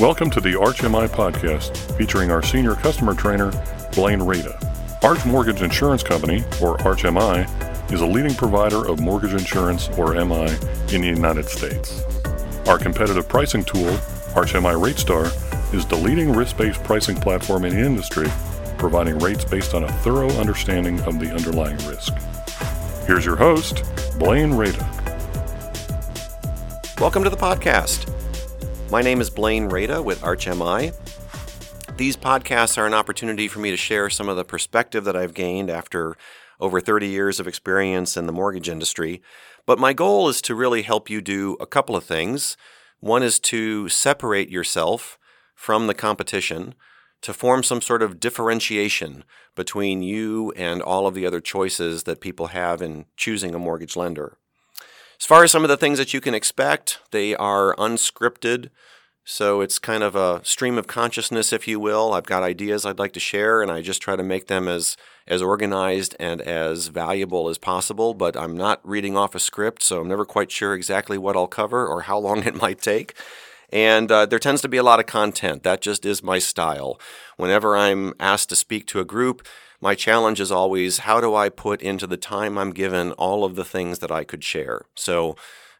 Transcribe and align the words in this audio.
Welcome 0.00 0.30
to 0.30 0.40
the 0.40 0.54
ArchMI 0.54 1.08
podcast 1.08 1.76
featuring 1.98 2.30
our 2.30 2.42
senior 2.42 2.74
customer 2.74 3.12
trainer, 3.12 3.52
Blaine 3.92 4.22
Rada. 4.22 4.58
Arch 5.02 5.26
Mortgage 5.26 5.60
Insurance 5.60 6.02
Company, 6.02 6.38
or 6.62 6.78
ArchMI, 6.78 7.92
is 7.92 8.00
a 8.00 8.06
leading 8.06 8.32
provider 8.32 8.88
of 8.88 8.98
mortgage 8.98 9.34
insurance, 9.34 9.90
or 9.98 10.14
MI, 10.14 10.46
in 10.90 11.02
the 11.02 11.06
United 11.06 11.44
States. 11.50 12.02
Our 12.66 12.78
competitive 12.78 13.28
pricing 13.28 13.62
tool, 13.62 13.92
ArchMI 14.32 14.80
RateStar, 14.80 15.74
is 15.74 15.84
the 15.84 15.96
leading 15.96 16.32
risk 16.32 16.56
based 16.56 16.82
pricing 16.82 17.16
platform 17.16 17.66
in 17.66 17.74
the 17.74 17.84
industry, 17.84 18.28
providing 18.78 19.18
rates 19.18 19.44
based 19.44 19.74
on 19.74 19.84
a 19.84 19.92
thorough 19.98 20.30
understanding 20.38 20.98
of 21.00 21.20
the 21.20 21.30
underlying 21.30 21.76
risk. 21.86 22.14
Here's 23.06 23.26
your 23.26 23.36
host, 23.36 23.84
Blaine 24.18 24.54
Rada. 24.54 24.78
Welcome 26.98 27.22
to 27.22 27.28
the 27.28 27.36
podcast. 27.36 28.10
My 28.90 29.02
name 29.02 29.20
is 29.20 29.30
Blaine 29.30 29.68
Rada 29.68 30.02
with 30.02 30.20
ArchMI. 30.22 30.92
These 31.96 32.16
podcasts 32.16 32.76
are 32.76 32.88
an 32.88 32.94
opportunity 32.94 33.46
for 33.46 33.60
me 33.60 33.70
to 33.70 33.76
share 33.76 34.10
some 34.10 34.28
of 34.28 34.36
the 34.36 34.44
perspective 34.44 35.04
that 35.04 35.14
I've 35.14 35.32
gained 35.32 35.70
after 35.70 36.16
over 36.58 36.80
30 36.80 37.06
years 37.06 37.38
of 37.38 37.46
experience 37.46 38.16
in 38.16 38.26
the 38.26 38.32
mortgage 38.32 38.68
industry. 38.68 39.22
But 39.64 39.78
my 39.78 39.92
goal 39.92 40.28
is 40.28 40.42
to 40.42 40.56
really 40.56 40.82
help 40.82 41.08
you 41.08 41.20
do 41.20 41.56
a 41.60 41.66
couple 41.66 41.94
of 41.94 42.02
things. 42.02 42.56
One 42.98 43.22
is 43.22 43.38
to 43.40 43.88
separate 43.88 44.50
yourself 44.50 45.20
from 45.54 45.86
the 45.86 45.94
competition, 45.94 46.74
to 47.22 47.32
form 47.32 47.62
some 47.62 47.80
sort 47.80 48.02
of 48.02 48.18
differentiation 48.18 49.22
between 49.54 50.02
you 50.02 50.50
and 50.56 50.82
all 50.82 51.06
of 51.06 51.14
the 51.14 51.26
other 51.26 51.40
choices 51.40 52.02
that 52.02 52.20
people 52.20 52.48
have 52.48 52.82
in 52.82 53.04
choosing 53.16 53.54
a 53.54 53.58
mortgage 53.60 53.94
lender. 53.94 54.36
As 55.20 55.26
far 55.26 55.44
as 55.44 55.52
some 55.52 55.64
of 55.64 55.68
the 55.68 55.76
things 55.76 55.98
that 55.98 56.14
you 56.14 56.20
can 56.20 56.32
expect, 56.32 56.98
they 57.10 57.36
are 57.36 57.76
unscripted. 57.76 58.70
So 59.22 59.60
it's 59.60 59.78
kind 59.78 60.02
of 60.02 60.16
a 60.16 60.40
stream 60.44 60.78
of 60.78 60.86
consciousness, 60.86 61.52
if 61.52 61.68
you 61.68 61.78
will. 61.78 62.14
I've 62.14 62.24
got 62.24 62.42
ideas 62.42 62.86
I'd 62.86 62.98
like 62.98 63.12
to 63.12 63.20
share, 63.20 63.60
and 63.60 63.70
I 63.70 63.82
just 63.82 64.00
try 64.00 64.16
to 64.16 64.22
make 64.22 64.46
them 64.46 64.66
as 64.66 64.96
as 65.26 65.42
organized 65.42 66.16
and 66.18 66.40
as 66.40 66.88
valuable 66.88 67.50
as 67.50 67.58
possible. 67.58 68.14
But 68.14 68.34
I'm 68.34 68.56
not 68.56 68.80
reading 68.82 69.16
off 69.16 69.34
a 69.34 69.38
script, 69.38 69.82
so 69.82 70.00
I'm 70.00 70.08
never 70.08 70.24
quite 70.24 70.50
sure 70.50 70.72
exactly 70.72 71.18
what 71.18 71.36
I'll 71.36 71.46
cover 71.46 71.86
or 71.86 72.02
how 72.02 72.18
long 72.18 72.42
it 72.46 72.60
might 72.60 72.80
take. 72.80 73.14
And 73.72 74.10
uh, 74.10 74.26
there 74.26 74.38
tends 74.38 74.62
to 74.62 74.68
be 74.68 74.76
a 74.76 74.82
lot 74.82 75.00
of 75.00 75.06
content. 75.06 75.62
That 75.62 75.80
just 75.80 76.04
is 76.04 76.22
my 76.22 76.38
style. 76.38 77.00
Whenever 77.36 77.76
I'm 77.76 78.14
asked 78.18 78.48
to 78.50 78.56
speak 78.56 78.86
to 78.88 79.00
a 79.00 79.04
group, 79.04 79.46
my 79.80 79.94
challenge 79.94 80.40
is 80.40 80.52
always 80.52 80.98
how 80.98 81.20
do 81.20 81.34
I 81.34 81.48
put 81.48 81.80
into 81.80 82.06
the 82.06 82.16
time 82.16 82.58
I'm 82.58 82.72
given 82.72 83.12
all 83.12 83.44
of 83.44 83.56
the 83.56 83.64
things 83.64 84.00
that 84.00 84.10
I 84.10 84.24
could 84.24 84.44
share? 84.44 84.82
So 84.94 85.36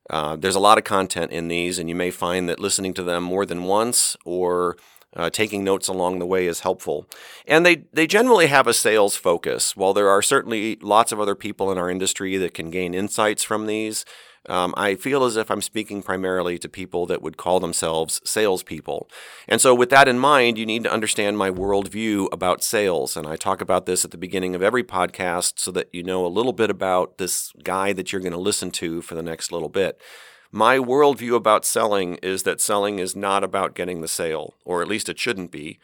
uh, 0.08 0.36
there's 0.36 0.54
a 0.54 0.60
lot 0.60 0.78
of 0.78 0.84
content 0.84 1.32
in 1.32 1.48
these, 1.48 1.78
and 1.78 1.88
you 1.88 1.94
may 1.94 2.10
find 2.10 2.48
that 2.48 2.60
listening 2.60 2.94
to 2.94 3.02
them 3.02 3.24
more 3.24 3.44
than 3.44 3.64
once 3.64 4.16
or 4.24 4.76
uh, 5.14 5.28
taking 5.28 5.64
notes 5.64 5.88
along 5.88 6.18
the 6.18 6.26
way 6.26 6.46
is 6.46 6.60
helpful. 6.60 7.06
And 7.46 7.66
they, 7.66 7.84
they 7.92 8.06
generally 8.06 8.46
have 8.46 8.66
a 8.66 8.74
sales 8.74 9.16
focus. 9.16 9.76
While 9.76 9.92
there 9.92 10.08
are 10.08 10.22
certainly 10.22 10.78
lots 10.80 11.12
of 11.12 11.20
other 11.20 11.34
people 11.34 11.70
in 11.72 11.78
our 11.78 11.90
industry 11.90 12.36
that 12.36 12.54
can 12.54 12.70
gain 12.70 12.94
insights 12.94 13.42
from 13.42 13.66
these, 13.66 14.04
um, 14.48 14.72
I 14.76 14.94
feel 14.94 15.24
as 15.24 15.36
if 15.36 15.50
I'm 15.50 15.60
speaking 15.60 16.02
primarily 16.02 16.58
to 16.58 16.68
people 16.68 17.04
that 17.06 17.20
would 17.20 17.36
call 17.36 17.60
themselves 17.60 18.20
salespeople. 18.24 19.08
And 19.46 19.60
so, 19.60 19.74
with 19.74 19.90
that 19.90 20.08
in 20.08 20.18
mind, 20.18 20.56
you 20.56 20.64
need 20.64 20.82
to 20.84 20.92
understand 20.92 21.36
my 21.36 21.50
worldview 21.50 22.28
about 22.32 22.64
sales. 22.64 23.16
And 23.16 23.26
I 23.26 23.36
talk 23.36 23.60
about 23.60 23.84
this 23.84 24.04
at 24.04 24.12
the 24.12 24.18
beginning 24.18 24.54
of 24.54 24.62
every 24.62 24.82
podcast 24.82 25.58
so 25.58 25.70
that 25.72 25.90
you 25.92 26.02
know 26.02 26.24
a 26.24 26.28
little 26.28 26.54
bit 26.54 26.70
about 26.70 27.18
this 27.18 27.52
guy 27.62 27.92
that 27.92 28.12
you're 28.12 28.22
going 28.22 28.32
to 28.32 28.38
listen 28.38 28.70
to 28.72 29.02
for 29.02 29.14
the 29.14 29.22
next 29.22 29.52
little 29.52 29.68
bit. 29.68 30.00
My 30.50 30.78
worldview 30.78 31.36
about 31.36 31.66
selling 31.66 32.16
is 32.16 32.42
that 32.42 32.60
selling 32.60 32.98
is 32.98 33.14
not 33.14 33.44
about 33.44 33.74
getting 33.74 34.00
the 34.00 34.08
sale, 34.08 34.54
or 34.64 34.82
at 34.82 34.88
least 34.88 35.08
it 35.08 35.18
shouldn't 35.18 35.52
be, 35.52 35.78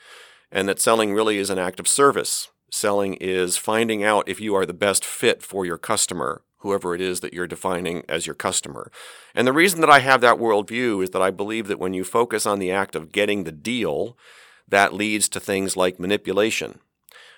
and 0.51 0.69
that 0.69 0.81
selling 0.81 1.13
really 1.15 1.39
is 1.39 1.51
an 1.51 1.59
act 1.59 1.79
of 1.79 1.87
service. 1.87 2.49
Selling 2.71 3.15
is 3.15 3.57
finding 3.57 4.03
out 4.03 4.29
if 4.29 4.41
you 4.41 4.57
are 4.57 4.67
the 4.67 4.75
best 4.75 5.05
fit 5.05 5.41
for 5.41 5.65
your 5.65 5.79
customer 5.79 6.43
whoever 6.59 6.95
it 6.95 7.01
is 7.01 7.21
that 7.21 7.35
you're 7.35 7.47
defining 7.47 8.03
as 8.09 8.27
your 8.27 8.35
customer. 8.35 8.91
And 9.35 9.47
the 9.47 9.53
reason 9.53 9.81
that 9.81 9.91
I 9.91 10.01
have 10.01 10.21
that 10.23 10.39
worldview 10.39 11.03
is 11.03 11.11
that 11.11 11.23
I 11.23 11.31
believe 11.31 11.69
that 11.69 11.79
when 11.79 11.95
you 11.95 12.05
focus 12.05 12.47
on 12.47 12.59
the 12.59 12.71
act 12.71 12.95
of 12.95 13.13
getting 13.13 13.45
the 13.45 13.53
deal, 13.53 14.17
that 14.69 14.95
leads 14.95 15.29
to 15.31 15.41
things 15.41 15.77
like 15.77 16.01
manipulation. 16.01 16.81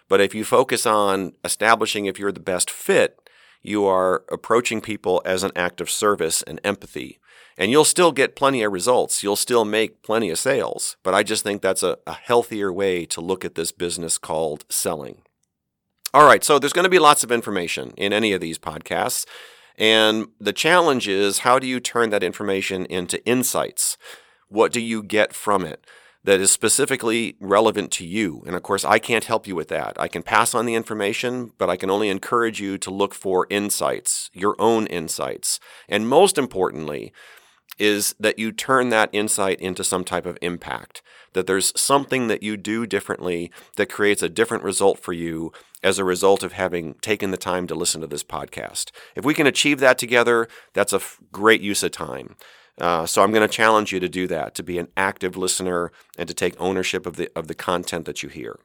But 0.08 0.20
if 0.20 0.34
you 0.34 0.44
focus 0.44 0.86
on 0.86 1.34
establishing 1.44 2.06
if 2.06 2.18
you're 2.18 2.32
the 2.32 2.40
best 2.40 2.70
fit, 2.70 3.18
you 3.62 3.84
are 3.84 4.24
approaching 4.30 4.80
people 4.80 5.20
as 5.24 5.42
an 5.42 5.52
act 5.54 5.80
of 5.80 5.90
service 5.90 6.42
and 6.42 6.60
empathy. 6.64 7.18
And 7.58 7.72
you'll 7.72 7.84
still 7.84 8.12
get 8.12 8.36
plenty 8.36 8.62
of 8.62 8.72
results. 8.72 9.22
You'll 9.22 9.36
still 9.36 9.64
make 9.64 10.02
plenty 10.02 10.30
of 10.30 10.38
sales. 10.38 10.96
But 11.02 11.14
I 11.14 11.24
just 11.24 11.42
think 11.42 11.60
that's 11.60 11.82
a, 11.82 11.98
a 12.06 12.12
healthier 12.12 12.72
way 12.72 13.04
to 13.06 13.20
look 13.20 13.44
at 13.44 13.56
this 13.56 13.72
business 13.72 14.16
called 14.16 14.64
selling. 14.70 15.22
All 16.14 16.24
right, 16.24 16.42
so 16.42 16.58
there's 16.58 16.72
going 16.72 16.84
to 16.84 16.90
be 16.90 16.98
lots 16.98 17.22
of 17.22 17.30
information 17.30 17.92
in 17.98 18.14
any 18.14 18.32
of 18.32 18.40
these 18.40 18.58
podcasts. 18.58 19.26
And 19.76 20.28
the 20.40 20.54
challenge 20.54 21.06
is 21.06 21.40
how 21.40 21.58
do 21.58 21.66
you 21.66 21.80
turn 21.80 22.08
that 22.10 22.22
information 22.22 22.86
into 22.86 23.22
insights? 23.26 23.98
What 24.48 24.72
do 24.72 24.80
you 24.80 25.02
get 25.02 25.34
from 25.34 25.66
it 25.66 25.86
that 26.24 26.40
is 26.40 26.50
specifically 26.50 27.36
relevant 27.40 27.92
to 27.92 28.06
you? 28.06 28.42
And 28.46 28.56
of 28.56 28.62
course, 28.62 28.86
I 28.86 28.98
can't 28.98 29.24
help 29.24 29.46
you 29.46 29.54
with 29.54 29.68
that. 29.68 30.00
I 30.00 30.08
can 30.08 30.22
pass 30.22 30.54
on 30.54 30.64
the 30.64 30.74
information, 30.74 31.52
but 31.58 31.68
I 31.68 31.76
can 31.76 31.90
only 31.90 32.08
encourage 32.08 32.58
you 32.58 32.78
to 32.78 32.90
look 32.90 33.14
for 33.14 33.46
insights, 33.50 34.30
your 34.32 34.56
own 34.58 34.86
insights. 34.86 35.60
And 35.90 36.08
most 36.08 36.38
importantly, 36.38 37.12
is 37.78 38.14
that 38.18 38.38
you 38.38 38.52
turn 38.52 38.88
that 38.88 39.10
insight 39.12 39.60
into 39.60 39.84
some 39.84 40.04
type 40.04 40.26
of 40.26 40.38
impact, 40.42 41.02
that 41.32 41.46
there's 41.46 41.78
something 41.80 42.28
that 42.28 42.42
you 42.42 42.56
do 42.56 42.86
differently 42.86 43.50
that 43.76 43.90
creates 43.90 44.22
a 44.22 44.28
different 44.28 44.64
result 44.64 44.98
for 44.98 45.12
you 45.12 45.52
as 45.82 45.98
a 45.98 46.04
result 46.04 46.42
of 46.42 46.52
having 46.52 46.94
taken 46.94 47.30
the 47.30 47.36
time 47.36 47.66
to 47.66 47.74
listen 47.74 48.00
to 48.00 48.06
this 48.06 48.24
podcast. 48.24 48.90
If 49.14 49.24
we 49.24 49.34
can 49.34 49.46
achieve 49.46 49.78
that 49.80 49.98
together, 49.98 50.48
that's 50.72 50.92
a 50.92 50.96
f- 50.96 51.20
great 51.30 51.60
use 51.60 51.82
of 51.82 51.92
time. 51.92 52.36
Uh, 52.80 53.06
so 53.06 53.22
I'm 53.22 53.32
going 53.32 53.46
to 53.46 53.52
challenge 53.52 53.92
you 53.92 54.00
to 54.00 54.08
do 54.08 54.26
that, 54.28 54.54
to 54.56 54.62
be 54.62 54.78
an 54.78 54.88
active 54.96 55.36
listener 55.36 55.90
and 56.16 56.28
to 56.28 56.34
take 56.34 56.60
ownership 56.60 57.06
of 57.06 57.16
the 57.16 57.30
of 57.34 57.48
the 57.48 57.54
content 57.54 58.04
that 58.06 58.22
you 58.22 58.28
hear. 58.28 58.58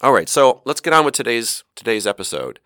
All 0.00 0.12
right, 0.12 0.28
so 0.28 0.62
let's 0.64 0.80
get 0.80 0.92
on 0.92 1.04
with 1.04 1.14
today's 1.14 1.64
today's 1.74 2.06
episode. 2.06 2.60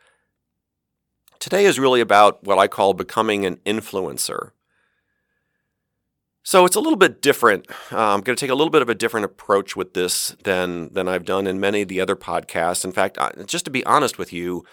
Today 1.38 1.64
is 1.64 1.78
really 1.78 2.02
about 2.02 2.44
what 2.44 2.58
I 2.58 2.66
call 2.66 2.92
becoming 2.92 3.46
an 3.46 3.56
influencer. 3.64 4.50
So 6.42 6.64
it's 6.64 6.76
a 6.76 6.80
little 6.80 6.96
bit 6.96 7.20
different. 7.20 7.66
Uh, 7.92 8.14
I'm 8.14 8.22
going 8.22 8.36
to 8.36 8.40
take 8.40 8.50
a 8.50 8.54
little 8.54 8.70
bit 8.70 8.82
of 8.82 8.88
a 8.88 8.94
different 8.94 9.24
approach 9.24 9.76
with 9.76 9.94
this 9.94 10.36
than 10.44 10.92
than 10.92 11.06
I've 11.06 11.24
done 11.24 11.46
in 11.46 11.60
many 11.60 11.82
of 11.82 11.88
the 11.88 12.00
other 12.00 12.16
podcasts. 12.16 12.84
In 12.84 12.92
fact, 12.92 13.18
just 13.46 13.66
to 13.66 13.70
be 13.70 13.84
honest 13.84 14.18
with 14.18 14.32
you, 14.32 14.64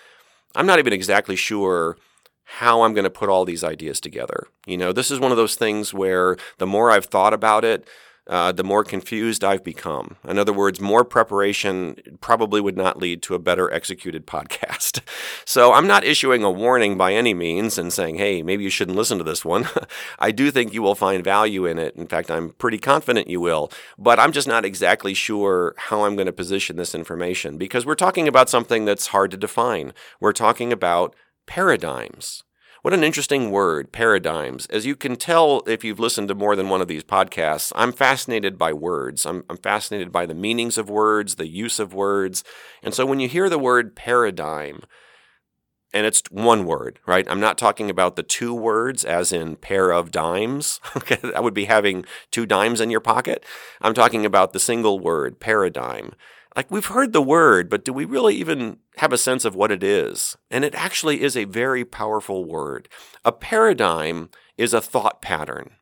I'm 0.56 0.66
not 0.66 0.80
even 0.80 0.94
exactly 0.94 1.36
sure 1.36 1.98
how 2.46 2.84
I'm 2.84 2.94
going 2.94 3.04
to 3.04 3.10
put 3.10 3.28
all 3.28 3.44
these 3.44 3.64
ideas 3.64 4.00
together. 4.00 4.48
You 4.66 4.78
know, 4.78 4.94
this 4.94 5.12
is 5.12 5.20
one 5.20 5.32
of 5.32 5.38
those 5.38 5.56
things 5.56 5.94
where 5.94 6.38
the 6.58 6.66
more 6.66 6.90
I've 6.90 7.06
thought 7.06 7.34
about 7.34 7.66
it, 7.66 7.86
uh, 8.28 8.52
the 8.52 8.64
more 8.64 8.84
confused 8.84 9.44
I've 9.44 9.64
become. 9.64 10.18
In 10.28 10.38
other 10.38 10.54
words, 10.54 10.80
more 10.82 11.06
preparation 11.06 11.96
probably 12.22 12.60
would 12.60 12.78
not 12.78 12.98
lead 12.98 13.22
to 13.24 13.36
a 13.36 13.40
better 13.40 13.72
executed 13.74 14.28
podcast. 14.28 15.02
so 15.46 15.74
I'm 15.74 15.88
not 15.88 16.04
issuing 16.04 16.44
a 16.44 16.52
warning 16.52 16.98
by 16.98 17.14
any 17.14 17.34
means 17.34 17.78
and 17.78 17.92
saying, 17.92 18.16
hey, 18.16 18.42
maybe 18.42 18.64
you 18.64 18.70
shouldn't 18.70 18.98
listen 18.98 19.18
to 19.18 19.24
this 19.24 19.46
one. 19.46 19.68
I 20.20 20.32
do 20.32 20.52
think 20.52 20.74
you 20.74 20.82
will 20.82 20.96
find 20.96 21.24
value 21.24 21.66
in 21.66 21.80
it. 21.80 21.96
In 21.96 22.08
fact, 22.08 22.30
I'm 22.30 22.50
pretty 22.52 22.78
confident 22.78 23.30
you 23.30 23.40
will. 23.40 23.72
But 23.98 24.20
I'm 24.20 24.32
just 24.32 24.48
not 24.48 24.66
exactly 24.66 25.14
sure 25.14 25.74
how 25.78 26.04
I'm 26.04 26.16
going 26.16 26.28
to 26.28 26.34
position 26.34 26.76
this 26.76 26.94
information 26.94 27.58
because 27.58 27.86
we're 27.86 27.96
talking 27.96 28.28
about 28.28 28.50
something 28.50 28.86
that's 28.86 29.08
hard 29.08 29.32
to 29.32 29.38
define. 29.38 29.94
We're 30.20 30.34
talking 30.34 30.74
about 30.74 31.16
paradigms. 31.46 32.44
What 32.88 32.94
an 32.94 33.04
interesting 33.04 33.52
word, 33.52 33.92
paradigms. 33.92 34.66
As 34.68 34.86
you 34.86 34.96
can 34.96 35.18
tell 35.18 35.62
if 35.68 35.84
you've 35.84 36.00
listened 36.00 36.30
to 36.30 36.36
more 36.36 36.56
than 36.56 36.70
one 36.70 36.82
of 36.82 36.88
these 36.88 37.04
podcasts, 37.04 37.74
I'm 37.76 37.92
fascinated 37.92 38.58
by 38.58 38.72
words. 38.72 39.26
I'm, 39.26 39.44
I'm, 39.50 39.58
fascinated 39.58 40.10
by 40.10 40.26
the 40.26 40.34
meanings 40.34 40.78
of 40.78 40.90
words, 40.90 41.36
the 41.36 41.50
use 41.50 41.82
of 41.82 41.94
words. 41.94 42.46
And 42.82 42.94
so 42.94 43.06
when 43.06 43.20
you 43.20 43.28
hear 43.28 43.50
the 43.50 43.60
word 43.60 43.94
paradigm, 43.94 44.84
and 45.94 46.06
it's 46.06 46.24
one 46.32 46.66
word, 46.66 47.02
right? 47.06 47.30
I'm 47.30 47.42
not 47.42 47.58
talking 47.58 47.90
about 47.90 48.16
the 48.16 48.24
two 48.24 48.54
words 48.54 49.04
as 49.04 49.34
in 49.34 49.58
pair 49.58 49.92
of 49.92 50.10
dimes. 50.10 50.80
Okay, 50.96 51.20
that 51.24 51.44
would 51.44 51.54
be 51.54 51.66
having 51.66 52.06
two 52.32 52.46
dimes 52.46 52.80
in 52.80 52.90
your 52.90 53.02
pocket. 53.02 53.44
I'm 53.82 53.96
talking 53.96 54.26
about 54.26 54.54
the 54.54 54.62
single 54.62 54.98
word, 54.98 55.42
paradigm 55.42 56.14
like 56.58 56.72
we've 56.72 56.88
heard 56.88 57.14
the 57.14 57.22
word, 57.22 57.70
but 57.70 57.86
do 57.86 57.94
we 57.94 58.04
really 58.04 58.36
even 58.36 58.80
have 58.98 59.14
a 59.14 59.18
sense 59.18 59.46
of 59.46 59.56
what 59.56 59.72
it 59.72 59.84
is? 59.84 60.36
And 60.50 60.66
it 60.66 60.74
actually 60.74 61.22
is 61.22 61.38
a 61.38 61.44
very 61.44 61.86
powerful 61.86 62.46
word. 62.46 62.90
A 63.24 63.32
paradigm 63.32 64.32
is 64.58 64.74
a 64.74 64.82
thought 64.82 65.22
pattern. 65.22 65.76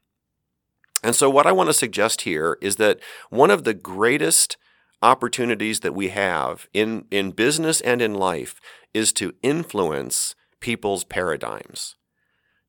And 1.02 1.16
so, 1.16 1.30
what 1.30 1.48
I 1.48 1.54
want 1.54 1.70
to 1.70 1.74
suggest 1.74 2.22
here 2.22 2.58
is 2.62 2.76
that 2.76 3.00
one 3.30 3.52
of 3.52 3.64
the 3.64 3.74
greatest 3.74 4.58
opportunities 5.02 5.80
that 5.80 5.96
we 5.96 6.10
have 6.10 6.68
in, 6.74 7.06
in 7.10 7.32
business 7.32 7.80
and 7.80 8.02
in 8.02 8.14
life 8.14 8.60
is 8.94 9.14
to 9.14 9.34
influence 9.42 10.36
people's 10.60 11.06
paradigms, 11.06 11.96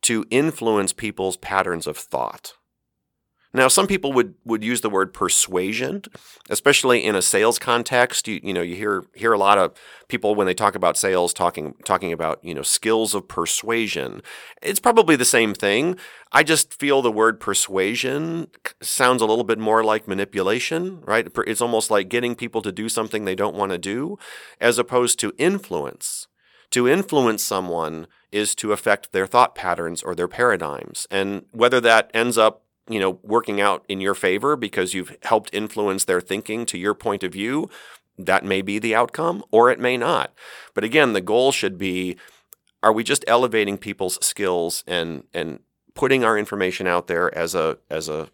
to 0.02 0.24
influence 0.30 0.92
people's 0.92 1.36
patterns 1.38 1.88
of 1.88 1.96
thought. 1.96 2.52
Now, 3.56 3.68
some 3.68 3.86
people 3.86 4.12
would, 4.12 4.34
would 4.44 4.62
use 4.62 4.82
the 4.82 4.90
word 4.90 5.14
persuasion, 5.14 6.02
especially 6.50 7.02
in 7.02 7.16
a 7.16 7.22
sales 7.22 7.58
context. 7.58 8.28
You, 8.28 8.38
you 8.42 8.52
know, 8.52 8.60
you 8.60 8.76
hear 8.76 9.04
hear 9.14 9.32
a 9.32 9.38
lot 9.38 9.56
of 9.56 9.72
people 10.08 10.34
when 10.34 10.46
they 10.46 10.52
talk 10.52 10.74
about 10.74 10.98
sales 10.98 11.32
talking 11.32 11.74
talking 11.82 12.12
about 12.12 12.38
you 12.44 12.54
know 12.54 12.60
skills 12.60 13.14
of 13.14 13.28
persuasion. 13.28 14.20
It's 14.60 14.78
probably 14.78 15.16
the 15.16 15.24
same 15.24 15.54
thing. 15.54 15.96
I 16.32 16.42
just 16.42 16.78
feel 16.78 17.00
the 17.00 17.10
word 17.10 17.40
persuasion 17.40 18.48
sounds 18.82 19.22
a 19.22 19.26
little 19.26 19.42
bit 19.42 19.58
more 19.58 19.82
like 19.82 20.06
manipulation, 20.06 21.00
right? 21.00 21.26
It's 21.46 21.62
almost 21.62 21.90
like 21.90 22.10
getting 22.10 22.34
people 22.34 22.60
to 22.60 22.70
do 22.70 22.90
something 22.90 23.24
they 23.24 23.34
don't 23.34 23.56
want 23.56 23.72
to 23.72 23.78
do, 23.78 24.18
as 24.60 24.78
opposed 24.78 25.18
to 25.20 25.32
influence. 25.38 26.28
To 26.72 26.86
influence 26.86 27.42
someone 27.42 28.06
is 28.30 28.54
to 28.56 28.72
affect 28.72 29.12
their 29.12 29.26
thought 29.26 29.54
patterns 29.54 30.02
or 30.02 30.14
their 30.14 30.28
paradigms. 30.28 31.06
And 31.10 31.46
whether 31.52 31.80
that 31.80 32.10
ends 32.12 32.36
up 32.36 32.65
you 32.88 33.00
know, 33.00 33.18
working 33.22 33.60
out 33.60 33.84
in 33.88 34.00
your 34.00 34.14
favor 34.14 34.56
because 34.56 34.94
you've 34.94 35.16
helped 35.22 35.50
influence 35.52 36.04
their 36.04 36.20
thinking 36.20 36.66
to 36.66 36.78
your 36.78 36.94
point 36.94 37.22
of 37.22 37.32
view, 37.32 37.68
that 38.18 38.44
may 38.44 38.62
be 38.62 38.78
the 38.78 38.94
outcome 38.94 39.42
or 39.50 39.70
it 39.70 39.78
may 39.78 39.96
not. 39.96 40.32
But 40.74 40.84
again, 40.84 41.12
the 41.12 41.20
goal 41.20 41.52
should 41.52 41.78
be 41.78 42.16
are 42.82 42.92
we 42.92 43.02
just 43.02 43.24
elevating 43.26 43.78
people's 43.78 44.24
skills 44.24 44.84
and 44.86 45.24
and 45.34 45.60
putting 45.94 46.24
our 46.24 46.38
information 46.38 46.86
out 46.86 47.06
there 47.08 47.36
as 47.36 47.54
a 47.54 47.78
as 47.90 48.08
a 48.08 48.28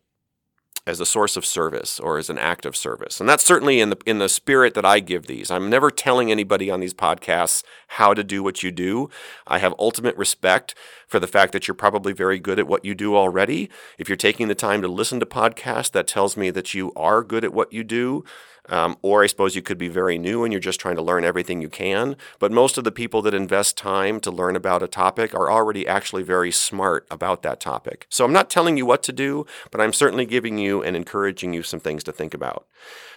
as 0.86 0.98
a 0.98 1.06
source 1.06 1.36
of 1.36 1.46
service 1.46 2.00
or 2.00 2.18
as 2.18 2.28
an 2.28 2.38
act 2.38 2.66
of 2.66 2.76
service. 2.76 3.20
And 3.20 3.28
that's 3.28 3.44
certainly 3.44 3.80
in 3.80 3.90
the 3.90 3.98
in 4.04 4.18
the 4.18 4.28
spirit 4.28 4.74
that 4.74 4.84
I 4.84 4.98
give 4.98 5.26
these. 5.26 5.50
I'm 5.50 5.70
never 5.70 5.90
telling 5.90 6.30
anybody 6.30 6.70
on 6.70 6.80
these 6.80 6.94
podcasts 6.94 7.62
how 7.88 8.14
to 8.14 8.24
do 8.24 8.42
what 8.42 8.62
you 8.62 8.72
do. 8.72 9.08
I 9.46 9.58
have 9.58 9.74
ultimate 9.78 10.16
respect 10.16 10.74
for 11.06 11.20
the 11.20 11.28
fact 11.28 11.52
that 11.52 11.68
you're 11.68 11.74
probably 11.74 12.12
very 12.12 12.40
good 12.40 12.58
at 12.58 12.66
what 12.66 12.84
you 12.84 12.94
do 12.94 13.16
already. 13.16 13.70
If 13.98 14.08
you're 14.08 14.16
taking 14.16 14.48
the 14.48 14.54
time 14.54 14.82
to 14.82 14.88
listen 14.88 15.20
to 15.20 15.26
podcasts, 15.26 15.92
that 15.92 16.08
tells 16.08 16.36
me 16.36 16.50
that 16.50 16.74
you 16.74 16.92
are 16.96 17.22
good 17.22 17.44
at 17.44 17.52
what 17.52 17.72
you 17.72 17.84
do. 17.84 18.24
Um, 18.68 18.96
or 19.02 19.24
I 19.24 19.26
suppose 19.26 19.56
you 19.56 19.62
could 19.62 19.78
be 19.78 19.88
very 19.88 20.18
new 20.18 20.44
and 20.44 20.52
you're 20.52 20.60
just 20.60 20.80
trying 20.80 20.94
to 20.96 21.02
learn 21.02 21.24
everything 21.24 21.60
you 21.60 21.68
can. 21.68 22.16
But 22.38 22.52
most 22.52 22.78
of 22.78 22.84
the 22.84 22.92
people 22.92 23.20
that 23.22 23.34
invest 23.34 23.76
time 23.76 24.20
to 24.20 24.30
learn 24.30 24.54
about 24.54 24.82
a 24.84 24.88
topic 24.88 25.34
are 25.34 25.50
already 25.50 25.86
actually 25.86 26.22
very 26.22 26.52
smart 26.52 27.06
about 27.10 27.42
that 27.42 27.58
topic. 27.58 28.06
So 28.08 28.24
I'm 28.24 28.32
not 28.32 28.50
telling 28.50 28.76
you 28.76 28.86
what 28.86 29.02
to 29.04 29.12
do, 29.12 29.46
but 29.70 29.80
I'm 29.80 29.92
certainly 29.92 30.26
giving 30.26 30.58
you 30.58 30.82
and 30.82 30.96
encouraging 30.96 31.52
you 31.52 31.62
some 31.62 31.80
things 31.80 32.04
to 32.04 32.12
think 32.12 32.34
about. 32.34 32.66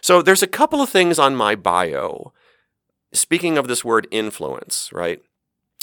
So 0.02 0.22
there's 0.22 0.44
a 0.44 0.48
couple 0.48 0.82
of 0.82 0.90
things 0.90 1.20
on 1.20 1.36
my 1.36 1.56
bio. 1.56 2.34
Speaking 3.14 3.58
of 3.58 3.68
this 3.68 3.86
word 3.86 4.08
influence, 4.12 4.90
right? 4.92 5.22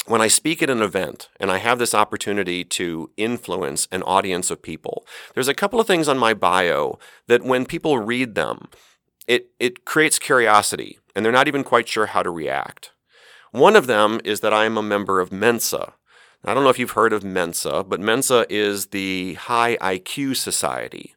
when 0.05 0.21
I 0.21 0.27
speak 0.27 0.61
at 0.61 0.69
an 0.69 0.81
event 0.81 1.29
and 1.39 1.49
I 1.49 1.59
have 1.59 1.79
this 1.79 1.93
opportunity 1.95 2.63
to 2.65 3.11
influence 3.15 3.87
an 3.91 4.03
audience 4.03 4.51
of 4.51 4.61
people, 4.61 5.05
there's 5.33 5.47
a 5.47 5.53
couple 5.53 5.79
of 5.79 5.87
things 5.87 6.07
on 6.07 6.17
my 6.17 6.33
bio 6.33 6.99
that 7.27 7.43
when 7.43 7.65
people 7.65 7.97
read 7.97 8.35
them, 8.35 8.67
it, 9.27 9.47
it 9.59 9.85
creates 9.85 10.19
curiosity, 10.19 10.99
and 11.15 11.23
they're 11.23 11.31
not 11.31 11.47
even 11.47 11.63
quite 11.63 11.87
sure 11.87 12.07
how 12.07 12.23
to 12.23 12.29
react. 12.29 12.91
One 13.51 13.75
of 13.75 13.87
them 13.87 14.19
is 14.23 14.39
that 14.39 14.53
I 14.53 14.65
am 14.65 14.77
a 14.77 14.83
member 14.83 15.19
of 15.19 15.31
Mensa. 15.31 15.93
I 16.45 16.53
don't 16.53 16.63
know 16.63 16.69
if 16.69 16.79
you've 16.79 16.91
heard 16.91 17.13
of 17.13 17.23
Mensa, 17.23 17.83
but 17.83 17.99
Mensa 17.99 18.45
is 18.49 18.87
the 18.87 19.35
high 19.35 19.77
IQ 19.77 20.35
society. 20.35 21.15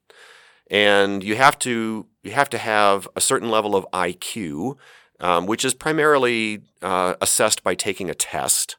And 0.70 1.24
you 1.24 1.36
have 1.36 1.58
to 1.60 2.06
you 2.22 2.32
have 2.32 2.50
to 2.50 2.58
have 2.58 3.08
a 3.16 3.20
certain 3.20 3.50
level 3.50 3.74
of 3.74 3.86
IQ, 3.92 4.76
um, 5.20 5.46
which 5.46 5.64
is 5.64 5.74
primarily 5.74 6.62
uh, 6.82 7.14
assessed 7.20 7.62
by 7.62 7.74
taking 7.74 8.10
a 8.10 8.14
test. 8.14 8.76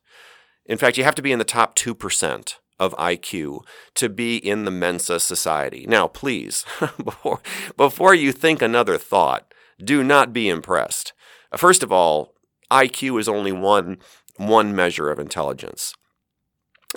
In 0.65 0.77
fact, 0.77 0.97
you 0.97 1.03
have 1.03 1.15
to 1.15 1.21
be 1.21 1.31
in 1.31 1.39
the 1.39 1.45
top 1.45 1.75
two 1.75 1.95
percent 1.95 2.59
of 2.79 2.95
IQ 2.95 3.61
to 3.95 4.09
be 4.09 4.37
in 4.37 4.65
the 4.65 4.71
Mensa 4.71 5.19
society. 5.19 5.85
Now, 5.87 6.07
please, 6.07 6.65
before, 7.03 7.41
before 7.75 8.13
you 8.13 8.31
think 8.31 8.61
another 8.61 8.97
thought, 8.97 9.53
do 9.83 10.03
not 10.03 10.33
be 10.33 10.49
impressed. 10.49 11.13
First 11.55 11.83
of 11.83 11.91
all, 11.91 12.33
IQ 12.71 13.19
is 13.19 13.29
only 13.29 13.51
one, 13.51 13.97
one 14.37 14.75
measure 14.75 15.09
of 15.09 15.19
intelligence. 15.19 15.93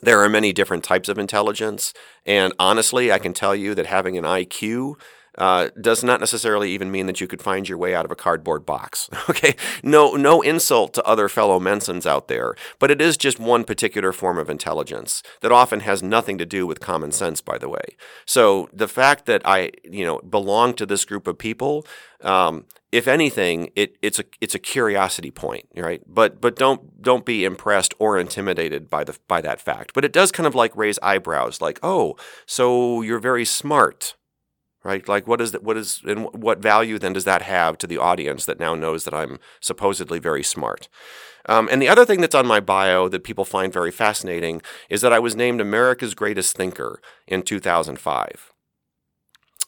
There 0.03 0.21
are 0.23 0.29
many 0.29 0.53
different 0.53 0.85
types 0.85 1.09
of 1.09 1.19
intelligence, 1.19 1.93
and 2.25 2.53
honestly, 2.59 3.13
I 3.13 3.19
can 3.19 3.33
tell 3.33 3.55
you 3.55 3.75
that 3.75 3.87
having 3.87 4.17
an 4.17 4.25
IQ 4.25 4.95
uh, 5.39 5.69
does 5.81 6.03
not 6.03 6.21
necessarily 6.21 6.71
even 6.71 6.91
mean 6.91 7.07
that 7.07 7.21
you 7.21 7.27
could 7.27 7.43
find 7.43 7.69
your 7.69 7.79
way 7.79 7.95
out 7.95 8.05
of 8.05 8.11
a 8.11 8.17
cardboard 8.17 8.67
box. 8.67 9.09
Okay, 9.31 9.55
no, 9.85 10.17
no 10.17 10.43
insult 10.43 10.93
to 10.95 11.05
other 11.05 11.29
fellow 11.29 11.61
Mensans 11.61 12.05
out 12.05 12.27
there, 12.27 12.57
but 12.81 12.91
it 12.91 13.01
is 13.01 13.17
just 13.17 13.39
one 13.39 13.63
particular 13.63 14.13
form 14.13 14.39
of 14.39 14.51
intelligence 14.51 15.23
that 15.41 15.53
often 15.53 15.81
has 15.81 16.03
nothing 16.03 16.37
to 16.39 16.45
do 16.45 16.67
with 16.67 16.81
common 16.81 17.13
sense. 17.13 17.41
By 17.41 17.57
the 17.57 17.69
way, 17.69 17.97
so 18.27 18.69
the 18.73 18.89
fact 18.89 19.27
that 19.27 19.43
I, 19.45 19.71
you 19.85 20.05
know, 20.05 20.19
belong 20.19 20.75
to 20.75 20.87
this 20.87 21.05
group 21.05 21.29
of 21.29 21.39
people. 21.39 21.87
Um, 22.23 22.67
if 22.93 23.07
anything, 23.07 23.71
it, 23.77 23.97
it's 24.03 24.19
a 24.19 24.25
it's 24.41 24.55
a 24.55 24.59
curiosity 24.59 25.31
point, 25.31 25.67
right? 25.77 26.03
But 26.07 26.41
but 26.41 26.57
don't 26.57 27.01
don't 27.01 27.25
be 27.25 27.45
impressed 27.45 27.95
or 27.99 28.19
intimidated 28.19 28.91
by 28.91 29.05
the 29.05 29.17
by 29.29 29.41
that 29.43 29.61
fact. 29.61 29.93
But 29.95 30.05
it 30.05 30.13
does 30.13 30.33
kind 30.33 30.47
of 30.47 30.55
like 30.55 30.77
raise 30.77 30.99
eyebrows, 31.03 31.61
like, 31.61 31.79
oh, 31.83 32.17
so 32.47 33.01
you're 33.03 33.21
very 33.21 33.45
smart, 33.45 34.17
right? 34.85 35.07
Like, 35.09 35.27
what 35.27 35.41
is 35.41 35.53
that? 35.53 35.63
What 35.63 35.77
is 35.77 36.01
and 36.07 36.25
what 36.33 36.59
value 36.59 36.99
then 36.99 37.13
does 37.13 37.25
that 37.25 37.43
have 37.43 37.79
to 37.79 37.87
the 37.87 37.99
audience 37.99 38.45
that 38.47 38.61
now 38.61 38.75
knows 38.75 39.05
that 39.05 39.15
I'm 39.15 39.39
supposedly 39.61 40.19
very 40.19 40.43
smart? 40.43 40.89
Um, 41.47 41.69
and 41.71 41.81
the 41.81 41.89
other 41.89 42.05
thing 42.05 42.21
that's 42.21 42.35
on 42.35 42.47
my 42.47 42.61
bio 42.61 43.09
that 43.09 43.25
people 43.25 43.45
find 43.45 43.73
very 43.73 43.91
fascinating 43.91 44.61
is 44.89 45.01
that 45.01 45.13
I 45.13 45.19
was 45.19 45.35
named 45.35 45.61
America's 45.61 46.15
Greatest 46.15 46.57
Thinker 46.57 47.01
in 47.27 47.43
2005. 47.43 48.53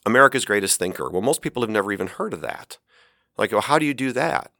America's 0.04 0.44
Greatest 0.44 0.78
Thinker. 0.78 1.08
Well, 1.08 1.22
most 1.22 1.42
people 1.42 1.62
have 1.62 1.70
never 1.70 1.92
even 1.92 2.08
heard 2.08 2.34
of 2.34 2.40
that. 2.42 2.78
Like, 3.38 3.52
well, 3.52 3.62
how 3.62 3.78
do 3.78 3.86
you 3.86 3.94
do 3.94 4.12
that? 4.12 4.50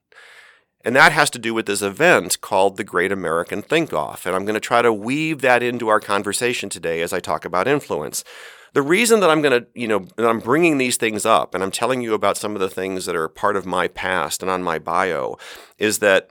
And 0.85 0.97
that 0.97 1.13
has 1.13 1.31
to 1.31 1.39
do 1.39 1.55
with 1.55 1.67
this 1.67 1.83
event 1.83 2.41
called 2.41 2.77
the 2.77 2.85
Great 2.85 3.13
American 3.13 3.63
Think 3.63 3.93
Off. 3.93 4.27
And 4.27 4.35
I'm 4.35 4.45
going 4.45 4.55
to 4.55 4.61
try 4.61 4.83
to 4.83 4.93
weave 4.93 5.41
that 5.41 5.63
into 5.63 5.89
our 5.89 6.01
conversation 6.01 6.69
today 6.69 7.03
as 7.03 7.13
I 7.13 7.21
talk 7.21 7.45
about 7.45 7.69
influence. 7.69 8.25
The 8.75 8.83
reason 8.83 9.21
that 9.21 9.31
I'm 9.31 9.43
going 9.43 9.63
to, 9.63 9.67
you 9.75 9.87
know, 9.87 10.07
I'm 10.17 10.41
bringing 10.41 10.79
these 10.79 10.97
things 10.97 11.27
up 11.27 11.55
and 11.55 11.63
I'm 11.63 11.71
telling 11.71 12.01
you 12.01 12.15
about 12.15 12.37
some 12.37 12.55
of 12.55 12.61
the 12.61 12.71
things 12.71 13.05
that 13.05 13.17
are 13.17 13.29
part 13.29 13.57
of 13.57 13.67
my 13.67 13.87
past 13.89 14.43
and 14.43 14.51
on 14.51 14.63
my 14.63 14.79
bio 14.79 15.37
is 15.79 15.99
that 15.99 16.31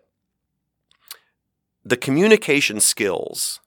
the 1.83 1.97
communication 1.97 2.79
skills 2.79 3.59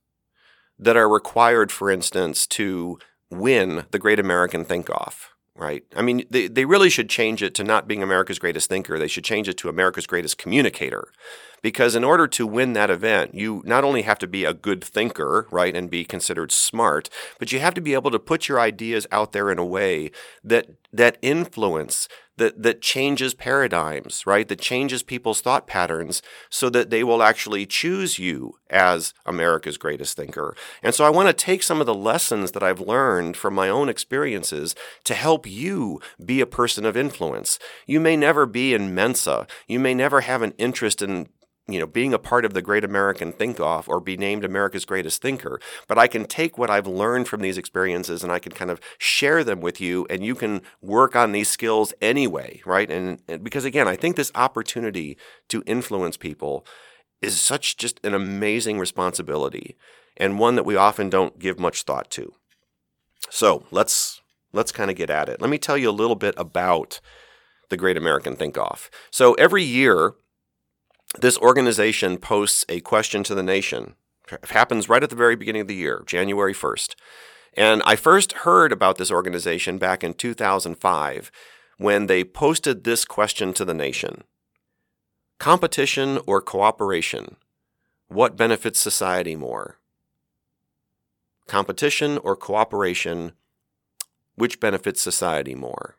that 0.78 0.96
are 0.96 1.08
required, 1.08 1.70
for 1.70 1.90
instance, 1.90 2.46
to 2.48 2.98
win 3.30 3.86
the 3.90 3.98
Great 3.98 4.18
American 4.18 4.64
Think 4.64 4.90
Off 4.90 5.33
right? 5.56 5.84
I 5.94 6.02
mean, 6.02 6.24
they, 6.30 6.48
they 6.48 6.64
really 6.64 6.90
should 6.90 7.08
change 7.08 7.42
it 7.42 7.54
to 7.54 7.64
not 7.64 7.86
being 7.86 8.02
America's 8.02 8.38
greatest 8.38 8.68
thinker. 8.68 8.98
They 8.98 9.08
should 9.08 9.24
change 9.24 9.48
it 9.48 9.56
to 9.58 9.68
America's 9.68 10.06
greatest 10.06 10.38
communicator. 10.38 11.08
Because 11.62 11.94
in 11.94 12.04
order 12.04 12.26
to 12.28 12.46
win 12.46 12.74
that 12.74 12.90
event, 12.90 13.34
you 13.34 13.62
not 13.64 13.84
only 13.84 14.02
have 14.02 14.18
to 14.18 14.26
be 14.26 14.44
a 14.44 14.52
good 14.52 14.84
thinker, 14.84 15.46
right, 15.50 15.74
and 15.74 15.88
be 15.88 16.04
considered 16.04 16.52
smart, 16.52 17.08
but 17.38 17.52
you 17.52 17.60
have 17.60 17.72
to 17.74 17.80
be 17.80 17.94
able 17.94 18.10
to 18.10 18.18
put 18.18 18.48
your 18.48 18.60
ideas 18.60 19.06
out 19.10 19.32
there 19.32 19.50
in 19.50 19.58
a 19.58 19.64
way 19.64 20.10
that 20.42 20.66
that 20.92 21.16
influence 21.22 22.06
that 22.36 22.62
that 22.62 22.80
changes 22.80 23.34
paradigms, 23.34 24.26
right? 24.26 24.48
That 24.48 24.60
changes 24.60 25.02
people's 25.02 25.40
thought 25.40 25.66
patterns 25.66 26.22
so 26.50 26.68
that 26.70 26.90
they 26.90 27.04
will 27.04 27.22
actually 27.22 27.66
choose 27.66 28.18
you 28.18 28.58
as 28.70 29.14
America's 29.24 29.78
greatest 29.78 30.16
thinker. 30.16 30.56
And 30.82 30.94
so 30.94 31.04
I 31.04 31.10
want 31.10 31.28
to 31.28 31.32
take 31.32 31.62
some 31.62 31.80
of 31.80 31.86
the 31.86 31.94
lessons 31.94 32.52
that 32.52 32.62
I've 32.62 32.80
learned 32.80 33.36
from 33.36 33.54
my 33.54 33.68
own 33.68 33.88
experiences 33.88 34.74
to 35.04 35.14
help 35.14 35.46
you 35.46 36.00
be 36.24 36.40
a 36.40 36.46
person 36.46 36.84
of 36.84 36.96
influence. 36.96 37.58
You 37.86 38.00
may 38.00 38.16
never 38.16 38.46
be 38.46 38.74
in 38.74 38.94
Mensa. 38.94 39.46
You 39.68 39.78
may 39.78 39.94
never 39.94 40.22
have 40.22 40.42
an 40.42 40.54
interest 40.58 41.02
in 41.02 41.28
you 41.66 41.78
know, 41.78 41.86
being 41.86 42.12
a 42.12 42.18
part 42.18 42.44
of 42.44 42.52
the 42.52 42.60
Great 42.60 42.84
American 42.84 43.32
Think 43.32 43.58
Off 43.58 43.88
or 43.88 43.98
be 43.98 44.16
named 44.16 44.44
America's 44.44 44.84
Greatest 44.84 45.22
Thinker. 45.22 45.58
But 45.88 45.98
I 45.98 46.06
can 46.08 46.26
take 46.26 46.58
what 46.58 46.70
I've 46.70 46.86
learned 46.86 47.26
from 47.26 47.40
these 47.40 47.56
experiences 47.56 48.22
and 48.22 48.30
I 48.30 48.38
can 48.38 48.52
kind 48.52 48.70
of 48.70 48.80
share 48.98 49.42
them 49.42 49.60
with 49.60 49.80
you, 49.80 50.06
and 50.10 50.24
you 50.24 50.34
can 50.34 50.60
work 50.82 51.16
on 51.16 51.32
these 51.32 51.48
skills 51.48 51.94
anyway, 52.02 52.60
right? 52.66 52.90
And, 52.90 53.22
and 53.28 53.42
because 53.42 53.64
again, 53.64 53.88
I 53.88 53.96
think 53.96 54.16
this 54.16 54.32
opportunity 54.34 55.16
to 55.48 55.62
influence 55.66 56.16
people 56.16 56.66
is 57.22 57.40
such 57.40 57.78
just 57.78 57.98
an 58.04 58.14
amazing 58.14 58.78
responsibility 58.78 59.76
and 60.16 60.38
one 60.38 60.56
that 60.56 60.66
we 60.66 60.76
often 60.76 61.08
don't 61.08 61.38
give 61.38 61.58
much 61.58 61.82
thought 61.82 62.10
to. 62.10 62.34
So 63.30 63.64
let's 63.70 64.20
let's 64.52 64.70
kind 64.70 64.90
of 64.90 64.96
get 64.96 65.10
at 65.10 65.28
it. 65.28 65.40
Let 65.40 65.50
me 65.50 65.58
tell 65.58 65.78
you 65.78 65.88
a 65.88 65.92
little 65.92 66.14
bit 66.14 66.34
about 66.36 67.00
the 67.70 67.76
Great 67.76 67.96
American 67.96 68.36
Think 68.36 68.58
Off. 68.58 68.90
So 69.10 69.32
every 69.34 69.64
year 69.64 70.14
this 71.20 71.38
organization 71.38 72.18
posts 72.18 72.64
a 72.68 72.80
question 72.80 73.22
to 73.24 73.34
the 73.34 73.42
nation. 73.42 73.94
It 74.30 74.50
happens 74.50 74.88
right 74.88 75.02
at 75.02 75.10
the 75.10 75.16
very 75.16 75.36
beginning 75.36 75.62
of 75.62 75.68
the 75.68 75.74
year, 75.74 76.02
January 76.06 76.54
1st. 76.54 76.94
And 77.56 77.82
I 77.84 77.96
first 77.96 78.32
heard 78.32 78.72
about 78.72 78.98
this 78.98 79.10
organization 79.10 79.78
back 79.78 80.02
in 80.02 80.14
2005 80.14 81.30
when 81.78 82.06
they 82.06 82.24
posted 82.24 82.84
this 82.84 83.04
question 83.04 83.52
to 83.54 83.64
the 83.64 83.74
nation 83.74 84.24
Competition 85.38 86.18
or 86.26 86.40
cooperation? 86.40 87.36
What 88.08 88.36
benefits 88.36 88.80
society 88.80 89.36
more? 89.36 89.78
Competition 91.46 92.18
or 92.18 92.36
cooperation? 92.36 93.32
which 94.36 94.60
benefits 94.60 95.00
society 95.00 95.54
more? 95.54 95.96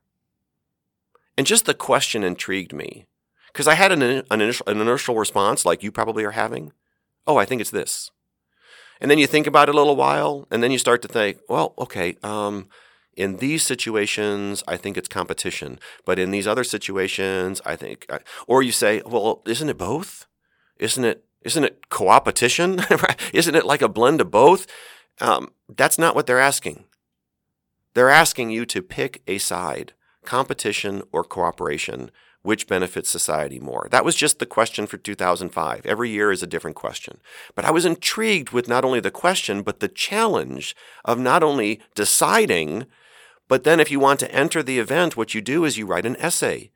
And 1.38 1.48
just 1.48 1.65
the 1.65 1.74
question 1.74 2.24
intrigued 2.24 2.74
me 2.74 3.05
because 3.55 3.69
I 3.69 3.75
had 3.75 3.93
an, 3.93 4.01
an, 4.01 4.25
initial, 4.41 4.67
an 4.67 4.81
initial 4.81 5.15
response 5.15 5.63
like 5.63 5.81
you 5.81 5.89
probably 5.89 6.25
are 6.25 6.31
having. 6.31 6.74
Oh, 7.25 7.38
I 7.38 7.45
think 7.45 7.62
it's 7.62 7.71
this. 7.71 8.12
And 9.00 9.09
then 9.09 9.17
you 9.17 9.27
think 9.27 9.47
about 9.47 9.69
it 9.69 9.75
a 9.75 9.77
little 9.77 9.95
while, 9.95 10.45
and 10.51 10.62
then 10.62 10.71
you 10.71 10.77
start 10.77 11.01
to 11.03 11.07
think, 11.07 11.38
well, 11.47 11.74
okay, 11.77 12.17
um, 12.21 12.67
in 13.15 13.38
these 13.38 13.63
situations, 13.63 14.62
I 14.67 14.75
think 14.75 14.97
it's 14.97 15.07
competition. 15.07 15.79
But 16.03 16.19
in 16.19 16.31
these 16.31 16.47
other 16.47 16.65
situations, 16.65 17.62
I 17.65 17.77
think, 17.77 18.05
uh, 18.09 18.19
or 18.45 18.62
you 18.62 18.74
say, 18.74 19.01
well, 19.05 19.41
isn't 19.45 19.69
it 19.69 19.77
both? 19.77 20.25
Isn't 20.77 21.05
it, 21.05 21.24
isn't 21.43 21.63
it 21.63 21.88
co-opetition? 21.88 22.81
isn't 23.33 23.55
it 23.55 23.65
like 23.65 23.81
a 23.81 23.88
blend 23.88 24.19
of 24.19 24.31
both? 24.31 24.67
Um, 25.21 25.53
that's 25.69 25.97
not 25.97 26.13
what 26.13 26.27
they're 26.27 26.39
asking. 26.39 26.83
They're 27.93 28.09
asking 28.09 28.50
you 28.50 28.65
to 28.65 28.81
pick 28.81 29.21
a 29.27 29.38
side, 29.38 29.93
competition 30.25 31.03
or 31.13 31.24
cooperation, 31.24 32.12
which 32.46 32.68
benefits 32.68 33.10
society 33.10 33.60
more? 33.60 33.88
That 33.92 34.06
was 34.06 34.16
just 34.16 34.40
the 34.40 34.46
question 34.46 34.88
for 34.88 34.98
2005. 34.98 35.86
Every 35.86 36.10
year 36.10 36.32
is 36.32 36.44
a 36.44 36.48
different 36.48 36.75
question. 36.75 37.20
But 37.56 37.66
I 37.66 37.72
was 37.72 37.86
intrigued 37.86 38.52
with 38.52 38.68
not 38.68 38.86
only 38.86 39.00
the 39.00 39.12
question, 39.12 39.62
but 39.62 39.80
the 39.80 39.88
challenge 39.88 40.75
of 41.04 41.20
not 41.20 41.44
only 41.44 41.82
deciding, 41.96 42.86
but 43.48 43.64
then 43.64 43.80
if 43.80 43.92
you 43.92 44.00
want 44.00 44.20
to 44.22 44.32
enter 44.32 44.64
the 44.64 44.80
event, 44.80 45.18
what 45.18 45.34
you 45.34 45.42
do 45.42 45.66
is 45.66 45.78
you 45.78 45.86
write 45.86 46.06
an 46.06 46.16
essay. 46.18 46.72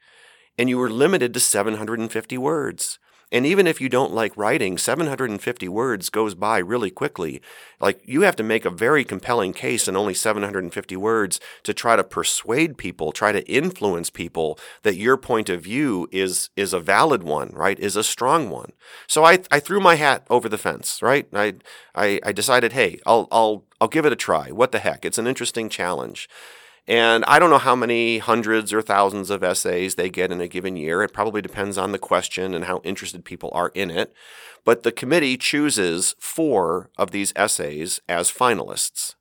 And 0.58 0.70
you 0.70 0.78
were 0.78 0.90
limited 0.90 1.34
to 1.34 1.40
750 1.40 2.38
words. 2.38 3.00
And 3.32 3.46
even 3.46 3.68
if 3.68 3.80
you 3.80 3.90
don't 3.90 4.14
like 4.14 4.36
writing, 4.36 4.78
750 4.78 5.68
words 5.70 6.10
goes 6.10 6.34
by 6.34 6.58
really 6.58 6.90
quickly. 6.90 7.42
Like 7.80 8.02
you 8.06 8.22
have 8.22 8.36
to 8.38 8.44
make 8.44 8.66
a 8.66 8.72
very 8.72 9.04
compelling 9.04 9.54
case 9.54 9.88
in 9.88 9.96
only 9.96 10.14
750 10.14 10.96
words 10.96 11.40
to 11.64 11.74
try 11.74 11.96
to 11.96 12.04
persuade 12.04 12.78
people, 12.78 13.12
try 13.12 13.32
to 13.32 13.48
influence 13.48 14.10
people 14.10 14.58
that 14.82 14.96
your 14.96 15.18
point 15.18 15.50
of 15.50 15.62
view 15.62 16.08
is 16.12 16.50
is 16.56 16.74
a 16.74 16.80
valid 16.80 17.24
one, 17.24 17.52
right? 17.54 17.80
Is 17.80 17.96
a 17.96 18.04
strong 18.04 18.50
one. 18.50 18.72
So 19.08 19.24
I 19.24 19.40
I 19.52 19.60
threw 19.60 19.80
my 19.80 19.96
hat 19.96 20.26
over 20.30 20.50
the 20.50 20.58
fence, 20.58 21.02
right? 21.02 21.28
I 21.34 21.54
I, 21.94 22.20
I 22.24 22.32
decided, 22.32 22.74
hey, 22.74 23.00
I'll 23.06 23.28
I'll 23.32 23.66
I'll 23.80 23.88
give 23.88 24.06
it 24.06 24.14
a 24.14 24.18
try. 24.18 24.50
What 24.50 24.72
the 24.72 24.80
heck? 24.80 25.06
It's 25.06 25.18
an 25.18 25.28
interesting 25.28 25.70
challenge. 25.70 26.28
And 26.90 27.24
I 27.26 27.38
don't 27.38 27.52
know 27.52 27.60
how 27.60 27.76
many 27.76 28.18
hundreds 28.18 28.74
or 28.74 28.82
thousands 28.82 29.30
of 29.30 29.44
essays 29.44 29.94
they 29.94 30.10
get 30.10 30.32
in 30.32 30.42
a 30.42 30.48
given 30.48 30.76
year. 30.76 31.04
It 31.04 31.14
probably 31.14 31.40
depends 31.40 31.78
on 31.78 31.92
the 31.92 32.00
question 32.00 32.56
and 32.56 32.66
how 32.66 32.82
interested 32.84 33.24
people 33.24 33.52
are 33.54 33.72
in 33.76 33.92
it. 33.92 34.12
But 34.66 34.82
the 34.82 34.92
committee 34.92 35.38
chooses 35.38 36.16
four 36.20 36.90
of 36.98 37.12
these 37.12 37.32
essays 37.36 38.02
as 38.10 38.32
finalists 38.32 39.14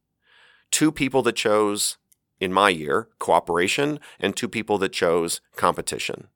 two 0.71 0.93
people 0.93 1.23
that 1.23 1.37
chose, 1.37 1.97
in 2.41 2.53
my 2.53 2.69
year, 2.69 3.09
cooperation, 3.19 3.99
and 4.21 4.37
two 4.37 4.49
people 4.49 4.79
that 4.79 4.93
chose 4.93 5.41
competition. 5.57 6.29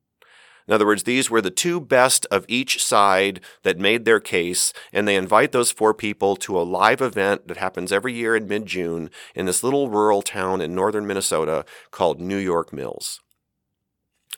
In 0.67 0.75
other 0.75 0.87
words, 0.87 1.03
these 1.03 1.31
were 1.31 1.41
the 1.41 1.51
two 1.51 1.81
best 1.81 2.27
of 2.31 2.45
each 2.49 2.83
side 2.83 3.41
that 3.63 3.79
made 3.79 4.05
their 4.05 4.21
case, 4.21 4.73
and 4.93 5.07
they 5.07 5.17
invite 5.17 5.53
those 5.53 5.73
four 5.73 5.93
people 5.93 6.37
to 6.37 6.59
a 6.59 6.63
live 6.63 7.01
event 7.01 7.49
that 7.49 7.57
happens 7.57 7.93
every 7.93 8.13
year 8.13 8.37
in 8.37 8.47
mid 8.47 8.67
June 8.67 9.11
in 9.35 9.47
this 9.47 9.63
little 9.63 9.89
rural 9.89 10.23
town 10.23 10.61
in 10.61 10.75
northern 10.75 11.07
Minnesota 11.07 11.65
called 11.91 12.21
New 12.21 12.37
York 12.37 12.73
Mills. 12.73 13.21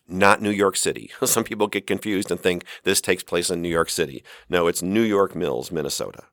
Not 0.07 0.43
New 0.43 0.51
York 0.51 0.77
City. 0.77 1.11
Some 1.25 1.45
people 1.45 1.67
get 1.67 1.87
confused 1.87 2.31
and 2.31 2.41
think 2.41 2.65
this 2.83 3.01
takes 3.01 3.23
place 3.23 3.51
in 3.51 3.63
New 3.63 3.69
York 3.69 3.91
City. 3.91 4.23
No, 4.49 4.67
it's 4.67 4.83
New 4.83 5.03
York 5.03 5.35
Mills, 5.35 5.71
Minnesota. 5.71 6.25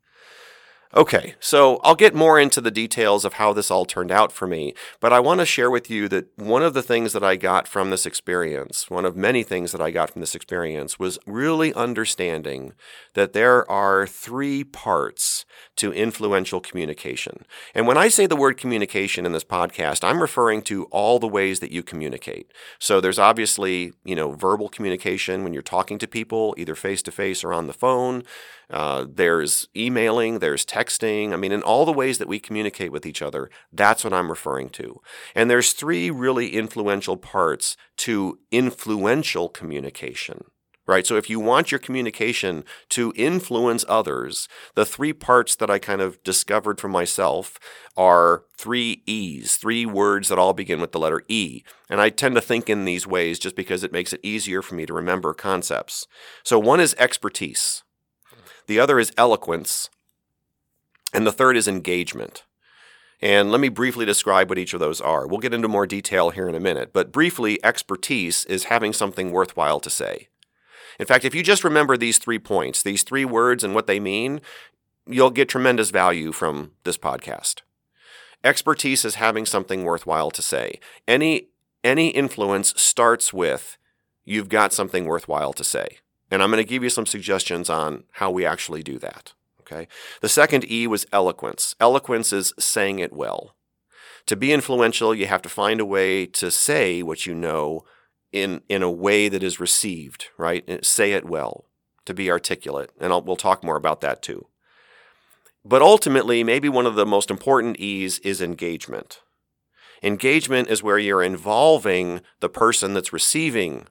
Okay, 0.93 1.35
so 1.39 1.79
I'll 1.83 1.95
get 1.95 2.13
more 2.13 2.37
into 2.37 2.59
the 2.59 2.69
details 2.69 3.23
of 3.23 3.33
how 3.33 3.53
this 3.53 3.71
all 3.71 3.85
turned 3.85 4.11
out 4.11 4.33
for 4.33 4.45
me, 4.45 4.73
but 4.99 5.13
I 5.13 5.21
want 5.21 5.39
to 5.39 5.45
share 5.45 5.71
with 5.71 5.89
you 5.89 6.09
that 6.09 6.37
one 6.37 6.63
of 6.63 6.73
the 6.73 6.83
things 6.83 7.13
that 7.13 7.23
I 7.23 7.37
got 7.37 7.65
from 7.65 7.91
this 7.91 8.05
experience, 8.05 8.89
one 8.89 9.05
of 9.05 9.15
many 9.15 9.41
things 9.41 9.71
that 9.71 9.79
I 9.79 9.89
got 9.91 10.09
from 10.09 10.19
this 10.19 10.35
experience, 10.35 10.99
was 10.99 11.17
really 11.25 11.73
understanding 11.75 12.73
that 13.13 13.31
there 13.31 13.69
are 13.71 14.05
three 14.05 14.65
parts 14.65 15.45
to 15.77 15.93
influential 15.93 16.59
communication. 16.59 17.45
And 17.73 17.87
when 17.87 17.97
I 17.97 18.09
say 18.09 18.25
the 18.25 18.35
word 18.35 18.57
communication 18.57 19.25
in 19.25 19.31
this 19.31 19.45
podcast, 19.45 20.03
I'm 20.03 20.21
referring 20.21 20.61
to 20.63 20.85
all 20.85 21.19
the 21.19 21.27
ways 21.27 21.61
that 21.61 21.71
you 21.71 21.83
communicate. 21.83 22.51
So 22.79 22.99
there's 22.99 23.19
obviously, 23.19 23.93
you 24.03 24.15
know, 24.15 24.33
verbal 24.33 24.67
communication 24.67 25.45
when 25.45 25.53
you're 25.53 25.61
talking 25.61 25.97
to 25.99 26.07
people, 26.07 26.53
either 26.57 26.75
face 26.75 27.01
to 27.03 27.11
face 27.11 27.45
or 27.45 27.53
on 27.53 27.67
the 27.67 27.73
phone. 27.73 28.23
Uh, 28.71 29.05
there's 29.07 29.67
emailing, 29.75 30.39
there's 30.39 30.65
texting. 30.65 31.33
I 31.33 31.35
mean, 31.35 31.51
in 31.51 31.61
all 31.61 31.85
the 31.85 31.91
ways 31.91 32.17
that 32.17 32.27
we 32.27 32.39
communicate 32.39 32.91
with 32.91 33.05
each 33.05 33.21
other, 33.21 33.49
that's 33.71 34.03
what 34.03 34.13
I'm 34.13 34.29
referring 34.29 34.69
to. 34.69 35.01
And 35.35 35.49
there's 35.49 35.73
three 35.73 36.09
really 36.09 36.55
influential 36.55 37.17
parts 37.17 37.75
to 37.97 38.39
influential 38.51 39.49
communication. 39.49 40.45
Right. 40.87 41.05
So 41.05 41.15
if 41.15 41.29
you 41.29 41.39
want 41.39 41.71
your 41.71 41.79
communication 41.79 42.65
to 42.89 43.13
influence 43.15 43.85
others, 43.87 44.49
the 44.73 44.85
three 44.85 45.13
parts 45.13 45.55
that 45.55 45.69
I 45.69 45.77
kind 45.77 46.01
of 46.01 46.21
discovered 46.23 46.81
for 46.81 46.89
myself 46.89 47.59
are 47.95 48.45
three 48.57 49.03
E's, 49.05 49.57
three 49.57 49.85
words 49.85 50.27
that 50.27 50.39
all 50.39 50.53
begin 50.53 50.81
with 50.81 50.91
the 50.91 50.99
letter 50.99 51.21
E. 51.27 51.61
And 51.87 52.01
I 52.01 52.09
tend 52.09 52.33
to 52.35 52.41
think 52.41 52.67
in 52.67 52.83
these 52.83 53.05
ways 53.05 53.37
just 53.37 53.55
because 53.55 53.83
it 53.83 53.93
makes 53.93 54.11
it 54.11 54.21
easier 54.23 54.63
for 54.63 54.73
me 54.73 54.87
to 54.87 54.93
remember 54.93 55.33
concepts. 55.33 56.07
So 56.43 56.57
one 56.57 56.79
is 56.79 56.95
expertise 56.97 57.83
the 58.67 58.79
other 58.79 58.99
is 58.99 59.11
eloquence, 59.17 59.89
and 61.13 61.25
the 61.25 61.31
third 61.31 61.57
is 61.57 61.67
engagement. 61.67 62.43
And 63.21 63.51
let 63.51 63.61
me 63.61 63.69
briefly 63.69 64.05
describe 64.05 64.49
what 64.49 64.57
each 64.57 64.73
of 64.73 64.79
those 64.79 64.99
are. 64.99 65.27
We'll 65.27 65.39
get 65.39 65.53
into 65.53 65.67
more 65.67 65.85
detail 65.85 66.31
here 66.31 66.49
in 66.49 66.55
a 66.55 66.59
minute, 66.59 66.91
but 66.91 67.11
briefly, 67.11 67.63
expertise 67.63 68.45
is 68.45 68.65
having 68.65 68.93
something 68.93 69.31
worthwhile 69.31 69.79
to 69.81 69.89
say. 69.89 70.29
In 70.99 71.05
fact, 71.05 71.23
if 71.23 71.35
you 71.35 71.43
just 71.43 71.63
remember 71.63 71.97
these 71.97 72.17
three 72.17 72.39
points, 72.39 72.81
these 72.81 73.03
three 73.03 73.25
words 73.25 73.63
and 73.63 73.75
what 73.75 73.87
they 73.87 73.99
mean, 73.99 74.41
you'll 75.05 75.29
get 75.29 75.49
tremendous 75.49 75.91
value 75.91 76.31
from 76.31 76.71
this 76.83 76.97
podcast. 76.97 77.61
Expertise 78.43 79.05
is 79.05 79.15
having 79.15 79.45
something 79.45 79.83
worthwhile 79.83 80.31
to 80.31 80.41
say. 80.41 80.79
Any 81.07 81.47
any 81.83 82.09
influence 82.09 82.73
starts 82.79 83.33
with 83.33 83.77
you've 84.23 84.49
got 84.49 84.73
something 84.73 85.05
worthwhile 85.05 85.53
to 85.53 85.63
say. 85.63 85.97
And 86.31 86.41
I'm 86.41 86.49
going 86.49 86.63
to 86.63 86.69
give 86.69 86.83
you 86.83 86.89
some 86.89 87.05
suggestions 87.05 87.69
on 87.69 88.05
how 88.13 88.31
we 88.31 88.45
actually 88.45 88.81
do 88.81 88.97
that. 88.99 89.33
Okay. 89.61 89.87
The 90.21 90.29
second 90.29 90.69
E 90.71 90.87
was 90.87 91.05
eloquence. 91.11 91.75
Eloquence 91.79 92.33
is 92.33 92.53
saying 92.57 92.99
it 92.99 93.13
well. 93.13 93.55
To 94.27 94.35
be 94.35 94.53
influential, 94.53 95.13
you 95.13 95.27
have 95.27 95.41
to 95.43 95.49
find 95.49 95.79
a 95.79 95.85
way 95.85 96.25
to 96.25 96.51
say 96.51 97.03
what 97.03 97.25
you 97.25 97.33
know 97.33 97.83
in 98.31 98.61
in 98.69 98.81
a 98.81 98.91
way 98.91 99.27
that 99.29 99.43
is 99.43 99.59
received, 99.59 100.27
right? 100.37 100.85
Say 100.85 101.13
it 101.13 101.25
well, 101.25 101.65
to 102.05 102.13
be 102.13 102.31
articulate. 102.31 102.91
And 102.99 103.11
I'll, 103.11 103.21
we'll 103.21 103.35
talk 103.35 103.63
more 103.63 103.75
about 103.75 104.01
that 104.01 104.21
too. 104.21 104.47
But 105.63 105.81
ultimately, 105.81 106.43
maybe 106.43 106.69
one 106.69 106.85
of 106.85 106.95
the 106.95 107.05
most 107.05 107.29
important 107.29 107.77
E's 107.77 108.19
is 108.19 108.41
engagement. 108.41 109.21
Engagement 110.03 110.69
is 110.69 110.81
where 110.81 110.97
you're 110.97 111.21
involving 111.21 112.21
the 112.39 112.49
person 112.49 112.93
that's 112.93 113.13
receiving 113.13 113.87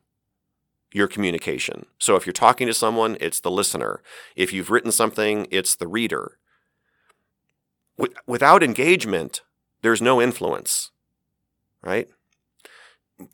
your 0.92 1.08
communication. 1.08 1.86
So 1.98 2.16
if 2.16 2.26
you're 2.26 2.32
talking 2.32 2.66
to 2.66 2.74
someone, 2.74 3.16
it's 3.20 3.40
the 3.40 3.50
listener. 3.50 4.02
If 4.36 4.52
you've 4.52 4.70
written 4.70 4.92
something, 4.92 5.46
it's 5.50 5.76
the 5.76 5.88
reader. 5.88 6.38
Without 8.26 8.62
engagement, 8.62 9.42
there's 9.82 10.02
no 10.02 10.20
influence, 10.20 10.90
right? 11.82 12.08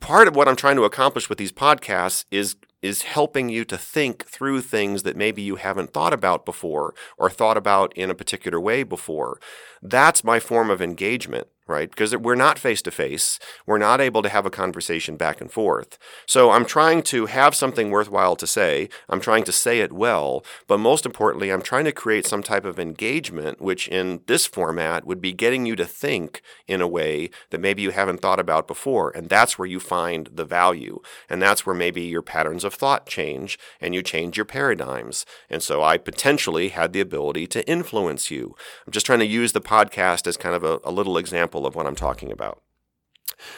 Part 0.01 0.27
of 0.27 0.35
what 0.35 0.49
I'm 0.49 0.57
trying 0.57 0.77
to 0.77 0.85
accomplish 0.85 1.29
with 1.29 1.39
these 1.39 1.53
podcasts 1.53 2.25
is 2.31 2.57
is 2.83 3.03
helping 3.03 3.49
you 3.49 3.65
to 3.65 3.77
think 3.77 4.27
through 4.27 4.61
things 4.61 5.03
that 5.03 5.17
maybe 5.17 5.43
you 5.43 5.57
haven't 5.57 5.93
thought 5.93 6.13
about 6.13 6.45
before 6.45 6.95
or 7.19 7.29
thought 7.29 7.57
about 7.57 7.93
in 7.97 8.11
a 8.11 8.15
particular 8.15 8.61
way 8.61 8.83
before. 8.83 9.41
That's 9.83 10.23
my 10.23 10.39
form 10.39 10.71
of 10.71 10.83
engagement 10.83 11.49
right? 11.67 11.91
Because 11.91 12.17
we're 12.17 12.35
not 12.35 12.59
face 12.59 12.83
to 12.83 12.91
face. 12.91 13.39
We're 13.67 13.79
not 13.79 14.01
able 14.01 14.23
to 14.23 14.29
have 14.29 14.47
a 14.47 14.51
conversation 14.51 15.17
back 15.17 15.41
and 15.41 15.51
forth. 15.51 15.99
So 16.27 16.51
I'm 16.51 16.65
trying 16.65 17.03
to 17.05 17.27
have 17.27 17.55
something 17.55 17.91
worthwhile 17.91 18.37
to 18.37 18.47
say. 18.47 18.89
I'm 19.09 19.21
trying 19.21 19.45
to 19.45 19.53
say 19.53 19.81
it 19.81 19.93
well. 19.93 20.45
But 20.67 20.79
most 20.79 21.05
importantly, 21.05 21.51
I'm 21.51 21.63
trying 21.63 21.85
to 21.87 21.93
create 21.93 22.27
some 22.27 22.43
type 22.43 22.65
of 22.65 22.79
engagement, 22.79 23.61
which 23.61 23.89
in 23.89 24.21
this 24.27 24.47
format 24.47 25.05
would 25.05 25.21
be 25.21 25.33
getting 25.33 25.67
you 25.67 25.75
to 25.77 25.85
think 25.85 26.41
in 26.69 26.81
a 26.81 26.89
way 26.89 27.31
that 27.51 27.61
maybe 27.61 27.83
you 27.83 27.91
haven't 27.91 28.21
thought 28.21 28.41
about 28.41 28.69
before. 28.69 29.11
And 29.11 29.29
that's 29.29 29.59
where 29.59 29.67
you 29.67 29.81
find 29.81 30.29
the 30.33 30.45
value. 30.45 31.01
And 31.29 31.43
that's 31.43 31.67
where 31.67 31.75
maybe 31.75 32.03
your 32.03 32.23
patterns 32.23 32.65
of 32.65 32.75
thought 32.75 33.07
change 33.07 33.59
and 33.81 33.95
you 33.95 34.03
change 34.03 34.37
your 34.37 34.47
paradigms. 34.47 35.27
And 35.51 35.63
so 35.63 35.83
I 35.83 35.99
potentially 35.99 36.69
had 36.69 36.93
the 36.93 37.01
ability 37.01 37.47
to 37.49 37.69
influence 37.69 38.31
you. 38.31 38.55
I'm 38.87 38.93
just 38.93 39.07
trying 39.07 39.19
to 39.19 39.27
use 39.27 39.53
the 39.53 39.61
podcast 39.61 40.27
as 40.27 40.37
kind 40.37 40.55
of 40.55 40.63
a, 40.63 40.79
a 40.85 40.93
little 40.93 41.19
example 41.19 41.56
example 41.57 41.67
of 41.67 41.75
what 41.75 41.87
I'm 41.87 41.97
talking 41.97 42.33
about. 42.33 42.63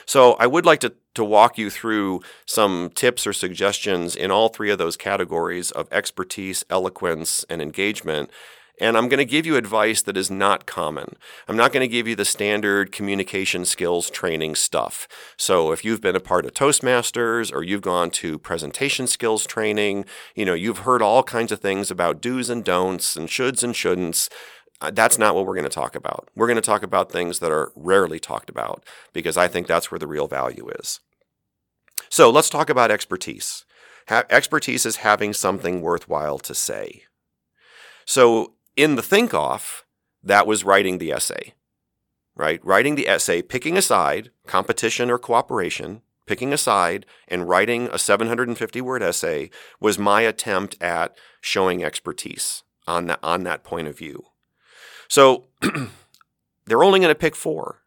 So 0.07 0.35
I 0.41 0.47
would 0.47 0.67
like 0.67 0.81
to, 0.81 0.93
to 1.15 1.25
walk 1.25 1.59
you 1.59 1.71
through 1.71 2.21
some 2.47 2.91
tips 2.95 3.27
or 3.27 3.33
suggestions 3.33 4.17
in 4.17 4.31
all 4.31 4.49
three 4.49 4.73
of 4.73 4.79
those 4.79 4.97
categories 4.97 5.71
of 5.71 5.87
expertise, 5.93 6.65
eloquence, 6.69 7.45
and 7.49 7.63
engagement. 7.63 8.31
And 8.81 8.97
I'm 8.97 9.09
going 9.09 9.19
to 9.19 9.25
give 9.25 9.47
you 9.47 9.57
advice 9.57 10.03
that 10.03 10.17
is 10.17 10.31
not 10.31 10.65
common. 10.65 11.17
I'm 11.49 11.57
not 11.57 11.73
going 11.73 11.81
to 11.81 11.93
give 11.93 12.07
you 12.07 12.15
the 12.15 12.25
standard 12.25 12.93
communication 12.93 13.65
skills 13.65 14.09
training 14.11 14.55
stuff. 14.55 15.09
So 15.37 15.73
if 15.73 15.85
you've 15.85 16.01
been 16.01 16.17
a 16.17 16.21
part 16.21 16.45
of 16.45 16.55
Toastmasters 16.55 17.53
or 17.53 17.65
you've 17.65 17.83
gone 17.83 18.11
to 18.23 18.39
presentation 18.39 19.09
skills 19.09 19.47
training, 19.47 20.05
you 20.35 20.45
know, 20.45 20.55
you've 20.55 20.85
heard 20.87 21.03
all 21.03 21.25
kinds 21.25 21.51
of 21.51 21.61
things 21.61 21.91
about 21.91 22.21
do's 22.21 22.51
and 22.51 22.65
don'ts 22.65 23.17
and 23.17 23.29
shoulds 23.29 23.65
and 23.65 23.75
shouldn'ts. 23.75 24.29
Uh, 24.81 24.91
that's 24.93 25.19
not 25.19 25.35
what 25.35 25.45
we're 25.45 25.55
going 25.55 25.65
to 25.65 25.69
talk 25.69 25.97
about. 25.97 26.29
We're 26.37 26.47
going 26.47 26.57
to 26.57 26.63
talk 26.63 26.83
about 26.83 27.11
things 27.11 27.41
that 27.41 27.51
are 27.51 27.73
rarely 27.75 28.21
talked 28.21 28.49
about 28.49 28.85
because 29.13 29.37
I 29.37 29.49
think 29.49 29.67
that's 29.67 29.91
where 29.91 29.99
the 29.99 30.07
real 30.07 30.29
value 30.29 30.69
is. 30.79 31.01
So 32.09 32.31
let's 32.31 32.49
talk 32.49 32.71
about 32.71 32.91
expertise. 32.91 33.65
Ha- 34.09 34.25
expertise 34.31 34.87
is 34.87 34.97
having 34.97 35.33
something 35.33 35.83
worthwhile 35.83 36.39
to 36.41 36.55
say. 36.55 37.03
So 38.05 38.55
in 38.77 38.95
the 38.95 39.03
think 39.03 39.35
off, 39.35 39.85
that 40.23 40.47
was 40.47 40.65
writing 40.65 40.99
the 40.99 41.13
essay, 41.13 41.55
right? 42.35 42.65
Writing 42.65 42.95
the 42.95 43.09
essay, 43.09 43.43
picking 43.43 43.77
a 43.77 43.83
side, 43.83 44.31
competition 44.47 45.11
or 45.11 45.19
cooperation, 45.19 46.03
picking 46.27 46.53
a 46.53 46.59
side 46.59 47.07
and 47.27 47.49
writing 47.49 47.89
a 47.93 47.99
750 47.99 48.81
word 48.81 49.03
essay 49.03 49.51
was 49.81 49.99
my 49.99 50.23
attempt 50.23 50.81
at 50.81 51.17
showing 51.41 51.83
expertise 51.83 52.63
on 52.87 53.07
that, 53.07 53.19
on 53.23 53.43
that 53.45 53.65
point 53.65 53.89
of 53.89 53.99
view. 53.99 54.25
So 55.09 55.45
they're 56.67 56.85
only 56.85 57.01
going 57.01 57.11
to 57.11 57.19
pick 57.19 57.35
four 57.35 57.83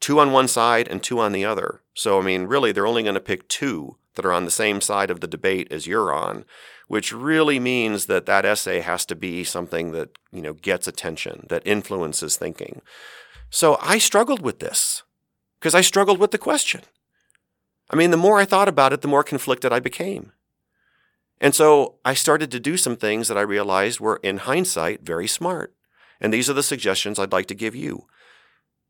two 0.00 0.20
on 0.20 0.32
one 0.32 0.48
side 0.48 0.88
and 0.88 1.02
two 1.02 1.18
on 1.18 1.32
the 1.32 1.44
other. 1.44 1.82
So, 1.94 2.20
I 2.20 2.24
mean, 2.24 2.44
really, 2.44 2.72
they're 2.72 2.86
only 2.86 3.02
going 3.02 3.14
to 3.14 3.20
pick 3.20 3.48
two 3.48 3.96
that 4.14 4.24
are 4.24 4.32
on 4.32 4.44
the 4.44 4.50
same 4.50 4.80
side 4.80 5.10
of 5.10 5.20
the 5.20 5.26
debate 5.26 5.68
as 5.70 5.86
you're 5.86 6.12
on, 6.12 6.44
which 6.86 7.12
really 7.12 7.60
means 7.60 8.06
that 8.06 8.26
that 8.26 8.44
essay 8.44 8.80
has 8.80 9.04
to 9.06 9.14
be 9.14 9.44
something 9.44 9.92
that, 9.92 10.10
you 10.32 10.40
know, 10.40 10.54
gets 10.54 10.86
attention, 10.88 11.46
that 11.48 11.66
influences 11.66 12.36
thinking. 12.36 12.80
So 13.50 13.78
I 13.80 13.98
struggled 13.98 14.42
with 14.42 14.60
this 14.60 15.02
because 15.58 15.74
I 15.74 15.80
struggled 15.80 16.18
with 16.18 16.30
the 16.30 16.38
question. 16.38 16.82
I 17.90 17.96
mean, 17.96 18.10
the 18.10 18.16
more 18.16 18.38
I 18.38 18.44
thought 18.44 18.68
about 18.68 18.92
it, 18.92 19.00
the 19.00 19.08
more 19.08 19.24
conflicted 19.24 19.72
I 19.72 19.80
became. 19.80 20.32
And 21.40 21.54
so 21.54 21.94
I 22.04 22.14
started 22.14 22.50
to 22.50 22.60
do 22.60 22.76
some 22.76 22.96
things 22.96 23.28
that 23.28 23.38
I 23.38 23.42
realized 23.42 24.00
were, 24.00 24.20
in 24.22 24.38
hindsight, 24.38 25.02
very 25.02 25.28
smart. 25.28 25.72
And 26.20 26.32
these 26.32 26.50
are 26.50 26.54
the 26.54 26.62
suggestions 26.62 27.18
I'd 27.18 27.32
like 27.32 27.46
to 27.46 27.54
give 27.54 27.74
you. 27.74 28.06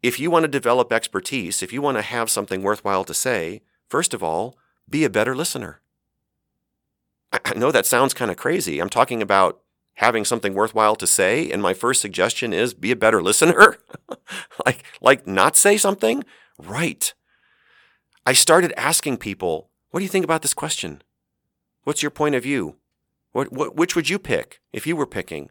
If 0.03 0.21
you 0.21 0.31
want 0.31 0.45
to 0.45 0.49
develop 0.49 0.93
expertise, 0.93 1.63
if 1.63 1.73
you 1.73 1.83
want 1.83 1.97
to 1.99 2.03
have 2.03 2.31
something 2.31 2.63
worthwhile 2.63 3.05
to 3.05 3.15
say, 3.15 3.63
first 3.89 4.15
of 4.15 4.23
all, 4.23 4.57
be 4.89 5.05
a 5.05 5.11
better 5.11 5.35
listener. 5.35 5.81
I 7.45 7.55
know 7.55 7.73
that 7.73 7.87
sounds 7.87 8.15
kind 8.15 8.31
of 8.31 8.37
crazy. 8.37 8.79
I'm 8.81 8.89
talking 8.89 9.21
about 9.21 9.61
having 9.95 10.25
something 10.25 10.55
worthwhile 10.55 10.95
to 10.95 11.07
say, 11.07 11.51
and 11.51 11.61
my 11.61 11.75
first 11.75 12.01
suggestion 12.01 12.53
is 12.53 12.73
be 12.73 12.93
a 12.93 12.97
better 12.97 13.21
listener. 13.21 13.79
like, 14.67 14.85
like 15.01 15.27
not 15.27 15.57
say 15.57 15.77
something? 15.77 16.25
Right. 16.59 17.13
I 18.25 18.33
started 18.33 18.73
asking 18.77 19.17
people, 19.17 19.71
what 19.91 20.01
do 20.01 20.05
you 20.05 20.11
think 20.11 20.25
about 20.25 20.43
this 20.43 20.55
question? 20.55 21.03
What's 21.83 22.03
your 22.03 22.11
point 22.11 22.37
of 22.37 22.45
view? 22.45 22.77
What, 23.33 23.53
what, 23.53 23.75
which 23.75 23.97
would 23.97 24.09
you 24.09 24.19
pick 24.19 24.61
if 24.73 24.87
you 24.87 24.95
were 24.95 25.07
picking? 25.07 25.51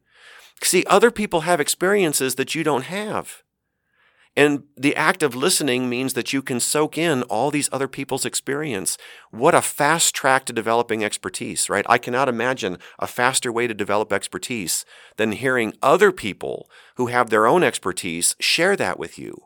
See, 0.62 0.84
other 0.88 1.12
people 1.12 1.42
have 1.42 1.60
experiences 1.60 2.36
that 2.36 2.56
you 2.56 2.64
don't 2.64 2.84
have. 2.84 3.44
And 4.38 4.66
the 4.78 4.96
act 4.96 5.24
of 5.24 5.34
listening 5.34 5.90
means 5.90 6.14
that 6.14 6.32
you 6.32 6.44
can 6.44 6.60
soak 6.60 6.96
in 6.96 7.24
all 7.24 7.50
these 7.50 7.70
other 7.72 7.88
people's 7.88 8.24
experience. 8.24 8.96
What 9.32 9.56
a 9.56 9.64
fast 9.64 10.14
track 10.14 10.46
to 10.46 10.54
developing 10.54 11.04
expertise, 11.04 11.72
right? 11.72 11.86
I 11.90 11.98
cannot 11.98 12.30
imagine 12.30 12.78
a 13.00 13.08
faster 13.08 13.52
way 13.52 13.66
to 13.66 13.74
develop 13.74 14.14
expertise 14.14 14.86
than 15.16 15.32
hearing 15.32 15.74
other 15.82 16.12
people 16.12 16.70
who 16.98 17.08
have 17.08 17.32
their 17.32 17.48
own 17.48 17.64
expertise 17.64 18.36
share 18.40 18.76
that 18.76 19.00
with 19.00 19.18
you. 19.18 19.46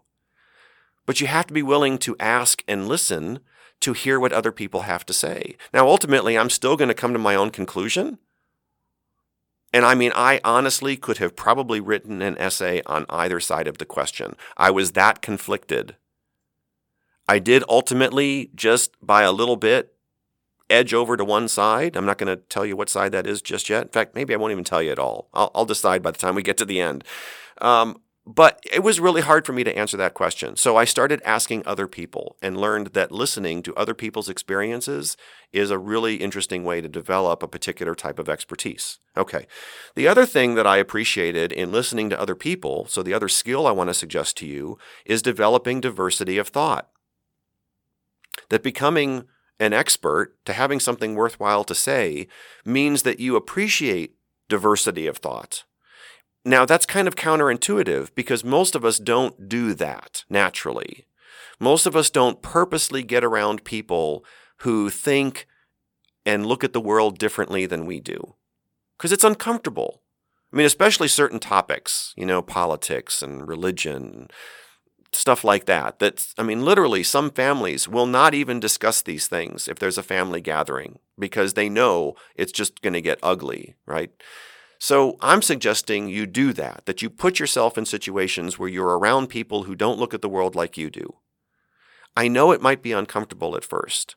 But 1.06 1.22
you 1.22 1.28
have 1.28 1.48
to 1.48 1.54
be 1.54 1.64
willing 1.64 1.98
to 2.00 2.18
ask 2.20 2.62
and 2.68 2.90
listen 2.90 3.40
to 3.80 3.94
hear 3.94 4.20
what 4.20 4.34
other 4.34 4.52
people 4.52 4.82
have 4.82 5.06
to 5.06 5.14
say. 5.14 5.56
Now, 5.74 5.88
ultimately, 5.88 6.38
I'm 6.38 6.50
still 6.50 6.76
going 6.76 6.90
to 6.90 6.94
come 6.94 7.14
to 7.14 7.20
my 7.20 7.36
own 7.36 7.50
conclusion. 7.50 8.20
And 9.74 9.86
I 9.86 9.96
mean, 9.96 10.12
I 10.16 10.42
honestly 10.44 10.98
could 10.98 11.18
have 11.20 11.36
probably 11.36 11.80
written 11.80 12.22
an 12.22 12.38
essay 12.38 12.82
on 12.86 13.06
either 13.10 13.40
side 13.40 13.68
of 13.68 13.78
the 13.78 13.86
question. 13.86 14.36
I 14.58 14.70
was 14.70 14.92
that 14.92 15.22
conflicted. 15.22 15.96
I 17.28 17.40
did 17.40 17.64
ultimately, 17.70 18.52
just 18.54 18.92
by 19.02 19.24
a 19.24 19.32
little 19.32 19.56
bit, 19.56 19.94
edge 20.70 20.94
over 20.94 21.16
to 21.16 21.24
one 21.24 21.48
side. 21.48 21.96
I'm 21.96 22.06
not 22.06 22.18
going 22.18 22.36
to 22.36 22.44
tell 22.44 22.66
you 22.66 22.76
what 22.76 22.90
side 22.90 23.12
that 23.14 23.28
is 23.28 23.42
just 23.42 23.70
yet. 23.70 23.84
In 23.84 23.90
fact, 23.90 24.16
maybe 24.16 24.34
I 24.34 24.38
won't 24.38 24.52
even 24.52 24.64
tell 24.64 24.82
you 24.82 24.92
at 24.92 25.00
all. 25.00 25.30
I'll, 25.34 25.52
I'll 25.56 25.66
decide 25.66 26.02
by 26.02 26.12
the 26.12 26.18
time 26.18 26.36
we 26.36 26.44
get 26.44 26.58
to 26.58 26.66
the 26.66 26.82
end. 26.82 27.04
Um, 27.60 28.02
but 28.26 28.60
it 28.72 28.84
was 28.84 29.00
really 29.00 29.22
hard 29.22 29.46
for 29.46 29.54
me 29.54 29.64
to 29.64 29.76
answer 29.76 29.98
that 29.98 30.14
question. 30.14 30.56
So 30.56 30.78
I 30.78 30.86
started 30.86 31.22
asking 31.26 31.64
other 31.66 31.88
people 31.88 32.38
and 32.42 32.56
learned 32.56 32.88
that 32.88 33.12
listening 33.12 33.64
to 33.64 33.76
other 33.76 33.96
people's 33.96 34.30
experiences 34.30 35.18
is 35.52 35.72
a 35.72 35.80
really 35.80 36.18
interesting 36.18 36.64
way 36.64 36.82
to 36.82 36.88
develop 36.88 37.42
a 37.42 37.48
particular 37.48 37.96
type 37.96 38.20
of 38.20 38.30
expertise. 38.30 39.00
Okay. 39.18 39.48
The 39.96 40.08
other 40.08 40.28
thing 40.28 40.54
that 40.56 40.68
I 40.68 40.78
appreciated 40.78 41.52
in 41.52 41.72
listening 41.72 42.12
to 42.12 42.20
other 42.20 42.36
people, 42.36 42.86
so 42.86 43.02
the 43.02 43.14
other 43.14 43.30
skill 43.30 43.66
I 43.66 43.72
want 43.72 43.90
to 43.90 43.96
suggest 43.96 44.38
to 44.38 44.46
you, 44.46 44.78
is 45.06 45.24
developing 45.24 45.82
diversity 45.82 46.38
of 46.38 46.50
thought. 46.50 46.90
That 48.50 48.64
becoming 48.64 49.26
an 49.60 49.74
expert, 49.74 50.36
to 50.46 50.54
having 50.54 50.80
something 50.80 51.16
worthwhile 51.16 51.64
to 51.64 51.76
say, 51.76 52.28
means 52.66 53.04
that 53.04 53.20
you 53.20 53.36
appreciate 53.36 54.16
diversity 54.48 55.08
of 55.08 55.18
thought 55.18 55.64
now, 56.44 56.66
that's 56.66 56.86
kind 56.86 57.08
of 57.08 57.16
counterintuitive 57.16 58.10
because 58.16 58.44
most 58.44 58.76
of 58.76 58.84
us 58.84 58.98
don't 58.98 59.48
do 59.48 59.74
that 59.76 60.24
naturally. 60.30 61.06
Most 61.60 61.86
of 61.86 61.96
us 61.96 62.10
don't 62.10 62.42
purposely 62.42 63.04
get 63.04 63.24
around 63.24 63.64
people 63.64 64.26
who 64.58 64.90
think 64.90 65.48
and 66.26 66.46
look 66.46 66.64
at 66.64 66.74
the 66.74 66.82
world 66.82 67.20
differently 67.20 67.66
than 67.66 67.86
we 67.86 68.00
do 68.00 68.36
because 68.98 69.12
it's 69.12 69.24
uncomfortable. 69.24 70.02
I 70.52 70.58
mean, 70.58 70.66
especially 70.66 71.08
certain 71.08 71.40
topics, 71.40 72.14
you 72.18 72.26
know, 72.26 72.42
politics 72.42 73.22
and 73.22 73.48
religion, 73.48 74.28
stuff 75.12 75.44
like 75.44 75.66
that. 75.66 76.00
That's, 76.00 76.34
I 76.38 76.44
mean, 76.44 76.66
literally, 76.66 77.04
some 77.04 77.32
families 77.32 77.88
will 77.88 78.06
not 78.06 78.34
even 78.34 78.60
discuss 78.60 79.02
these 79.02 79.28
things 79.28 79.68
if 79.68 79.80
there's 79.80 79.98
a 79.98 80.04
family 80.04 80.42
gathering 80.42 81.00
because 81.18 81.54
they 81.54 81.70
know 81.70 82.16
it's 82.36 82.52
just 82.52 82.82
going 82.82 82.94
to 82.94 83.02
get 83.02 83.20
ugly, 83.24 83.76
right? 83.86 84.12
So 84.84 85.16
I'm 85.22 85.44
suggesting 85.44 86.10
you 86.10 86.26
do 86.26 86.54
that, 86.54 86.88
that 86.88 87.04
you 87.04 87.12
put 87.12 87.40
yourself 87.40 87.78
in 87.78 87.86
situations 87.86 88.58
where 88.58 88.68
you're 88.68 88.98
around 88.98 89.28
people 89.28 89.66
who 89.66 89.76
don't 89.76 90.00
look 90.00 90.12
at 90.12 90.24
the 90.24 90.28
world 90.28 90.56
like 90.56 90.76
you 90.76 90.90
do. 90.90 91.18
I 92.18 92.28
know 92.28 92.52
it 92.52 92.64
might 92.64 92.82
be 92.82 92.92
uncomfortable 92.92 93.56
at 93.56 93.64
first, 93.64 94.16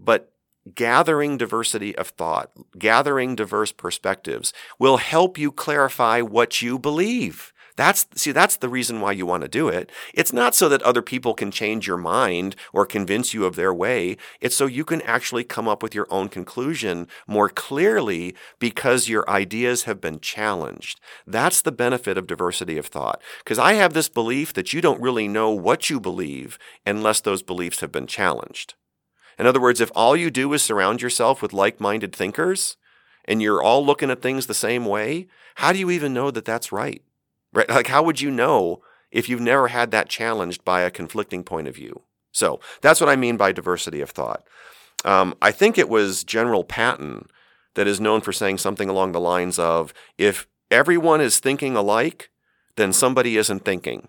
but 0.00 0.32
gathering 0.74 1.38
diversity 1.38 1.94
of 1.94 2.08
thought, 2.08 2.50
gathering 2.76 3.36
diverse 3.36 3.70
perspectives 3.70 4.52
will 4.80 4.96
help 4.96 5.38
you 5.38 5.52
clarify 5.52 6.22
what 6.22 6.60
you 6.60 6.76
believe. 6.76 7.52
That's 7.80 8.04
see 8.14 8.32
that's 8.32 8.58
the 8.58 8.68
reason 8.68 9.00
why 9.00 9.12
you 9.12 9.24
want 9.24 9.42
to 9.42 9.48
do 9.48 9.68
it. 9.68 9.90
It's 10.12 10.34
not 10.34 10.54
so 10.54 10.68
that 10.68 10.82
other 10.82 11.00
people 11.00 11.32
can 11.32 11.50
change 11.50 11.86
your 11.86 11.96
mind 11.96 12.54
or 12.74 12.84
convince 12.84 13.32
you 13.32 13.46
of 13.46 13.56
their 13.56 13.72
way. 13.72 14.18
It's 14.38 14.54
so 14.54 14.66
you 14.66 14.84
can 14.84 15.00
actually 15.00 15.44
come 15.44 15.66
up 15.66 15.82
with 15.82 15.94
your 15.94 16.06
own 16.10 16.28
conclusion 16.28 17.08
more 17.26 17.48
clearly 17.48 18.34
because 18.58 19.08
your 19.08 19.26
ideas 19.30 19.84
have 19.84 19.98
been 19.98 20.20
challenged. 20.20 21.00
That's 21.26 21.62
the 21.62 21.72
benefit 21.72 22.18
of 22.18 22.26
diversity 22.26 22.76
of 22.76 22.84
thought. 22.84 23.22
Because 23.42 23.58
I 23.58 23.72
have 23.72 23.94
this 23.94 24.10
belief 24.10 24.52
that 24.52 24.74
you 24.74 24.82
don't 24.82 25.00
really 25.00 25.26
know 25.26 25.48
what 25.48 25.88
you 25.88 25.98
believe 25.98 26.58
unless 26.84 27.22
those 27.22 27.42
beliefs 27.42 27.80
have 27.80 27.90
been 27.90 28.06
challenged. 28.06 28.74
In 29.38 29.46
other 29.46 29.58
words, 29.58 29.80
if 29.80 29.90
all 29.94 30.14
you 30.14 30.30
do 30.30 30.52
is 30.52 30.62
surround 30.62 31.00
yourself 31.00 31.40
with 31.40 31.54
like-minded 31.54 32.14
thinkers 32.14 32.76
and 33.24 33.40
you're 33.40 33.62
all 33.62 33.86
looking 33.86 34.10
at 34.10 34.20
things 34.20 34.48
the 34.48 34.52
same 34.52 34.84
way, 34.84 35.28
how 35.54 35.72
do 35.72 35.78
you 35.78 35.90
even 35.90 36.12
know 36.12 36.30
that 36.30 36.44
that's 36.44 36.72
right? 36.72 37.02
Right? 37.52 37.68
Like, 37.68 37.88
how 37.88 38.02
would 38.02 38.20
you 38.20 38.30
know 38.30 38.82
if 39.10 39.28
you've 39.28 39.40
never 39.40 39.68
had 39.68 39.90
that 39.90 40.08
challenged 40.08 40.64
by 40.64 40.82
a 40.82 40.90
conflicting 40.90 41.42
point 41.42 41.68
of 41.68 41.74
view? 41.74 42.02
So 42.32 42.60
that's 42.80 43.00
what 43.00 43.10
I 43.10 43.16
mean 43.16 43.36
by 43.36 43.52
diversity 43.52 44.00
of 44.00 44.10
thought. 44.10 44.44
Um, 45.04 45.34
I 45.42 45.50
think 45.50 45.78
it 45.78 45.88
was 45.88 46.24
General 46.24 46.64
Patton 46.64 47.26
that 47.74 47.86
is 47.86 48.00
known 48.00 48.20
for 48.20 48.32
saying 48.32 48.58
something 48.58 48.88
along 48.88 49.12
the 49.12 49.20
lines 49.20 49.58
of 49.58 49.92
if 50.18 50.46
everyone 50.70 51.20
is 51.20 51.38
thinking 51.38 51.76
alike, 51.76 52.30
then 52.76 52.92
somebody 52.92 53.36
isn't 53.36 53.64
thinking. 53.64 54.08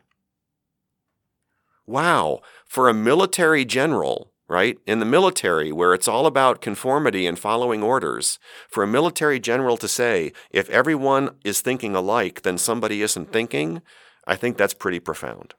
Wow, 1.85 2.41
for 2.65 2.87
a 2.87 2.93
military 2.93 3.65
general, 3.65 4.30
right? 4.51 4.77
In 4.85 4.99
the 4.99 5.05
military, 5.05 5.71
where 5.71 5.93
it's 5.93 6.09
all 6.09 6.25
about 6.25 6.59
conformity 6.59 7.25
and 7.25 7.39
following 7.39 7.81
orders, 7.81 8.37
for 8.69 8.83
a 8.83 8.87
military 8.87 9.39
general 9.39 9.77
to 9.77 9.87
say, 9.87 10.33
if 10.49 10.69
everyone 10.69 11.37
is 11.45 11.61
thinking 11.61 11.95
alike, 11.95 12.41
then 12.41 12.57
somebody 12.57 13.01
isn't 13.01 13.31
thinking, 13.31 13.81
I 14.27 14.35
think 14.35 14.57
that's 14.57 14.73
pretty 14.73 14.99
profound. 14.99 15.53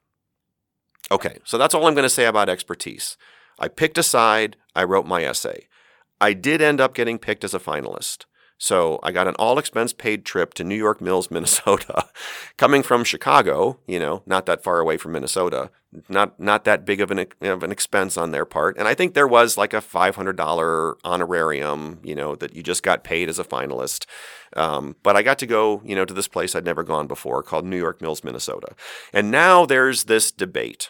Okay, 1.11 1.39
so 1.43 1.57
that's 1.57 1.73
all 1.73 1.87
I'm 1.87 1.95
going 1.95 2.03
to 2.03 2.09
say 2.09 2.25
about 2.25 2.49
expertise. 2.49 3.17
I 3.59 3.67
picked 3.67 3.97
a 3.97 4.03
side, 4.03 4.57
I 4.75 4.83
wrote 4.83 5.07
my 5.07 5.23
essay. 5.23 5.67
I 6.21 6.33
did 6.33 6.61
end 6.61 6.79
up 6.79 6.93
getting 6.93 7.17
picked 7.17 7.43
as 7.43 7.55
a 7.55 7.59
finalist. 7.59 8.25
So 8.63 8.97
I 9.03 9.11
got 9.11 9.27
an 9.27 9.35
all 9.35 9.59
expense 9.59 9.91
paid 9.91 10.23
trip 10.23 10.53
to 10.53 10.63
New 10.63 10.77
York 10.77 11.01
Mills, 11.01 11.29
Minnesota, 11.31 12.05
coming 12.55 12.81
from 12.81 13.03
Chicago, 13.03 13.77
you 13.87 13.99
know, 13.99 14.23
not 14.25 14.45
that 14.45 14.63
far 14.63 14.79
away 14.79 14.95
from 14.95 15.11
Minnesota, 15.11 15.69
not 16.07 16.39
not 16.39 16.63
that 16.63 16.85
big 16.85 17.01
of 17.01 17.11
an, 17.11 17.25
of 17.41 17.61
an 17.61 17.73
expense 17.73 18.15
on 18.15 18.31
their 18.31 18.45
part. 18.45 18.77
And 18.77 18.87
I 18.87 18.93
think 18.93 19.15
there 19.15 19.27
was 19.27 19.57
like 19.57 19.73
a 19.73 19.81
$500 19.81 20.95
honorarium, 21.03 21.99
you 22.05 22.15
know, 22.15 22.35
that 22.37 22.55
you 22.55 22.63
just 22.63 22.83
got 22.83 23.03
paid 23.03 23.27
as 23.27 23.37
a 23.37 23.43
finalist. 23.43 24.05
Um, 24.55 24.95
but 25.03 25.17
I 25.17 25.23
got 25.23 25.39
to 25.39 25.45
go, 25.45 25.81
you 25.83 25.93
know, 25.93 26.05
to 26.05 26.13
this 26.13 26.29
place 26.29 26.55
I'd 26.55 26.63
never 26.63 26.83
gone 26.83 27.07
before 27.07 27.43
called 27.43 27.65
New 27.65 27.77
York 27.77 28.01
Mills, 28.01 28.23
Minnesota. 28.23 28.75
And 29.11 29.29
now 29.29 29.65
there's 29.65 30.05
this 30.05 30.31
debate. 30.31 30.89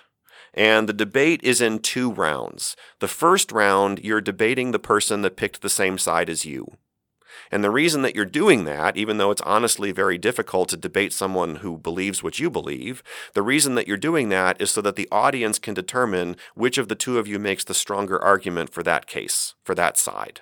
And 0.53 0.87
the 0.87 0.93
debate 0.93 1.41
is 1.41 1.59
in 1.59 1.79
two 1.79 2.11
rounds. 2.11 2.75
The 2.99 3.07
first 3.07 3.51
round, 3.51 3.97
you're 4.03 4.21
debating 4.21 4.69
the 4.69 4.77
person 4.77 5.23
that 5.23 5.37
picked 5.37 5.63
the 5.63 5.69
same 5.69 5.97
side 5.97 6.29
as 6.29 6.45
you. 6.45 6.77
And 7.51 7.63
the 7.63 7.71
reason 7.71 8.01
that 8.01 8.15
you're 8.15 8.25
doing 8.25 8.65
that, 8.65 8.97
even 8.97 9.17
though 9.17 9.31
it's 9.31 9.41
honestly 9.41 9.91
very 9.91 10.17
difficult 10.17 10.69
to 10.69 10.77
debate 10.77 11.13
someone 11.13 11.57
who 11.57 11.77
believes 11.77 12.23
what 12.23 12.39
you 12.39 12.49
believe, 12.49 13.03
the 13.33 13.41
reason 13.41 13.75
that 13.75 13.87
you're 13.87 13.97
doing 13.97 14.29
that 14.29 14.61
is 14.61 14.71
so 14.71 14.81
that 14.81 14.95
the 14.95 15.07
audience 15.11 15.59
can 15.59 15.73
determine 15.73 16.35
which 16.55 16.77
of 16.77 16.87
the 16.87 16.95
two 16.95 17.17
of 17.17 17.27
you 17.27 17.39
makes 17.39 17.63
the 17.63 17.73
stronger 17.73 18.21
argument 18.21 18.71
for 18.71 18.83
that 18.83 19.07
case, 19.07 19.55
for 19.63 19.75
that 19.75 19.97
side. 19.97 20.41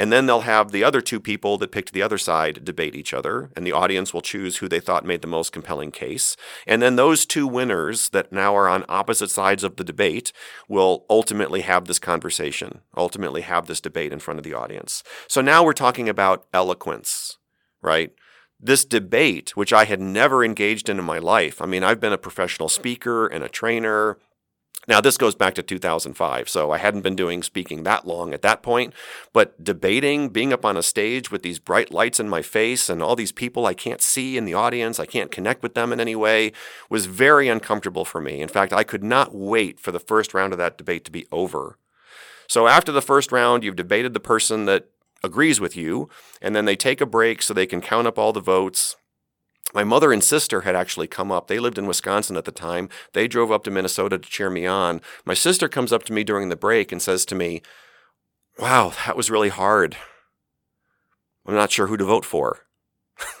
And 0.00 0.10
then 0.10 0.24
they'll 0.24 0.40
have 0.40 0.72
the 0.72 0.82
other 0.82 1.02
two 1.02 1.20
people 1.20 1.58
that 1.58 1.72
picked 1.72 1.92
the 1.92 2.00
other 2.00 2.16
side 2.16 2.64
debate 2.64 2.96
each 2.96 3.12
other, 3.12 3.50
and 3.54 3.66
the 3.66 3.72
audience 3.72 4.14
will 4.14 4.22
choose 4.22 4.56
who 4.56 4.66
they 4.66 4.80
thought 4.80 5.04
made 5.04 5.20
the 5.20 5.28
most 5.28 5.52
compelling 5.52 5.90
case. 5.90 6.38
And 6.66 6.80
then 6.80 6.96
those 6.96 7.26
two 7.26 7.46
winners 7.46 8.08
that 8.08 8.32
now 8.32 8.56
are 8.56 8.66
on 8.66 8.86
opposite 8.88 9.30
sides 9.30 9.62
of 9.62 9.76
the 9.76 9.84
debate 9.84 10.32
will 10.70 11.04
ultimately 11.10 11.60
have 11.60 11.84
this 11.84 11.98
conversation, 11.98 12.80
ultimately 12.96 13.42
have 13.42 13.66
this 13.66 13.78
debate 13.78 14.10
in 14.10 14.20
front 14.20 14.38
of 14.38 14.44
the 14.44 14.54
audience. 14.54 15.02
So 15.28 15.42
now 15.42 15.62
we're 15.62 15.74
talking 15.74 16.08
about 16.08 16.46
eloquence, 16.54 17.36
right? 17.82 18.12
this 18.62 18.84
debate, 18.84 19.56
which 19.56 19.72
I 19.72 19.86
had 19.86 20.00
never 20.02 20.44
engaged 20.44 20.90
in 20.90 20.98
in 20.98 21.04
my 21.06 21.18
life. 21.18 21.62
I 21.62 21.66
mean, 21.66 21.82
I've 21.82 21.98
been 21.98 22.12
a 22.12 22.18
professional 22.18 22.68
speaker 22.68 23.26
and 23.26 23.42
a 23.42 23.48
trainer 23.48 24.18
now, 24.88 25.00
this 25.00 25.18
goes 25.18 25.34
back 25.34 25.54
to 25.54 25.62
2005, 25.62 26.48
so 26.48 26.70
I 26.70 26.78
hadn't 26.78 27.02
been 27.02 27.14
doing 27.14 27.42
speaking 27.42 27.82
that 27.82 28.06
long 28.06 28.32
at 28.32 28.40
that 28.42 28.62
point, 28.62 28.94
but 29.32 29.62
debating, 29.62 30.30
being 30.30 30.54
up 30.54 30.64
on 30.64 30.76
a 30.76 30.82
stage 30.82 31.30
with 31.30 31.42
these 31.42 31.58
bright 31.58 31.92
lights 31.92 32.18
in 32.18 32.30
my 32.30 32.40
face 32.40 32.88
and 32.88 33.02
all 33.02 33.14
these 33.14 33.30
people 33.30 33.66
I 33.66 33.74
can't 33.74 34.00
see 34.00 34.38
in 34.38 34.46
the 34.46 34.54
audience, 34.54 34.98
I 34.98 35.04
can't 35.04 35.30
connect 35.30 35.62
with 35.62 35.74
them 35.74 35.92
in 35.92 36.00
any 36.00 36.16
way, 36.16 36.52
was 36.88 37.06
very 37.06 37.46
uncomfortable 37.46 38.06
for 38.06 38.22
me. 38.22 38.40
In 38.40 38.48
fact, 38.48 38.72
I 38.72 38.82
could 38.82 39.04
not 39.04 39.34
wait 39.34 39.78
for 39.78 39.92
the 39.92 40.00
first 40.00 40.32
round 40.32 40.54
of 40.54 40.58
that 40.58 40.78
debate 40.78 41.04
to 41.04 41.12
be 41.12 41.26
over. 41.30 41.76
So, 42.48 42.66
after 42.66 42.90
the 42.90 43.02
first 43.02 43.30
round, 43.30 43.62
you've 43.62 43.76
debated 43.76 44.14
the 44.14 44.18
person 44.18 44.64
that 44.64 44.88
agrees 45.22 45.60
with 45.60 45.76
you, 45.76 46.08
and 46.40 46.56
then 46.56 46.64
they 46.64 46.74
take 46.74 47.02
a 47.02 47.06
break 47.06 47.42
so 47.42 47.52
they 47.52 47.66
can 47.66 47.82
count 47.82 48.06
up 48.06 48.18
all 48.18 48.32
the 48.32 48.40
votes 48.40 48.96
my 49.74 49.84
mother 49.84 50.12
and 50.12 50.22
sister 50.22 50.62
had 50.62 50.76
actually 50.76 51.06
come 51.06 51.30
up. 51.30 51.46
They 51.46 51.58
lived 51.58 51.78
in 51.78 51.86
Wisconsin 51.86 52.36
at 52.36 52.44
the 52.44 52.52
time. 52.52 52.88
They 53.12 53.28
drove 53.28 53.52
up 53.52 53.64
to 53.64 53.70
Minnesota 53.70 54.18
to 54.18 54.28
cheer 54.28 54.50
me 54.50 54.66
on. 54.66 55.00
My 55.24 55.34
sister 55.34 55.68
comes 55.68 55.92
up 55.92 56.02
to 56.04 56.12
me 56.12 56.24
during 56.24 56.48
the 56.48 56.56
break 56.56 56.92
and 56.92 57.00
says 57.00 57.24
to 57.26 57.34
me, 57.34 57.62
Wow, 58.58 58.92
that 59.06 59.16
was 59.16 59.30
really 59.30 59.48
hard. 59.48 59.96
I'm 61.46 61.54
not 61.54 61.70
sure 61.70 61.86
who 61.86 61.96
to 61.96 62.04
vote 62.04 62.24
for. 62.24 62.60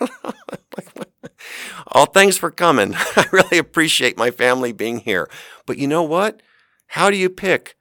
oh, 1.94 2.06
thanks 2.06 2.36
for 2.36 2.50
coming. 2.50 2.94
I 3.16 3.26
really 3.30 3.58
appreciate 3.58 4.16
my 4.16 4.30
family 4.30 4.72
being 4.72 5.00
here. 5.00 5.28
But 5.66 5.78
you 5.78 5.86
know 5.86 6.02
what? 6.02 6.40
How 6.88 7.10
do 7.10 7.16
you 7.16 7.28
pick 7.28 7.76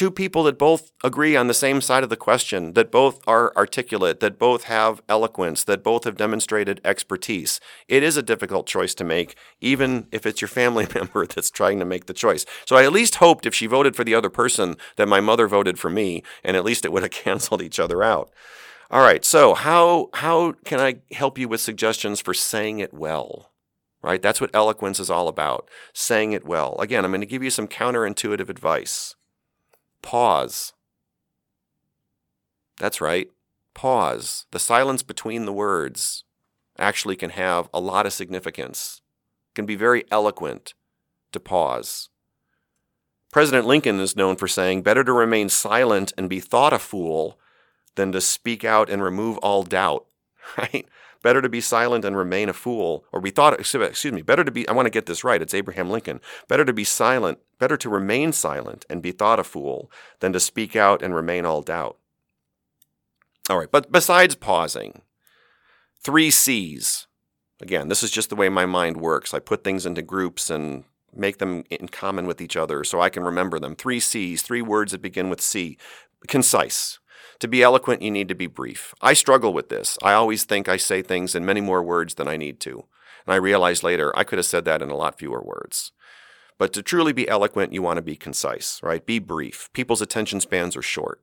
two 0.00 0.10
people 0.10 0.44
that 0.44 0.56
both 0.56 0.92
agree 1.04 1.36
on 1.36 1.46
the 1.46 1.52
same 1.52 1.78
side 1.82 2.02
of 2.02 2.08
the 2.08 2.16
question, 2.16 2.72
that 2.72 2.90
both 2.90 3.20
are 3.28 3.54
articulate, 3.54 4.20
that 4.20 4.38
both 4.38 4.64
have 4.64 5.02
eloquence, 5.10 5.62
that 5.62 5.84
both 5.84 6.04
have 6.04 6.16
demonstrated 6.16 6.80
expertise. 6.86 7.60
It 7.86 8.02
is 8.02 8.16
a 8.16 8.22
difficult 8.22 8.66
choice 8.66 8.94
to 8.94 9.04
make, 9.04 9.36
even 9.60 10.06
if 10.10 10.24
it's 10.24 10.40
your 10.40 10.48
family 10.48 10.86
member 10.94 11.26
that's 11.26 11.50
trying 11.50 11.78
to 11.80 11.84
make 11.84 12.06
the 12.06 12.14
choice. 12.14 12.46
So 12.64 12.76
I 12.76 12.84
at 12.84 12.94
least 12.94 13.16
hoped 13.16 13.44
if 13.44 13.54
she 13.54 13.66
voted 13.66 13.94
for 13.94 14.02
the 14.02 14.14
other 14.14 14.30
person 14.30 14.76
that 14.96 15.06
my 15.06 15.20
mother 15.20 15.46
voted 15.46 15.78
for 15.78 15.90
me, 15.90 16.22
and 16.42 16.56
at 16.56 16.64
least 16.64 16.86
it 16.86 16.92
would 16.92 17.02
have 17.02 17.10
canceled 17.26 17.60
each 17.60 17.78
other 17.78 18.02
out. 18.02 18.30
All 18.90 19.02
right, 19.02 19.22
so 19.22 19.52
how 19.52 20.08
how 20.14 20.52
can 20.64 20.80
I 20.80 21.00
help 21.12 21.36
you 21.36 21.46
with 21.46 21.60
suggestions 21.60 22.22
for 22.22 22.32
saying 22.32 22.78
it 22.78 22.94
well? 22.94 23.52
Right? 24.00 24.22
That's 24.22 24.40
what 24.40 24.54
eloquence 24.54 24.98
is 24.98 25.10
all 25.10 25.28
about. 25.28 25.68
Saying 25.92 26.32
it 26.32 26.46
well. 26.46 26.78
Again, 26.80 27.04
I'm 27.04 27.10
going 27.10 27.20
to 27.20 27.26
give 27.26 27.42
you 27.42 27.50
some 27.50 27.68
counterintuitive 27.68 28.48
advice. 28.48 29.14
Pause. 30.02 30.72
That's 32.78 33.00
right. 33.00 33.30
Pause. 33.74 34.46
The 34.50 34.58
silence 34.58 35.02
between 35.02 35.44
the 35.44 35.52
words 35.52 36.24
actually 36.78 37.16
can 37.16 37.30
have 37.30 37.68
a 37.72 37.80
lot 37.80 38.06
of 38.06 38.12
significance, 38.12 39.02
can 39.54 39.66
be 39.66 39.76
very 39.76 40.04
eloquent 40.10 40.74
to 41.32 41.40
pause. 41.40 42.08
President 43.32 43.66
Lincoln 43.66 44.00
is 44.00 44.16
known 44.16 44.36
for 44.36 44.48
saying, 44.48 44.82
Better 44.82 45.04
to 45.04 45.12
remain 45.12 45.48
silent 45.48 46.12
and 46.18 46.28
be 46.28 46.40
thought 46.40 46.72
a 46.72 46.78
fool 46.78 47.38
than 47.94 48.10
to 48.12 48.20
speak 48.20 48.64
out 48.64 48.90
and 48.90 49.02
remove 49.02 49.38
all 49.38 49.62
doubt, 49.62 50.06
right? 50.58 50.88
Better 51.22 51.42
to 51.42 51.48
be 51.48 51.60
silent 51.60 52.04
and 52.04 52.16
remain 52.16 52.48
a 52.48 52.54
fool, 52.54 53.04
or 53.12 53.20
be 53.20 53.30
thought, 53.30 53.58
excuse 53.58 54.12
me, 54.12 54.22
better 54.22 54.42
to 54.42 54.50
be, 54.50 54.66
I 54.68 54.72
want 54.72 54.86
to 54.86 54.90
get 54.90 55.06
this 55.06 55.22
right, 55.22 55.42
it's 55.42 55.52
Abraham 55.52 55.90
Lincoln. 55.90 56.20
Better 56.48 56.64
to 56.64 56.72
be 56.72 56.84
silent, 56.84 57.38
better 57.58 57.76
to 57.76 57.90
remain 57.90 58.32
silent 58.32 58.86
and 58.88 59.02
be 59.02 59.12
thought 59.12 59.38
a 59.38 59.44
fool 59.44 59.90
than 60.20 60.32
to 60.32 60.40
speak 60.40 60.74
out 60.74 61.02
and 61.02 61.14
remain 61.14 61.44
all 61.44 61.60
doubt. 61.60 61.98
All 63.50 63.58
right, 63.58 63.70
but 63.70 63.92
besides 63.92 64.34
pausing, 64.34 65.02
three 66.02 66.30
C's. 66.30 67.06
Again, 67.60 67.88
this 67.88 68.02
is 68.02 68.10
just 68.10 68.30
the 68.30 68.36
way 68.36 68.48
my 68.48 68.64
mind 68.64 68.96
works. 68.96 69.34
I 69.34 69.38
put 69.38 69.62
things 69.62 69.84
into 69.84 70.00
groups 70.00 70.48
and 70.48 70.84
make 71.14 71.38
them 71.38 71.64
in 71.68 71.88
common 71.88 72.26
with 72.26 72.40
each 72.40 72.56
other 72.56 72.84
so 72.84 73.00
I 73.00 73.10
can 73.10 73.24
remember 73.24 73.58
them. 73.58 73.76
Three 73.76 74.00
C's, 74.00 74.40
three 74.40 74.62
words 74.62 74.92
that 74.92 75.02
begin 75.02 75.28
with 75.28 75.42
C. 75.42 75.76
Concise. 76.26 76.98
To 77.40 77.48
be 77.48 77.62
eloquent, 77.62 78.02
you 78.02 78.10
need 78.10 78.28
to 78.28 78.34
be 78.34 78.46
brief. 78.46 78.94
I 79.00 79.14
struggle 79.14 79.54
with 79.54 79.70
this. 79.70 79.98
I 80.02 80.12
always 80.12 80.44
think 80.44 80.68
I 80.68 80.76
say 80.76 81.00
things 81.00 81.34
in 81.34 81.44
many 81.44 81.62
more 81.62 81.82
words 81.82 82.14
than 82.14 82.28
I 82.28 82.36
need 82.36 82.60
to. 82.60 82.84
And 83.26 83.32
I 83.32 83.36
realize 83.36 83.82
later 83.82 84.16
I 84.16 84.24
could 84.24 84.38
have 84.38 84.46
said 84.46 84.66
that 84.66 84.82
in 84.82 84.90
a 84.90 84.96
lot 84.96 85.18
fewer 85.18 85.42
words. 85.42 85.92
But 86.58 86.74
to 86.74 86.82
truly 86.82 87.14
be 87.14 87.28
eloquent, 87.28 87.72
you 87.72 87.80
want 87.80 87.96
to 87.96 88.02
be 88.02 88.14
concise, 88.16 88.78
right? 88.82 89.04
Be 89.04 89.18
brief. 89.18 89.70
People's 89.72 90.02
attention 90.02 90.40
spans 90.40 90.76
are 90.76 90.82
short. 90.82 91.22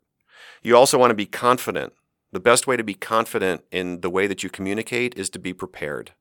You 0.64 0.76
also 0.76 0.98
want 0.98 1.12
to 1.12 1.16
be 1.16 1.28
confident. 1.28 1.94
The 2.32 2.40
best 2.40 2.66
way 2.66 2.76
to 2.76 2.84
be 2.84 2.96
confident 2.96 3.62
in 3.72 4.02
the 4.02 4.10
way 4.10 4.26
that 4.26 4.42
you 4.42 4.50
communicate 4.50 5.16
is 5.16 5.30
to 5.30 5.40
be 5.40 5.54
prepared, 5.54 6.14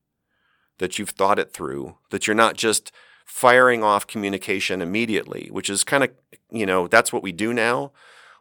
that 0.79 0.99
you've 0.99 1.11
thought 1.11 1.39
it 1.39 1.55
through, 1.55 1.97
that 2.11 2.27
you're 2.27 2.37
not 2.37 2.57
just 2.57 2.93
firing 3.25 3.83
off 3.83 4.07
communication 4.07 4.83
immediately, 4.83 5.49
which 5.51 5.71
is 5.71 5.83
kind 5.83 6.05
of, 6.05 6.11
you 6.51 6.67
know, 6.67 6.87
that's 6.87 7.13
what 7.15 7.23
we 7.23 7.33
do 7.33 7.55
now 7.55 7.93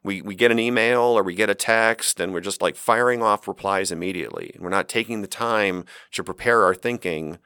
we, 0.06 0.22
we 0.22 0.36
get 0.36 0.52
an 0.52 0.60
email 0.60 1.02
or 1.02 1.24
we 1.24 1.34
get 1.34 1.50
a 1.50 1.56
text 1.56 2.20
and 2.20 2.32
we're 2.32 2.40
just 2.40 2.62
like 2.62 2.76
firing 2.76 3.24
off 3.24 3.48
replies 3.48 3.92
immediately. 3.92 4.52
And 4.54 4.64
We're 4.64 4.70
not 4.70 4.88
taking 4.88 5.22
the 5.22 5.28
time 5.28 5.84
to 6.12 6.24
prepare 6.24 6.64
our 6.64 6.76
thinking. 6.76 7.40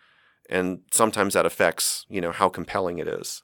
And 0.49 0.81
sometimes 0.91 1.33
that 1.33 1.45
affects, 1.45 2.05
you 2.09 2.19
know, 2.19 2.33
how 2.33 2.49
compelling 2.49 2.99
it 2.99 3.07
is. 3.07 3.43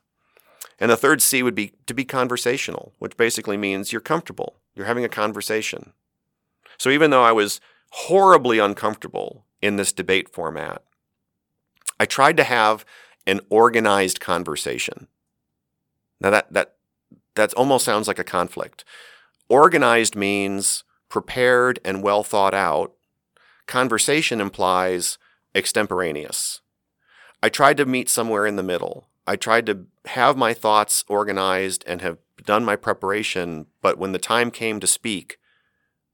And 0.80 0.91
the 0.91 0.97
third 0.97 1.21
C 1.21 1.41
would 1.41 1.56
be 1.56 1.71
to 1.88 1.93
be 1.93 2.04
conversational, 2.04 2.93
which 2.99 3.15
basically 3.15 3.56
means 3.56 3.93
you're 3.93 4.01
comfortable. 4.01 4.58
You're 4.75 4.88
having 4.88 5.06
a 5.06 5.10
conversation. 5.10 5.93
So 6.78 6.89
even 6.89 7.10
though 7.10 7.23
I 7.23 7.32
was 7.32 7.62
horribly 7.91 8.60
uncomfortable 8.60 9.45
in 9.62 9.78
this 9.78 9.93
debate 9.93 10.28
format, 10.28 10.84
I 11.97 12.06
tried 12.06 12.36
to 12.36 12.43
have 12.43 12.84
an 13.25 13.39
organized 13.49 14.19
conversation. 14.19 15.08
Now 16.19 16.32
that 16.32 16.51
that 16.51 16.75
that 17.36 17.54
almost 17.54 17.86
sounds 17.86 18.08
like 18.08 18.19
a 18.19 18.24
conflict. 18.24 18.84
Organized 19.48 20.15
means 20.15 20.84
prepared 21.10 21.80
and 21.86 22.04
well 22.04 22.24
thought 22.24 22.54
out. 22.54 22.93
Conversation 23.67 24.41
implies 24.41 25.17
extemporaneous. 25.54 26.62
I 27.41 27.50
tried 27.50 27.78
to 27.78 27.86
meet 27.86 28.10
somewhere 28.10 28.45
in 28.45 28.56
the 28.56 28.63
middle. 28.63 29.08
I 29.28 29.36
tried 29.36 29.65
to 29.67 29.86
have 30.06 30.38
my 30.38 30.54
thoughts 30.54 31.04
organized 31.08 31.84
and 31.88 32.02
have 32.02 32.17
done 32.43 32.65
my 32.65 32.76
preparation, 32.76 33.67
but 33.82 33.98
when 33.98 34.12
the 34.12 34.19
time 34.19 34.52
came 34.52 34.80
to 34.80 34.88
speak, 34.88 35.38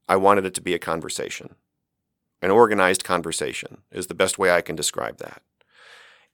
I 0.07 0.15
wanted 0.15 0.45
it 0.45 0.53
to 0.55 0.61
be 0.61 0.73
a 0.73 0.79
conversation. 0.79 1.55
An 2.41 2.51
organized 2.51 3.03
conversation 3.03 3.81
is 3.91 4.07
the 4.07 4.13
best 4.13 4.39
way 4.39 4.51
I 4.51 4.61
can 4.61 4.75
describe 4.75 5.17
that. 5.17 5.41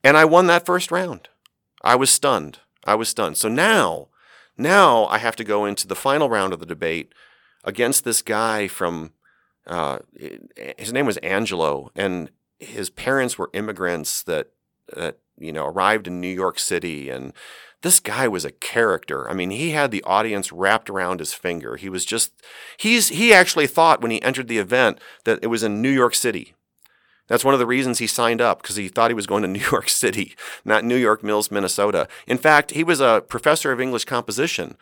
And 0.03 0.15
I 0.15 0.25
won 0.25 0.47
that 0.47 0.65
first 0.65 0.91
round. 0.91 1.29
I 1.83 1.95
was 1.95 2.09
stunned. 2.09 2.59
I 2.85 2.95
was 2.95 3.09
stunned. 3.09 3.37
So 3.37 3.49
now 3.49 4.07
now 4.57 5.05
I 5.07 5.17
have 5.17 5.35
to 5.37 5.43
go 5.43 5.65
into 5.65 5.87
the 5.87 5.95
final 5.95 6.29
round 6.29 6.53
of 6.53 6.59
the 6.59 6.65
debate 6.65 7.13
against 7.63 8.03
this 8.03 8.21
guy 8.21 8.67
from, 8.67 9.13
uh, 9.65 9.99
his 10.77 10.93
name 10.93 11.05
was 11.05 11.17
Angelo, 11.17 11.91
and 11.95 12.31
his 12.59 12.89
parents 12.89 13.37
were 13.37 13.49
immigrants 13.53 14.23
that, 14.23 14.51
that 14.95 15.19
you 15.37 15.51
know, 15.51 15.65
arrived 15.65 16.07
in 16.07 16.21
New 16.21 16.33
York 16.33 16.57
City 16.59 17.09
and 17.09 17.33
this 17.81 17.99
guy 17.99 18.27
was 18.27 18.43
a 18.43 18.51
character. 18.51 19.29
I 19.29 19.33
mean, 19.33 19.51
he 19.51 19.71
had 19.71 19.91
the 19.91 20.03
audience 20.03 20.51
wrapped 20.51 20.89
around 20.89 21.19
his 21.19 21.33
finger. 21.33 21.75
He 21.75 21.89
was 21.89 22.05
just 22.05 22.33
he's 22.77 23.09
he 23.09 23.33
actually 23.33 23.67
thought 23.67 24.01
when 24.01 24.11
he 24.11 24.21
entered 24.21 24.47
the 24.47 24.57
event 24.57 24.99
that 25.25 25.39
it 25.41 25.47
was 25.47 25.63
in 25.63 25.81
New 25.81 25.91
York 25.91 26.15
City. 26.15 26.53
That's 27.27 27.45
one 27.45 27.53
of 27.53 27.59
the 27.59 27.65
reasons 27.65 27.99
he 27.99 28.07
signed 28.07 28.41
up 28.41 28.61
because 28.61 28.75
he 28.75 28.87
thought 28.87 29.11
he 29.11 29.15
was 29.15 29.27
going 29.27 29.41
to 29.43 29.47
New 29.57 29.65
York 29.71 29.89
City, 29.89 30.35
not 30.65 30.83
New 30.83 30.95
York 30.95 31.23
Mills, 31.23 31.51
Minnesota. 31.51 32.07
In 32.25 32.37
fact, 32.37 32.71
he 32.71 32.83
was 32.83 32.99
a 32.99 33.23
professor 33.27 33.71
of 33.71 33.81
English 33.81 34.05
composition 34.05 34.77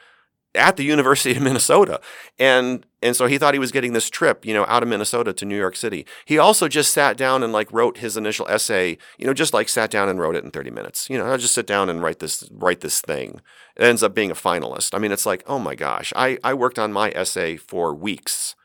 at 0.55 0.77
the 0.77 0.83
University 0.83 1.35
of 1.35 1.41
Minnesota. 1.43 1.99
And 2.39 2.85
and 3.01 3.15
so 3.15 3.27
he 3.27 3.37
thought 3.37 3.53
he 3.53 3.59
was 3.59 3.71
getting 3.71 3.93
this 3.93 4.09
trip, 4.09 4.45
you 4.45 4.53
know, 4.53 4.65
out 4.67 4.81
of 4.81 4.89
Minnesota 4.89 5.31
to 5.33 5.45
New 5.45 5.57
York 5.57 5.75
City. 5.75 6.05
He 6.25 6.39
also 6.39 6.67
just 6.67 6.91
sat 6.91 7.17
down 7.17 7.43
and 7.43 7.53
like 7.53 7.71
wrote 7.71 7.97
his 7.97 8.17
initial 8.17 8.47
essay, 8.47 8.97
you 9.17 9.27
know, 9.27 9.33
just 9.33 9.53
like 9.53 9.69
sat 9.69 9.91
down 9.91 10.09
and 10.09 10.19
wrote 10.19 10.35
it 10.35 10.43
in 10.43 10.51
30 10.51 10.71
minutes. 10.71 11.09
You 11.09 11.17
know, 11.17 11.25
I'll 11.25 11.37
just 11.37 11.53
sit 11.53 11.67
down 11.67 11.89
and 11.89 12.01
write 12.01 12.19
this 12.19 12.47
write 12.51 12.81
this 12.81 13.01
thing. 13.01 13.41
It 13.75 13.83
ends 13.83 14.01
up 14.01 14.15
being 14.15 14.31
a 14.31 14.35
finalist. 14.35 14.95
I 14.95 14.99
mean, 14.99 15.11
it's 15.11 15.25
like, 15.25 15.43
oh 15.45 15.59
my 15.59 15.75
gosh, 15.75 16.13
I, 16.15 16.39
I 16.43 16.53
worked 16.53 16.79
on 16.79 16.93
my 16.93 17.11
essay 17.11 17.57
for 17.57 17.93
weeks 17.93 18.55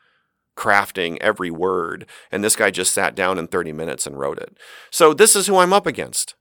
crafting 0.55 1.17
every 1.21 1.51
word. 1.51 2.05
And 2.31 2.43
this 2.43 2.55
guy 2.55 2.71
just 2.71 2.93
sat 2.93 3.15
down 3.15 3.37
in 3.37 3.47
30 3.47 3.71
minutes 3.73 4.05
and 4.05 4.19
wrote 4.19 4.37
it. 4.37 4.57
So 4.89 5.13
this 5.13 5.35
is 5.35 5.47
who 5.47 5.57
I'm 5.57 5.73
up 5.73 5.87
against. 5.87 6.35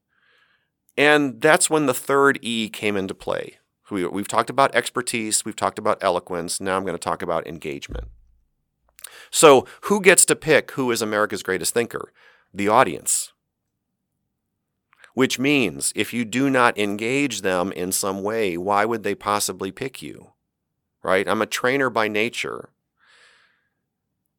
And 0.97 1.41
that's 1.41 1.71
when 1.71 1.87
the 1.87 1.95
third 1.95 2.39
E 2.43 2.69
came 2.69 2.97
into 2.97 3.15
play. 3.15 3.59
We, 3.91 4.07
we've 4.07 4.29
talked 4.29 4.51
about 4.51 4.75
expertise, 4.75 5.45
we've 5.45 5.57
talked 5.57 5.79
about 5.79 5.99
eloquence. 6.03 6.61
Now 6.61 6.77
I'm 6.77 6.85
going 6.85 6.95
to 6.95 6.99
talk 6.99 7.23
about 7.23 7.47
engagement. 7.47 8.09
So, 9.31 9.67
who 9.83 10.01
gets 10.01 10.25
to 10.27 10.37
pick 10.37 10.73
who 10.73 10.91
is 10.91 11.03
America's 11.03 11.43
greatest 11.43 11.75
thinker? 11.75 12.13
The 12.53 12.69
audience. 12.69 13.33
Which 15.15 15.39
means 15.39 15.93
if 15.97 16.13
you 16.13 16.25
do 16.25 16.51
not 16.51 16.79
engage 16.79 17.43
them 17.43 17.73
in 17.73 17.93
some 17.93 18.23
way, 18.23 18.57
why 18.57 18.85
would 18.85 19.03
they 19.03 19.15
possibly 19.15 19.73
pick 19.73 20.03
you? 20.03 20.33
Right? 21.03 21.29
I'm 21.29 21.43
a 21.43 21.47
trainer 21.47 21.91
by 21.91 22.09
nature. 22.09 22.71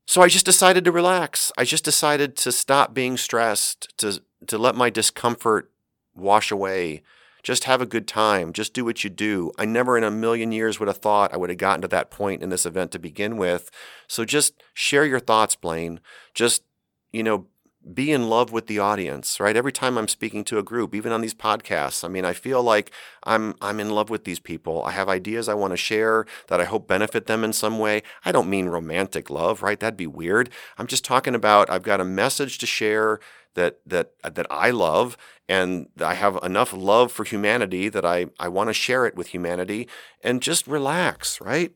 So 0.05 0.21
I 0.21 0.27
just 0.27 0.45
decided 0.45 0.83
to 0.85 0.91
relax. 0.91 1.51
I 1.57 1.63
just 1.63 1.85
decided 1.85 2.35
to 2.37 2.51
stop 2.51 2.93
being 2.93 3.17
stressed, 3.17 3.97
to, 3.99 4.21
to 4.47 4.57
let 4.57 4.75
my 4.75 4.89
discomfort 4.89 5.71
wash 6.15 6.51
away. 6.51 7.03
Just 7.43 7.63
have 7.63 7.81
a 7.81 7.87
good 7.87 8.07
time. 8.07 8.53
Just 8.53 8.73
do 8.73 8.85
what 8.85 9.03
you 9.03 9.09
do. 9.09 9.51
I 9.57 9.65
never 9.65 9.97
in 9.97 10.03
a 10.03 10.11
million 10.11 10.51
years 10.51 10.79
would 10.79 10.87
have 10.87 10.97
thought 10.97 11.33
I 11.33 11.37
would 11.37 11.49
have 11.49 11.57
gotten 11.57 11.81
to 11.81 11.87
that 11.87 12.11
point 12.11 12.43
in 12.43 12.49
this 12.49 12.65
event 12.65 12.91
to 12.91 12.99
begin 12.99 13.37
with. 13.37 13.71
So 14.07 14.25
just 14.25 14.61
share 14.73 15.05
your 15.05 15.19
thoughts, 15.19 15.55
Blaine. 15.55 16.01
Just, 16.35 16.63
you 17.11 17.23
know, 17.23 17.47
be 17.93 18.11
in 18.11 18.29
love 18.29 18.51
with 18.51 18.67
the 18.67 18.79
audience, 18.79 19.39
right? 19.39 19.55
Every 19.55 19.71
time 19.71 19.97
I'm 19.97 20.07
speaking 20.07 20.43
to 20.45 20.59
a 20.59 20.63
group, 20.63 20.93
even 20.93 21.11
on 21.11 21.21
these 21.21 21.33
podcasts, 21.33 22.03
I 22.03 22.07
mean, 22.07 22.25
I 22.25 22.33
feel 22.33 22.61
like 22.61 22.91
I'm 23.23 23.55
I'm 23.61 23.79
in 23.79 23.89
love 23.89 24.09
with 24.09 24.23
these 24.23 24.39
people. 24.39 24.83
I 24.83 24.91
have 24.91 25.09
ideas 25.09 25.49
I 25.49 25.55
want 25.55 25.71
to 25.71 25.77
share 25.77 26.25
that 26.47 26.61
I 26.61 26.65
hope 26.65 26.87
benefit 26.87 27.25
them 27.25 27.43
in 27.43 27.53
some 27.53 27.79
way. 27.79 28.03
I 28.23 28.31
don't 28.31 28.49
mean 28.49 28.67
romantic 28.67 29.29
love, 29.29 29.63
right? 29.63 29.79
That'd 29.79 29.97
be 29.97 30.07
weird. 30.07 30.49
I'm 30.77 30.87
just 30.87 31.03
talking 31.03 31.33
about 31.33 31.69
I've 31.69 31.83
got 31.83 32.01
a 32.01 32.05
message 32.05 32.59
to 32.59 32.67
share 32.67 33.19
that 33.55 33.79
that 33.85 34.11
that 34.23 34.47
I 34.51 34.69
love 34.69 35.17
and 35.49 35.87
I 35.99 36.13
have 36.13 36.37
enough 36.43 36.73
love 36.73 37.11
for 37.11 37.23
humanity 37.23 37.89
that 37.89 38.05
I 38.05 38.27
I 38.39 38.47
want 38.47 38.69
to 38.69 38.73
share 38.73 39.05
it 39.05 39.15
with 39.15 39.27
humanity 39.27 39.87
and 40.23 40.41
just 40.41 40.67
relax, 40.67 41.41
right? 41.41 41.73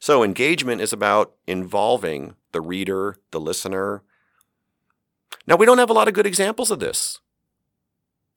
So 0.00 0.22
engagement 0.22 0.80
is 0.80 0.92
about 0.92 1.34
involving 1.46 2.34
the 2.52 2.60
reader, 2.60 3.16
the 3.30 3.40
listener, 3.40 4.02
now, 5.46 5.56
we 5.56 5.66
don't 5.66 5.78
have 5.78 5.90
a 5.90 5.94
lot 5.94 6.08
of 6.08 6.14
good 6.14 6.26
examples 6.26 6.70
of 6.70 6.78
this. 6.78 7.20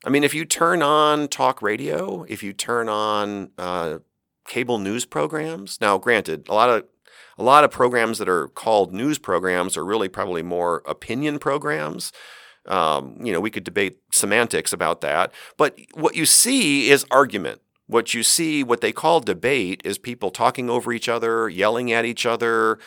I 0.06 0.10
mean, 0.10 0.24
if 0.24 0.34
you 0.34 0.46
turn 0.46 0.82
on 0.82 1.28
talk 1.28 1.62
radio, 1.62 2.24
if 2.28 2.42
you 2.42 2.54
turn 2.54 2.90
on 2.90 3.52
uh, 3.58 4.00
cable 4.48 4.80
news 4.80 5.06
programs, 5.06 5.80
now 5.80 5.98
granted, 5.98 6.48
a 6.50 6.54
lot 6.54 6.70
of 6.70 6.86
a 7.38 7.44
lot 7.44 7.64
of 7.64 7.72
programs 7.72 8.18
that 8.18 8.30
are 8.30 8.48
called 8.50 8.94
news 8.94 9.18
programs 9.18 9.78
are 9.78 9.86
really 9.86 10.10
probably 10.10 10.44
more 10.44 10.84
opinion 10.86 11.40
programs. 11.40 12.12
Um, 12.68 13.18
you 13.24 13.32
know, 13.32 13.40
we 13.40 13.50
could 13.50 13.64
debate 13.64 14.00
semantics 14.12 14.72
about 14.72 15.02
that, 15.02 15.34
but 15.58 15.80
what 15.94 16.16
you 16.16 16.26
see 16.26 16.90
is 16.90 17.06
argument. 17.10 17.62
What 17.88 18.14
you 18.14 18.24
see, 18.24 18.64
what 18.64 18.82
they 18.82 18.94
call 18.94 19.20
debate, 19.20 19.82
is 19.84 19.98
people 19.98 20.32
talking 20.32 20.70
over 20.70 20.94
each 20.94 21.10
other, 21.10 21.50
yelling 21.50 21.92
at 21.92 22.06
each 22.06 22.26
other. 22.26 22.80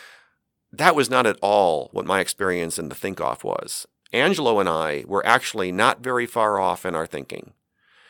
That 0.72 0.94
was 0.94 1.10
not 1.10 1.26
at 1.26 1.38
all 1.42 1.90
what 1.92 2.06
my 2.06 2.20
experience 2.20 2.78
in 2.78 2.88
the 2.88 2.94
Think 2.94 3.20
Off 3.20 3.44
was. 3.44 3.86
Angelo 4.14 4.60
and 4.60 4.68
I 4.68 5.04
were 5.06 5.26
actually 5.26 5.72
not 5.72 6.00
very 6.00 6.24
far 6.24 6.60
off 6.60 6.86
in 6.86 6.94
our 6.94 7.06
thinking. 7.06 7.52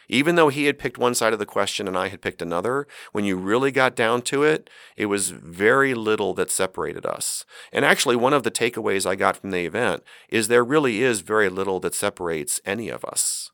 Even 0.08 0.34
though 0.34 0.50
he 0.50 0.66
had 0.66 0.78
picked 0.78 0.98
one 0.98 1.14
side 1.14 1.32
of 1.32 1.38
the 1.38 1.46
question 1.46 1.88
and 1.88 1.96
I 1.96 2.08
had 2.08 2.20
picked 2.20 2.42
another, 2.42 2.86
when 3.12 3.24
you 3.24 3.36
really 3.36 3.70
got 3.70 3.96
down 3.96 4.20
to 4.22 4.42
it, 4.42 4.68
it 4.96 5.06
was 5.06 5.30
very 5.30 5.94
little 5.94 6.34
that 6.34 6.50
separated 6.50 7.06
us. 7.06 7.46
And 7.72 7.86
actually, 7.86 8.16
one 8.16 8.34
of 8.34 8.42
the 8.42 8.50
takeaways 8.50 9.06
I 9.06 9.14
got 9.14 9.38
from 9.38 9.50
the 9.50 9.64
event 9.64 10.02
is 10.28 10.48
there 10.48 10.62
really 10.62 11.02
is 11.02 11.20
very 11.20 11.48
little 11.48 11.80
that 11.80 11.94
separates 11.94 12.60
any 12.66 12.90
of 12.90 13.02
us. 13.04 13.50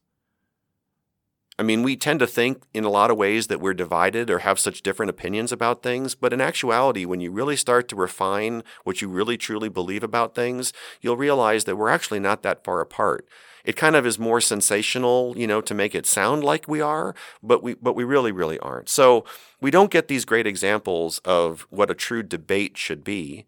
I 1.61 1.62
mean, 1.62 1.83
we 1.83 1.94
tend 1.94 2.20
to 2.20 2.27
think 2.27 2.62
in 2.73 2.85
a 2.85 2.90
lot 2.90 3.11
of 3.11 3.18
ways 3.18 3.49
that 3.49 3.61
we're 3.61 3.75
divided 3.75 4.31
or 4.31 4.38
have 4.38 4.59
such 4.59 4.81
different 4.81 5.11
opinions 5.11 5.53
about 5.53 5.83
things, 5.83 6.14
but 6.14 6.33
in 6.33 6.40
actuality, 6.40 7.05
when 7.05 7.20
you 7.20 7.31
really 7.31 7.55
start 7.55 7.87
to 7.88 7.96
refine 7.96 8.62
what 8.85 9.03
you 9.03 9.11
really 9.11 9.37
truly 9.37 9.68
believe 9.68 10.03
about 10.03 10.35
things, 10.35 10.73
you'll 11.03 11.18
realize 11.18 11.64
that 11.64 11.77
we're 11.77 11.90
actually 11.90 12.18
not 12.18 12.42
that 12.42 12.64
far 12.64 12.81
apart. 12.81 13.29
It 13.62 13.77
kind 13.77 13.94
of 13.94 14.07
is 14.07 14.18
more 14.18 14.40
sensational, 14.40 15.35
you 15.37 15.46
know, 15.46 15.61
to 15.61 15.75
make 15.75 15.94
it 15.94 16.07
sound 16.07 16.42
like 16.42 16.66
we 16.66 16.81
are, 16.81 17.14
but 17.42 17.62
we 17.62 17.75
but 17.75 17.94
we 17.94 18.05
really 18.05 18.33
really 18.33 18.59
aren't. 18.61 18.88
So, 18.88 19.27
we 19.61 19.70
don't 19.70 19.90
get 19.90 20.09
these 20.09 20.25
great 20.25 20.46
examples 20.46 21.18
of 21.27 21.66
what 21.68 21.90
a 21.90 21.94
true 21.94 22.23
debate 22.23 22.79
should 22.79 23.05
be. 23.05 23.44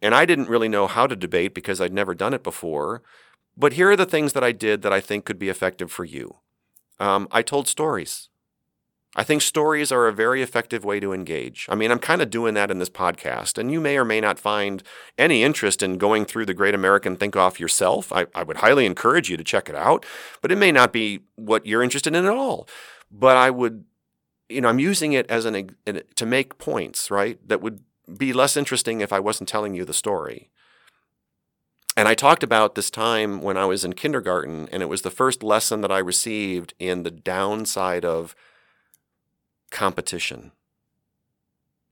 And 0.00 0.14
I 0.14 0.24
didn't 0.24 0.48
really 0.48 0.70
know 0.70 0.86
how 0.86 1.06
to 1.06 1.14
debate 1.14 1.54
because 1.54 1.78
I'd 1.78 1.92
never 1.92 2.14
done 2.14 2.32
it 2.32 2.42
before. 2.42 3.02
But 3.54 3.74
here 3.74 3.90
are 3.90 3.96
the 3.96 4.06
things 4.06 4.32
that 4.32 4.42
I 4.42 4.52
did 4.52 4.80
that 4.80 4.94
I 4.94 5.02
think 5.02 5.26
could 5.26 5.38
be 5.38 5.50
effective 5.50 5.92
for 5.92 6.06
you. 6.06 6.38
Um, 7.04 7.28
I 7.30 7.42
told 7.42 7.68
stories. 7.68 8.30
I 9.14 9.24
think 9.24 9.42
stories 9.42 9.92
are 9.92 10.08
a 10.08 10.12
very 10.12 10.40
effective 10.40 10.86
way 10.86 11.00
to 11.00 11.12
engage. 11.12 11.66
I 11.68 11.74
mean, 11.74 11.90
I'm 11.90 11.98
kind 11.98 12.22
of 12.22 12.30
doing 12.30 12.54
that 12.54 12.70
in 12.70 12.78
this 12.78 12.88
podcast, 12.88 13.58
and 13.58 13.70
you 13.70 13.78
may 13.78 13.98
or 13.98 14.06
may 14.06 14.22
not 14.22 14.38
find 14.38 14.82
any 15.18 15.42
interest 15.42 15.82
in 15.82 15.98
going 15.98 16.24
through 16.24 16.46
the 16.46 16.54
Great 16.54 16.74
American 16.74 17.16
Think 17.16 17.36
Off 17.36 17.60
yourself. 17.60 18.10
I, 18.10 18.24
I 18.34 18.42
would 18.42 18.56
highly 18.56 18.86
encourage 18.86 19.28
you 19.28 19.36
to 19.36 19.44
check 19.44 19.68
it 19.68 19.74
out, 19.74 20.06
but 20.40 20.50
it 20.50 20.56
may 20.56 20.72
not 20.72 20.94
be 20.94 21.20
what 21.36 21.66
you're 21.66 21.82
interested 21.82 22.16
in 22.16 22.24
at 22.24 22.32
all. 22.32 22.66
But 23.10 23.36
I 23.36 23.50
would, 23.50 23.84
you 24.48 24.62
know, 24.62 24.68
I'm 24.68 24.78
using 24.78 25.12
it 25.12 25.30
as 25.30 25.44
an 25.44 25.76
to 26.14 26.26
make 26.26 26.56
points, 26.56 27.10
right? 27.10 27.38
That 27.46 27.60
would 27.60 27.80
be 28.16 28.32
less 28.32 28.56
interesting 28.56 29.02
if 29.02 29.12
I 29.12 29.20
wasn't 29.20 29.50
telling 29.50 29.74
you 29.74 29.84
the 29.84 29.92
story. 29.92 30.50
And 31.96 32.08
I 32.08 32.14
talked 32.14 32.42
about 32.42 32.74
this 32.74 32.90
time 32.90 33.40
when 33.40 33.56
I 33.56 33.66
was 33.66 33.84
in 33.84 33.92
kindergarten, 33.92 34.68
and 34.72 34.82
it 34.82 34.88
was 34.88 35.02
the 35.02 35.10
first 35.10 35.42
lesson 35.42 35.80
that 35.82 35.92
I 35.92 35.98
received 35.98 36.74
in 36.78 37.04
the 37.04 37.10
downside 37.10 38.04
of 38.04 38.34
competition. 39.70 40.52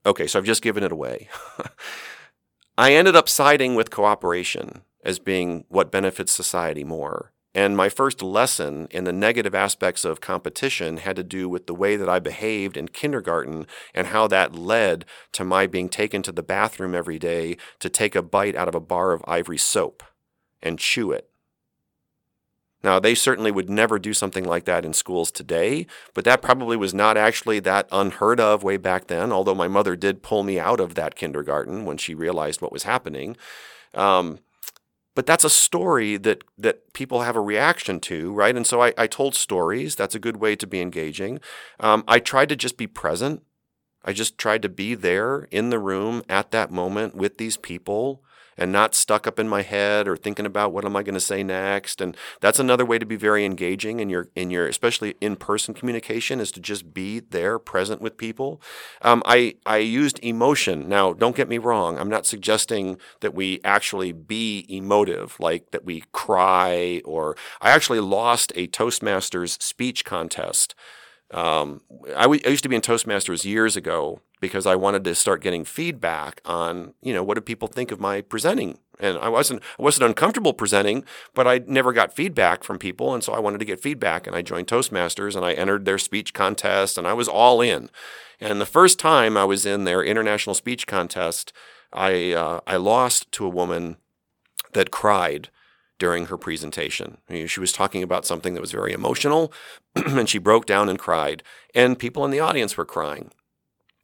Okay, 0.05 0.27
so 0.27 0.39
I've 0.39 0.45
just 0.45 0.61
given 0.61 0.83
it 0.83 0.91
away. 0.91 1.29
I 2.77 2.93
ended 2.93 3.15
up 3.15 3.29
siding 3.29 3.75
with 3.75 3.91
cooperation 3.91 4.81
as 5.05 5.19
being 5.19 5.63
what 5.69 5.91
benefits 5.91 6.33
society 6.33 6.83
more. 6.83 7.31
And 7.55 7.77
my 7.77 7.87
first 7.87 8.23
lesson 8.23 8.87
in 8.89 9.03
the 9.03 9.13
negative 9.13 9.53
aspects 9.53 10.03
of 10.03 10.21
competition 10.21 10.97
had 10.97 11.15
to 11.17 11.23
do 11.23 11.47
with 11.47 11.67
the 11.67 11.75
way 11.75 11.95
that 11.95 12.09
I 12.09 12.19
behaved 12.19 12.77
in 12.77 12.87
kindergarten 12.87 13.67
and 13.93 14.07
how 14.07 14.27
that 14.27 14.55
led 14.55 15.05
to 15.33 15.43
my 15.43 15.67
being 15.67 15.87
taken 15.87 16.23
to 16.23 16.31
the 16.31 16.41
bathroom 16.41 16.95
every 16.95 17.19
day 17.19 17.57
to 17.79 17.89
take 17.89 18.15
a 18.15 18.23
bite 18.23 18.55
out 18.55 18.67
of 18.67 18.75
a 18.75 18.79
bar 18.79 19.11
of 19.11 19.23
ivory 19.27 19.59
soap 19.59 20.01
and 20.63 20.79
chew 20.79 21.11
it. 21.11 21.29
Now, 22.83 22.99
they 22.99 23.15
certainly 23.15 23.51
would 23.51 23.69
never 23.69 23.97
do 23.97 24.13
something 24.13 24.43
like 24.43 24.65
that 24.65 24.83
in 24.83 24.91
schools 24.91 25.31
today, 25.31 25.85
but 26.13 26.25
that 26.25 26.41
probably 26.41 26.75
was 26.75 26.93
not 26.93 27.15
actually 27.15 27.59
that 27.61 27.87
unheard 27.91 28.41
of 28.41 28.61
way 28.61 28.75
back 28.75 29.07
then, 29.07 29.31
although 29.31 29.55
my 29.55 29.69
mother 29.69 29.95
did 29.95 30.21
pull 30.21 30.43
me 30.43 30.59
out 30.59 30.81
of 30.81 30.95
that 30.95 31.15
kindergarten 31.15 31.85
when 31.85 31.97
she 31.97 32.13
realized 32.13 32.61
what 32.61 32.73
was 32.73 32.83
happening. 32.83 33.37
Um, 33.93 34.39
but 35.15 35.25
that's 35.25 35.43
a 35.43 35.49
story 35.49 36.17
that 36.17 36.43
that 36.57 36.93
people 36.93 37.21
have 37.21 37.35
a 37.35 37.41
reaction 37.41 37.99
to, 38.01 38.31
right? 38.33 38.55
And 38.55 38.65
so 38.65 38.81
I, 38.81 38.93
I 38.97 39.07
told 39.07 39.35
stories. 39.35 39.95
That's 39.95 40.15
a 40.15 40.19
good 40.19 40.37
way 40.37 40.55
to 40.55 40.67
be 40.67 40.81
engaging. 40.81 41.39
Um, 41.79 42.03
I 42.07 42.19
tried 42.19 42.49
to 42.49 42.55
just 42.55 42.77
be 42.77 42.87
present. 42.87 43.43
I 44.03 44.13
just 44.13 44.37
tried 44.37 44.61
to 44.63 44.69
be 44.69 44.95
there 44.95 45.47
in 45.51 45.69
the 45.69 45.79
room 45.79 46.23
at 46.27 46.51
that 46.51 46.71
moment 46.71 47.15
with 47.15 47.37
these 47.37 47.57
people 47.57 48.23
and 48.57 48.71
not 48.71 48.95
stuck 48.95 49.27
up 49.27 49.39
in 49.39 49.47
my 49.49 49.61
head 49.61 50.07
or 50.07 50.15
thinking 50.15 50.45
about 50.45 50.73
what 50.73 50.85
am 50.85 50.95
I 50.95 51.03
going 51.03 51.13
to 51.13 51.19
say 51.19 51.43
next. 51.43 52.01
And 52.01 52.15
that's 52.41 52.59
another 52.59 52.85
way 52.85 52.99
to 52.99 53.05
be 53.05 53.15
very 53.15 53.45
engaging 53.45 53.99
in 53.99 54.09
your 54.09 54.27
in 54.35 54.49
your 54.49 54.67
especially 54.67 55.15
in 55.21 55.35
person 55.35 55.73
communication 55.73 56.39
is 56.39 56.51
to 56.51 56.59
just 56.59 56.93
be 56.93 57.19
there, 57.19 57.59
present 57.59 58.01
with 58.01 58.17
people. 58.17 58.61
Um, 59.01 59.21
I 59.25 59.55
I 59.65 59.77
used 59.77 60.19
emotion. 60.23 60.87
Now, 60.87 61.13
don't 61.13 61.35
get 61.35 61.49
me 61.49 61.57
wrong. 61.57 61.97
I'm 61.97 62.09
not 62.09 62.25
suggesting 62.25 62.97
that 63.21 63.33
we 63.33 63.59
actually 63.63 64.11
be 64.11 64.65
emotive, 64.69 65.37
like 65.39 65.71
that 65.71 65.85
we 65.85 66.03
cry 66.11 67.01
or 67.05 67.35
I 67.61 67.71
actually 67.71 67.99
lost 67.99 68.51
a 68.55 68.67
Toastmasters 68.67 69.61
speech 69.61 70.05
contest. 70.05 70.75
Um, 71.33 71.81
I, 72.15 72.23
w- 72.23 72.41
I 72.45 72.49
used 72.49 72.63
to 72.63 72.69
be 72.69 72.75
in 72.75 72.81
Toastmasters 72.81 73.43
years 73.43 73.75
ago 73.75 74.21
because 74.39 74.65
I 74.65 74.75
wanted 74.75 75.03
to 75.05 75.15
start 75.15 75.41
getting 75.41 75.65
feedback 75.65 76.41
on, 76.45 76.93
you 77.01 77.13
know, 77.13 77.23
what 77.23 77.35
do 77.35 77.41
people 77.41 77.67
think 77.67 77.91
of 77.91 77.99
my 77.99 78.21
presenting? 78.21 78.77
And 78.99 79.17
I 79.17 79.29
wasn't 79.29 79.63
I 79.79 79.81
wasn't 79.81 80.05
uncomfortable 80.05 80.53
presenting, 80.53 81.03
but 81.33 81.47
I 81.47 81.61
never 81.65 81.91
got 81.91 82.15
feedback 82.15 82.63
from 82.63 82.77
people, 82.77 83.13
and 83.13 83.23
so 83.23 83.33
I 83.33 83.39
wanted 83.39 83.57
to 83.57 83.65
get 83.65 83.81
feedback. 83.81 84.27
And 84.27 84.35
I 84.35 84.43
joined 84.43 84.67
Toastmasters, 84.67 85.35
and 85.35 85.43
I 85.43 85.53
entered 85.53 85.85
their 85.85 85.97
speech 85.97 86.33
contest, 86.33 86.97
and 86.97 87.07
I 87.07 87.13
was 87.13 87.27
all 87.27 87.59
in. 87.59 87.89
And 88.39 88.61
the 88.61 88.67
first 88.67 88.99
time 88.99 89.35
I 89.35 89.45
was 89.45 89.65
in 89.65 89.85
their 89.85 90.03
international 90.03 90.53
speech 90.53 90.85
contest, 90.85 91.51
I 91.91 92.33
uh, 92.33 92.59
I 92.67 92.75
lost 92.77 93.31
to 93.33 93.45
a 93.45 93.49
woman 93.49 93.97
that 94.73 94.91
cried 94.91 95.49
during 96.03 96.25
her 96.25 96.37
presentation. 96.37 97.15
She 97.47 97.61
was 97.61 97.71
talking 97.71 98.03
about 98.03 98.25
something 98.25 98.55
that 98.55 98.59
was 98.59 98.73
very 98.73 98.91
emotional, 98.91 99.53
and 99.95 100.27
she 100.27 100.37
broke 100.37 100.65
down 100.65 100.89
and 100.89 100.99
cried, 100.99 101.43
and 101.73 101.97
people 101.97 102.25
in 102.25 102.31
the 102.31 102.41
audience 102.41 102.75
were 102.75 102.83
crying. 102.83 103.31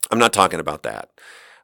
I'm 0.09 0.17
not 0.17 0.31
talking 0.31 0.61
about 0.61 0.83
that. 0.83 1.09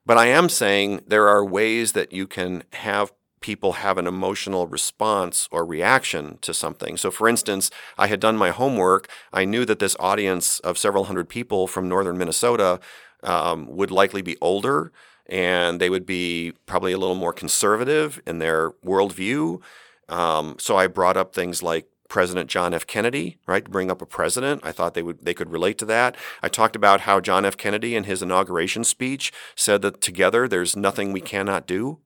But 0.06 0.18
I 0.18 0.26
am 0.26 0.50
saying 0.50 1.04
there 1.08 1.30
are 1.30 1.46
ways 1.46 1.94
that 1.94 2.12
you 2.12 2.28
can 2.28 2.64
have 2.74 3.14
people 3.40 3.74
have 3.86 3.98
an 3.98 4.08
emotional 4.08 4.68
response 4.68 5.48
or 5.54 5.66
reaction 5.66 6.38
to 6.42 6.54
something. 6.54 6.98
So, 6.98 7.12
for 7.12 7.30
instance, 7.30 7.72
I 7.98 8.08
had 8.08 8.20
done 8.20 8.36
my 8.36 8.50
homework. 8.50 9.08
I 9.32 9.46
knew 9.46 9.64
that 9.64 9.80
this 9.80 9.96
audience 10.02 10.60
of 10.60 10.78
several 10.78 11.06
hundred 11.06 11.30
people 11.30 11.66
from 11.66 11.88
northern 11.88 12.18
Minnesota 12.18 12.82
um, 13.24 13.68
would 13.70 13.90
likely 13.90 14.22
be 14.22 14.36
older 14.42 14.92
and 15.28 15.80
they 15.80 15.90
would 15.90 16.06
be 16.06 16.52
probably 16.66 16.92
a 16.92 16.98
little 16.98 17.16
more 17.16 17.34
conservative 17.34 18.22
in 18.28 18.40
their 18.40 18.72
worldview. 18.86 19.62
Um, 20.10 20.56
so 20.60 20.78
I 20.78 20.88
brought 20.88 21.18
up 21.18 21.34
things 21.34 21.64
like 21.64 21.88
President 22.08 22.50
John 22.50 22.74
F. 22.74 22.86
Kennedy, 22.86 23.40
right? 23.48 23.70
Bring 23.70 23.90
up 23.90 24.02
a 24.02 24.06
president. 24.06 24.62
I 24.64 24.72
thought 24.72 24.94
they 24.94 25.02
would 25.02 25.26
they 25.26 25.34
could 25.34 25.52
relate 25.52 25.78
to 25.80 25.86
that. 25.86 26.16
I 26.42 26.50
talked 26.50 26.76
about 26.76 27.02
how 27.02 27.20
John 27.20 27.46
F. 27.46 27.58
Kennedy 27.58 27.96
in 27.96 28.04
his 28.04 28.22
inauguration 28.22 28.84
speech 28.84 29.34
said 29.56 29.82
that 29.82 30.02
together 30.02 30.48
there's 30.48 30.76
nothing 30.76 31.12
we 31.12 31.22
cannot 31.22 31.66
do. 31.66 32.00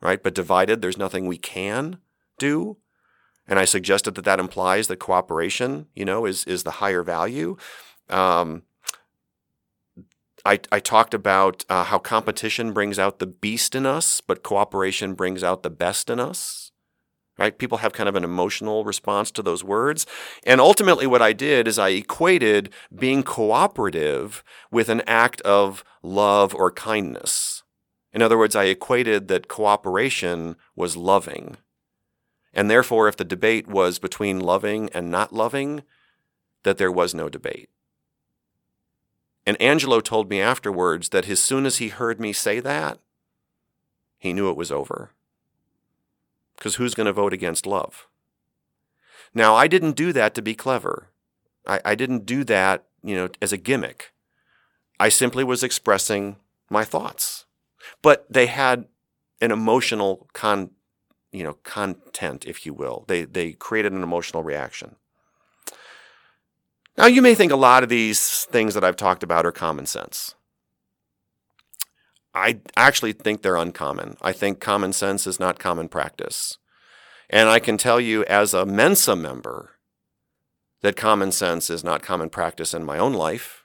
Right? 0.00 0.22
But 0.22 0.34
divided 0.34 0.80
there's 0.80 0.98
nothing 0.98 1.26
we 1.26 1.38
can 1.38 1.98
do. 2.38 2.78
And 3.46 3.58
I 3.58 3.64
suggested 3.64 4.14
that 4.14 4.24
that 4.24 4.40
implies 4.40 4.88
that 4.88 4.98
cooperation, 4.98 5.86
you 5.94 6.04
know, 6.04 6.26
is 6.26 6.44
is 6.44 6.64
the 6.64 6.72
higher 6.72 7.02
value. 7.02 7.56
Um, 8.08 8.62
I, 10.44 10.58
I 10.72 10.80
talked 10.80 11.12
about 11.12 11.64
uh, 11.68 11.84
how 11.84 11.98
competition 11.98 12.72
brings 12.72 12.98
out 12.98 13.18
the 13.18 13.26
beast 13.26 13.74
in 13.74 13.84
us, 13.84 14.20
but 14.20 14.42
cooperation 14.42 15.12
brings 15.14 15.44
out 15.44 15.62
the 15.62 15.70
best 15.70 16.08
in 16.08 16.18
us 16.18 16.69
right? 17.40 17.56
People 17.56 17.78
have 17.78 17.94
kind 17.94 18.08
of 18.08 18.14
an 18.14 18.22
emotional 18.22 18.84
response 18.84 19.30
to 19.30 19.42
those 19.42 19.64
words. 19.64 20.06
And 20.44 20.60
ultimately, 20.60 21.06
what 21.06 21.22
I 21.22 21.32
did 21.32 21.66
is 21.66 21.78
I 21.78 21.88
equated 21.88 22.70
being 22.94 23.22
cooperative 23.22 24.44
with 24.70 24.90
an 24.90 25.02
act 25.06 25.40
of 25.40 25.82
love 26.02 26.54
or 26.54 26.70
kindness. 26.70 27.62
In 28.12 28.20
other 28.20 28.36
words, 28.36 28.54
I 28.54 28.64
equated 28.64 29.28
that 29.28 29.48
cooperation 29.48 30.56
was 30.76 30.98
loving. 30.98 31.56
And 32.52 32.70
therefore, 32.70 33.08
if 33.08 33.16
the 33.16 33.24
debate 33.24 33.66
was 33.66 33.98
between 33.98 34.40
loving 34.40 34.90
and 34.92 35.10
not 35.10 35.32
loving, 35.32 35.82
that 36.62 36.76
there 36.76 36.92
was 36.92 37.14
no 37.14 37.30
debate. 37.30 37.70
And 39.46 39.60
Angelo 39.62 40.00
told 40.00 40.28
me 40.28 40.42
afterwards 40.42 41.08
that 41.08 41.28
as 41.28 41.40
soon 41.40 41.64
as 41.64 41.78
he 41.78 41.88
heard 41.88 42.20
me 42.20 42.34
say 42.34 42.60
that, 42.60 42.98
he 44.18 44.34
knew 44.34 44.50
it 44.50 44.56
was 44.56 44.70
over 44.70 45.12
because 46.60 46.74
who's 46.76 46.94
going 46.94 47.06
to 47.06 47.12
vote 47.12 47.32
against 47.32 47.66
love? 47.66 48.06
Now, 49.34 49.54
I 49.56 49.66
didn't 49.66 49.96
do 49.96 50.12
that 50.12 50.34
to 50.34 50.42
be 50.42 50.54
clever. 50.54 51.08
I, 51.66 51.80
I 51.84 51.94
didn't 51.94 52.26
do 52.26 52.44
that, 52.44 52.84
you 53.02 53.16
know, 53.16 53.30
as 53.40 53.52
a 53.52 53.56
gimmick. 53.56 54.12
I 54.98 55.08
simply 55.08 55.42
was 55.42 55.62
expressing 55.62 56.36
my 56.68 56.84
thoughts, 56.84 57.46
but 58.02 58.26
they 58.30 58.46
had 58.46 58.84
an 59.40 59.50
emotional 59.50 60.28
con, 60.34 60.70
you 61.32 61.42
know, 61.42 61.54
content, 61.64 62.44
if 62.44 62.66
you 62.66 62.74
will. 62.74 63.04
They 63.08 63.24
they 63.24 63.52
created 63.52 63.92
an 63.92 64.02
emotional 64.02 64.42
reaction. 64.42 64.96
Now, 66.98 67.06
you 67.06 67.22
may 67.22 67.34
think 67.34 67.50
a 67.50 67.56
lot 67.56 67.82
of 67.82 67.88
these 67.88 68.44
things 68.50 68.74
that 68.74 68.84
I've 68.84 68.96
talked 68.96 69.22
about 69.22 69.46
are 69.46 69.52
common 69.52 69.86
sense. 69.86 70.34
I 72.34 72.60
actually 72.76 73.12
think 73.12 73.42
they're 73.42 73.56
uncommon. 73.56 74.16
I 74.22 74.32
think 74.32 74.60
common 74.60 74.92
sense 74.92 75.26
is 75.26 75.40
not 75.40 75.58
common 75.58 75.88
practice. 75.88 76.58
And 77.28 77.48
I 77.48 77.58
can 77.58 77.76
tell 77.76 78.00
you 78.00 78.24
as 78.24 78.54
a 78.54 78.66
Mensa 78.66 79.16
member 79.16 79.76
that 80.82 80.96
common 80.96 81.32
sense 81.32 81.70
is 81.70 81.84
not 81.84 82.02
common 82.02 82.30
practice 82.30 82.72
in 82.74 82.84
my 82.84 82.98
own 82.98 83.12
life. 83.12 83.64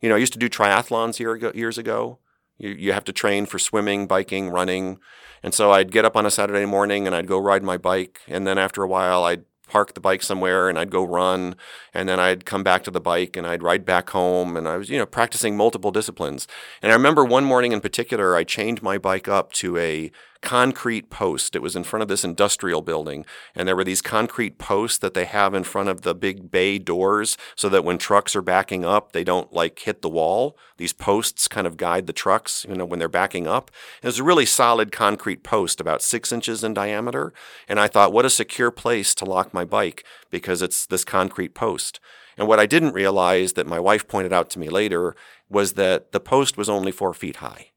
You 0.00 0.08
know, 0.08 0.14
I 0.14 0.18
used 0.18 0.32
to 0.34 0.38
do 0.38 0.48
triathlons 0.48 1.18
year 1.18 1.32
ago, 1.32 1.52
years 1.54 1.78
ago. 1.78 2.18
You, 2.58 2.70
you 2.70 2.92
have 2.92 3.04
to 3.04 3.12
train 3.12 3.46
for 3.46 3.58
swimming, 3.58 4.06
biking, 4.06 4.50
running. 4.50 4.98
And 5.42 5.52
so 5.52 5.72
I'd 5.72 5.92
get 5.92 6.04
up 6.04 6.16
on 6.16 6.26
a 6.26 6.30
Saturday 6.30 6.64
morning 6.64 7.06
and 7.06 7.14
I'd 7.14 7.26
go 7.26 7.38
ride 7.38 7.62
my 7.62 7.76
bike. 7.76 8.20
And 8.28 8.46
then 8.46 8.58
after 8.58 8.82
a 8.82 8.88
while, 8.88 9.24
I'd 9.24 9.44
park 9.66 9.94
the 9.94 10.00
bike 10.00 10.22
somewhere 10.22 10.68
and 10.68 10.78
I'd 10.78 10.90
go 10.90 11.04
run 11.04 11.56
and 11.92 12.08
then 12.08 12.20
I'd 12.20 12.44
come 12.44 12.62
back 12.62 12.84
to 12.84 12.90
the 12.90 13.00
bike 13.00 13.36
and 13.36 13.46
I'd 13.46 13.62
ride 13.62 13.84
back 13.84 14.10
home 14.10 14.56
and 14.56 14.68
I 14.68 14.76
was 14.76 14.88
you 14.88 14.98
know 14.98 15.06
practicing 15.06 15.56
multiple 15.56 15.90
disciplines. 15.90 16.46
And 16.82 16.92
I 16.92 16.94
remember 16.94 17.24
one 17.24 17.44
morning 17.44 17.72
in 17.72 17.80
particular 17.80 18.36
I 18.36 18.44
chained 18.44 18.82
my 18.82 18.98
bike 18.98 19.28
up 19.28 19.52
to 19.54 19.76
a 19.76 20.10
concrete 20.40 21.10
post. 21.10 21.56
It 21.56 21.62
was 21.62 21.76
in 21.76 21.84
front 21.84 22.02
of 22.02 22.08
this 22.08 22.24
industrial 22.24 22.82
building, 22.82 23.24
and 23.54 23.66
there 23.66 23.76
were 23.76 23.84
these 23.84 24.02
concrete 24.02 24.58
posts 24.58 24.98
that 24.98 25.14
they 25.14 25.24
have 25.24 25.54
in 25.54 25.64
front 25.64 25.88
of 25.88 26.02
the 26.02 26.14
big 26.14 26.50
bay 26.50 26.78
doors 26.78 27.36
so 27.54 27.68
that 27.68 27.84
when 27.84 27.98
trucks 27.98 28.36
are 28.36 28.42
backing 28.42 28.84
up, 28.84 29.12
they 29.12 29.24
don't 29.24 29.52
like 29.52 29.78
hit 29.78 30.02
the 30.02 30.08
wall. 30.08 30.56
These 30.76 30.92
posts 30.92 31.48
kind 31.48 31.66
of 31.66 31.76
guide 31.76 32.06
the 32.06 32.12
trucks, 32.12 32.66
you 32.68 32.74
know, 32.74 32.84
when 32.84 32.98
they're 32.98 33.08
backing 33.08 33.46
up. 33.46 33.70
It 34.02 34.06
was 34.06 34.18
a 34.18 34.24
really 34.24 34.46
solid 34.46 34.92
concrete 34.92 35.42
post, 35.42 35.80
about 35.80 36.02
six 36.02 36.32
inches 36.32 36.62
in 36.62 36.74
diameter. 36.74 37.32
And 37.68 37.80
I 37.80 37.88
thought, 37.88 38.12
what 38.12 38.24
a 38.24 38.30
secure 38.30 38.70
place 38.70 39.14
to 39.16 39.24
lock 39.24 39.52
my 39.54 39.64
bike 39.64 40.04
because 40.30 40.62
it's 40.62 40.86
this 40.86 41.04
concrete 41.04 41.54
post. 41.54 42.00
And 42.38 42.46
what 42.46 42.60
I 42.60 42.66
didn't 42.66 42.92
realize 42.92 43.54
that 43.54 43.66
my 43.66 43.80
wife 43.80 44.06
pointed 44.06 44.32
out 44.32 44.50
to 44.50 44.58
me 44.58 44.68
later 44.68 45.16
was 45.48 45.74
that 45.74 46.12
the 46.12 46.20
post 46.20 46.56
was 46.58 46.68
only 46.68 46.92
four 46.92 47.14
feet 47.14 47.36
high 47.36 47.70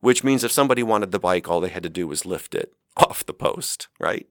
which 0.00 0.24
means 0.24 0.44
if 0.44 0.52
somebody 0.52 0.82
wanted 0.82 1.12
the 1.12 1.18
bike, 1.18 1.48
all 1.48 1.60
they 1.60 1.68
had 1.68 1.82
to 1.82 1.88
do 1.88 2.06
was 2.06 2.26
lift 2.26 2.54
it 2.54 2.72
off 2.96 3.24
the 3.24 3.34
post, 3.34 3.88
right? 3.98 4.26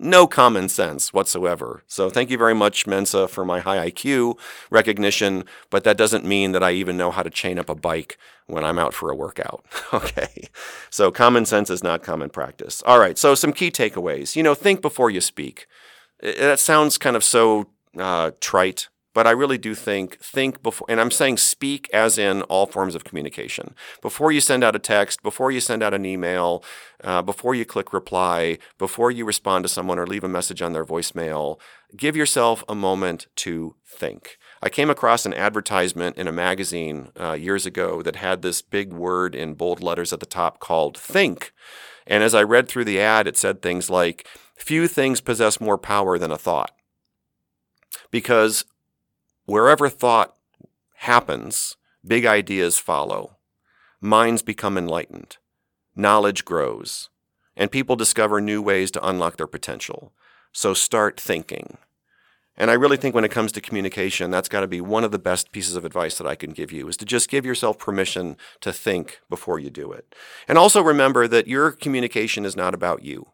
No 0.00 0.28
common 0.28 0.68
sense 0.68 1.12
whatsoever. 1.12 1.82
So 1.88 2.08
thank 2.08 2.30
you 2.30 2.38
very 2.38 2.54
much, 2.54 2.86
Mensa, 2.86 3.26
for 3.26 3.44
my 3.44 3.58
high 3.58 3.90
IQ 3.90 4.38
recognition, 4.70 5.44
but 5.70 5.82
that 5.82 5.96
doesn't 5.96 6.24
mean 6.24 6.52
that 6.52 6.62
I 6.62 6.70
even 6.70 6.96
know 6.96 7.10
how 7.10 7.24
to 7.24 7.30
chain 7.30 7.58
up 7.58 7.68
a 7.68 7.74
bike 7.74 8.16
when 8.46 8.64
I'm 8.64 8.78
out 8.78 8.94
for 8.94 9.10
a 9.10 9.16
workout. 9.16 9.64
okay. 9.92 10.48
So 10.88 11.10
common 11.10 11.46
sense 11.46 11.68
is 11.68 11.82
not 11.82 12.04
common 12.04 12.30
practice. 12.30 12.80
All 12.86 13.00
right. 13.00 13.18
So 13.18 13.34
some 13.34 13.52
key 13.52 13.72
takeaways. 13.72 14.36
You 14.36 14.44
know, 14.44 14.54
think 14.54 14.82
before 14.82 15.10
you 15.10 15.20
speak. 15.20 15.66
That 16.20 16.60
sounds 16.60 16.96
kind 16.96 17.16
of 17.16 17.24
so 17.24 17.70
uh, 17.96 18.32
trite, 18.40 18.88
but 19.18 19.26
I 19.26 19.32
really 19.32 19.58
do 19.58 19.74
think 19.74 20.20
think 20.20 20.62
before, 20.62 20.86
and 20.88 21.00
I'm 21.00 21.10
saying 21.10 21.38
speak 21.38 21.90
as 21.92 22.18
in 22.18 22.42
all 22.42 22.66
forms 22.66 22.94
of 22.94 23.02
communication. 23.02 23.74
Before 24.00 24.30
you 24.30 24.40
send 24.40 24.62
out 24.62 24.76
a 24.76 24.78
text, 24.78 25.24
before 25.24 25.50
you 25.50 25.58
send 25.58 25.82
out 25.82 25.92
an 25.92 26.06
email, 26.06 26.62
uh, 27.02 27.20
before 27.22 27.56
you 27.56 27.64
click 27.64 27.92
reply, 27.92 28.58
before 28.78 29.10
you 29.10 29.24
respond 29.24 29.64
to 29.64 29.68
someone 29.68 29.98
or 29.98 30.06
leave 30.06 30.22
a 30.22 30.28
message 30.28 30.62
on 30.62 30.72
their 30.72 30.84
voicemail, 30.84 31.58
give 31.96 32.14
yourself 32.14 32.62
a 32.68 32.76
moment 32.76 33.26
to 33.34 33.74
think. 33.84 34.38
I 34.62 34.68
came 34.68 34.88
across 34.88 35.26
an 35.26 35.34
advertisement 35.34 36.16
in 36.16 36.28
a 36.28 36.32
magazine 36.32 37.10
uh, 37.18 37.32
years 37.32 37.66
ago 37.66 38.02
that 38.02 38.14
had 38.14 38.42
this 38.42 38.62
big 38.62 38.92
word 38.92 39.34
in 39.34 39.54
bold 39.54 39.82
letters 39.82 40.12
at 40.12 40.20
the 40.20 40.26
top 40.26 40.60
called 40.60 40.96
think. 40.96 41.52
And 42.06 42.22
as 42.22 42.36
I 42.36 42.44
read 42.44 42.68
through 42.68 42.84
the 42.84 43.00
ad, 43.00 43.26
it 43.26 43.36
said 43.36 43.62
things 43.62 43.90
like, 43.90 44.28
Few 44.54 44.86
things 44.86 45.20
possess 45.20 45.60
more 45.60 45.76
power 45.76 46.18
than 46.18 46.30
a 46.30 46.38
thought. 46.38 46.70
Because 48.12 48.64
Wherever 49.48 49.88
thought 49.88 50.36
happens, 50.96 51.78
big 52.06 52.26
ideas 52.26 52.78
follow. 52.78 53.38
Minds 53.98 54.42
become 54.42 54.76
enlightened. 54.76 55.38
Knowledge 55.96 56.44
grows. 56.44 57.08
And 57.56 57.70
people 57.70 57.96
discover 57.96 58.42
new 58.42 58.60
ways 58.60 58.90
to 58.90 59.08
unlock 59.08 59.38
their 59.38 59.46
potential. 59.46 60.12
So 60.52 60.74
start 60.74 61.18
thinking. 61.18 61.78
And 62.58 62.70
I 62.70 62.74
really 62.74 62.98
think 62.98 63.14
when 63.14 63.24
it 63.24 63.30
comes 63.30 63.50
to 63.52 63.62
communication, 63.62 64.30
that's 64.30 64.50
got 64.50 64.60
to 64.60 64.66
be 64.66 64.82
one 64.82 65.02
of 65.02 65.12
the 65.12 65.18
best 65.18 65.50
pieces 65.50 65.76
of 65.76 65.84
advice 65.86 66.18
that 66.18 66.26
I 66.26 66.34
can 66.34 66.50
give 66.50 66.70
you 66.70 66.86
is 66.86 66.98
to 66.98 67.06
just 67.06 67.30
give 67.30 67.46
yourself 67.46 67.78
permission 67.78 68.36
to 68.60 68.70
think 68.70 69.22
before 69.30 69.58
you 69.58 69.70
do 69.70 69.92
it. 69.92 70.14
And 70.46 70.58
also 70.58 70.82
remember 70.82 71.26
that 71.26 71.48
your 71.48 71.70
communication 71.70 72.44
is 72.44 72.54
not 72.54 72.74
about 72.74 73.02
you. 73.02 73.28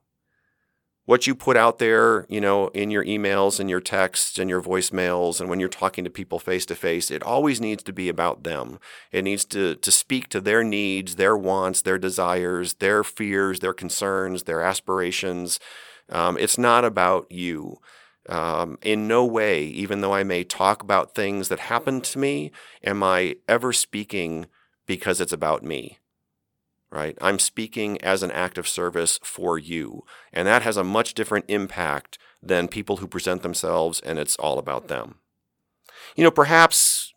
What 1.06 1.26
you 1.26 1.34
put 1.34 1.56
out 1.56 1.78
there, 1.78 2.26
you 2.30 2.40
know, 2.40 2.68
in 2.68 2.90
your 2.90 3.04
emails 3.04 3.60
and 3.60 3.68
your 3.68 3.80
texts 3.80 4.38
and 4.38 4.48
your 4.48 4.62
voicemails 4.62 5.38
and 5.38 5.50
when 5.50 5.60
you're 5.60 5.68
talking 5.68 6.02
to 6.04 6.10
people 6.10 6.38
face 6.38 6.64
to 6.66 6.74
face, 6.74 7.10
it 7.10 7.22
always 7.22 7.60
needs 7.60 7.82
to 7.82 7.92
be 7.92 8.08
about 8.08 8.42
them. 8.42 8.78
It 9.12 9.22
needs 9.22 9.44
to, 9.46 9.74
to 9.74 9.92
speak 9.92 10.28
to 10.30 10.40
their 10.40 10.64
needs, 10.64 11.16
their 11.16 11.36
wants, 11.36 11.82
their 11.82 11.98
desires, 11.98 12.74
their 12.74 13.04
fears, 13.04 13.60
their 13.60 13.74
concerns, 13.74 14.44
their 14.44 14.62
aspirations. 14.62 15.60
Um, 16.08 16.38
it's 16.38 16.56
not 16.56 16.84
about 16.84 17.30
you. 17.30 17.80
Um, 18.26 18.78
in 18.80 19.06
no 19.06 19.26
way, 19.26 19.64
even 19.64 20.00
though 20.00 20.14
I 20.14 20.22
may 20.24 20.44
talk 20.44 20.82
about 20.82 21.14
things 21.14 21.48
that 21.50 21.60
happened 21.60 22.04
to 22.04 22.18
me, 22.18 22.50
am 22.82 23.02
I 23.02 23.36
ever 23.46 23.74
speaking 23.74 24.46
because 24.86 25.20
it's 25.20 25.32
about 25.32 25.62
me. 25.62 25.98
Right? 26.94 27.18
I'm 27.20 27.40
speaking 27.40 28.00
as 28.02 28.22
an 28.22 28.30
act 28.30 28.56
of 28.56 28.68
service 28.68 29.18
for 29.24 29.58
you. 29.58 30.04
And 30.32 30.46
that 30.46 30.62
has 30.62 30.76
a 30.76 30.84
much 30.84 31.12
different 31.12 31.44
impact 31.48 32.18
than 32.40 32.68
people 32.68 32.98
who 32.98 33.08
present 33.08 33.42
themselves 33.42 33.98
and 34.00 34.16
it's 34.16 34.36
all 34.36 34.60
about 34.60 34.86
them. 34.86 35.16
You 36.14 36.22
know, 36.22 36.30
perhaps 36.30 37.12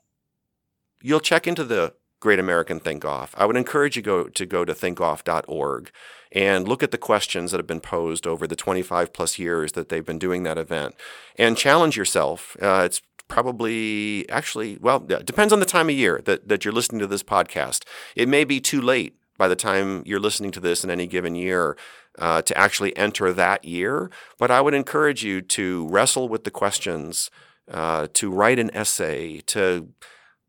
you'll 1.01 1.19
check 1.19 1.45
into 1.45 1.63
the 1.63 1.93
Great 2.19 2.39
American 2.39 2.80
Think 2.80 3.05
Off. 3.05 3.36
I 3.38 3.45
would 3.45 3.55
encourage 3.55 3.95
you 3.95 4.01
go, 4.01 4.23
to 4.23 4.45
go 4.47 4.65
to 4.65 4.73
thinkoff.org 4.73 5.91
and 6.32 6.67
look 6.67 6.82
at 6.82 6.89
the 6.89 6.97
questions 6.97 7.51
that 7.51 7.59
have 7.59 7.67
been 7.67 7.80
posed 7.80 8.25
over 8.25 8.47
the 8.47 8.55
25 8.55 9.13
plus 9.13 9.38
years 9.38 9.73
that 9.73 9.89
they've 9.89 10.05
been 10.05 10.17
doing 10.17 10.41
that 10.43 10.57
event 10.57 10.95
and 11.38 11.55
challenge 11.55 11.95
yourself. 11.95 12.57
Uh, 12.59 12.82
it's 12.84 13.03
probably 13.28 14.28
actually, 14.30 14.78
well, 14.82 15.05
it 15.07 15.25
depends 15.25 15.53
on 15.53 15.59
the 15.59 15.65
time 15.65 15.89
of 15.89 15.95
year 15.95 16.21
that, 16.25 16.47
that 16.47 16.65
you're 16.65 16.73
listening 16.73 16.99
to 16.99 17.07
this 17.07 17.23
podcast. 17.23 17.84
It 18.15 18.28
may 18.28 18.43
be 18.43 18.59
too 18.59 18.82
late 18.82 19.16
by 19.38 19.47
the 19.47 19.55
time 19.55 20.03
you're 20.05 20.19
listening 20.19 20.51
to 20.51 20.59
this 20.59 20.83
in 20.83 20.89
any 20.89 21.07
given 21.07 21.35
year 21.35 21.77
uh, 22.17 22.41
to 22.41 22.57
actually 22.57 22.95
enter 22.97 23.31
that 23.33 23.63
year, 23.63 24.09
but 24.38 24.51
I 24.51 24.61
would 24.61 24.73
encourage 24.73 25.23
you 25.23 25.41
to 25.41 25.88
wrestle 25.88 26.27
with 26.27 26.43
the 26.43 26.51
questions, 26.51 27.29
uh, 27.71 28.07
to 28.13 28.31
write 28.31 28.59
an 28.59 28.71
essay, 28.73 29.41
to 29.47 29.89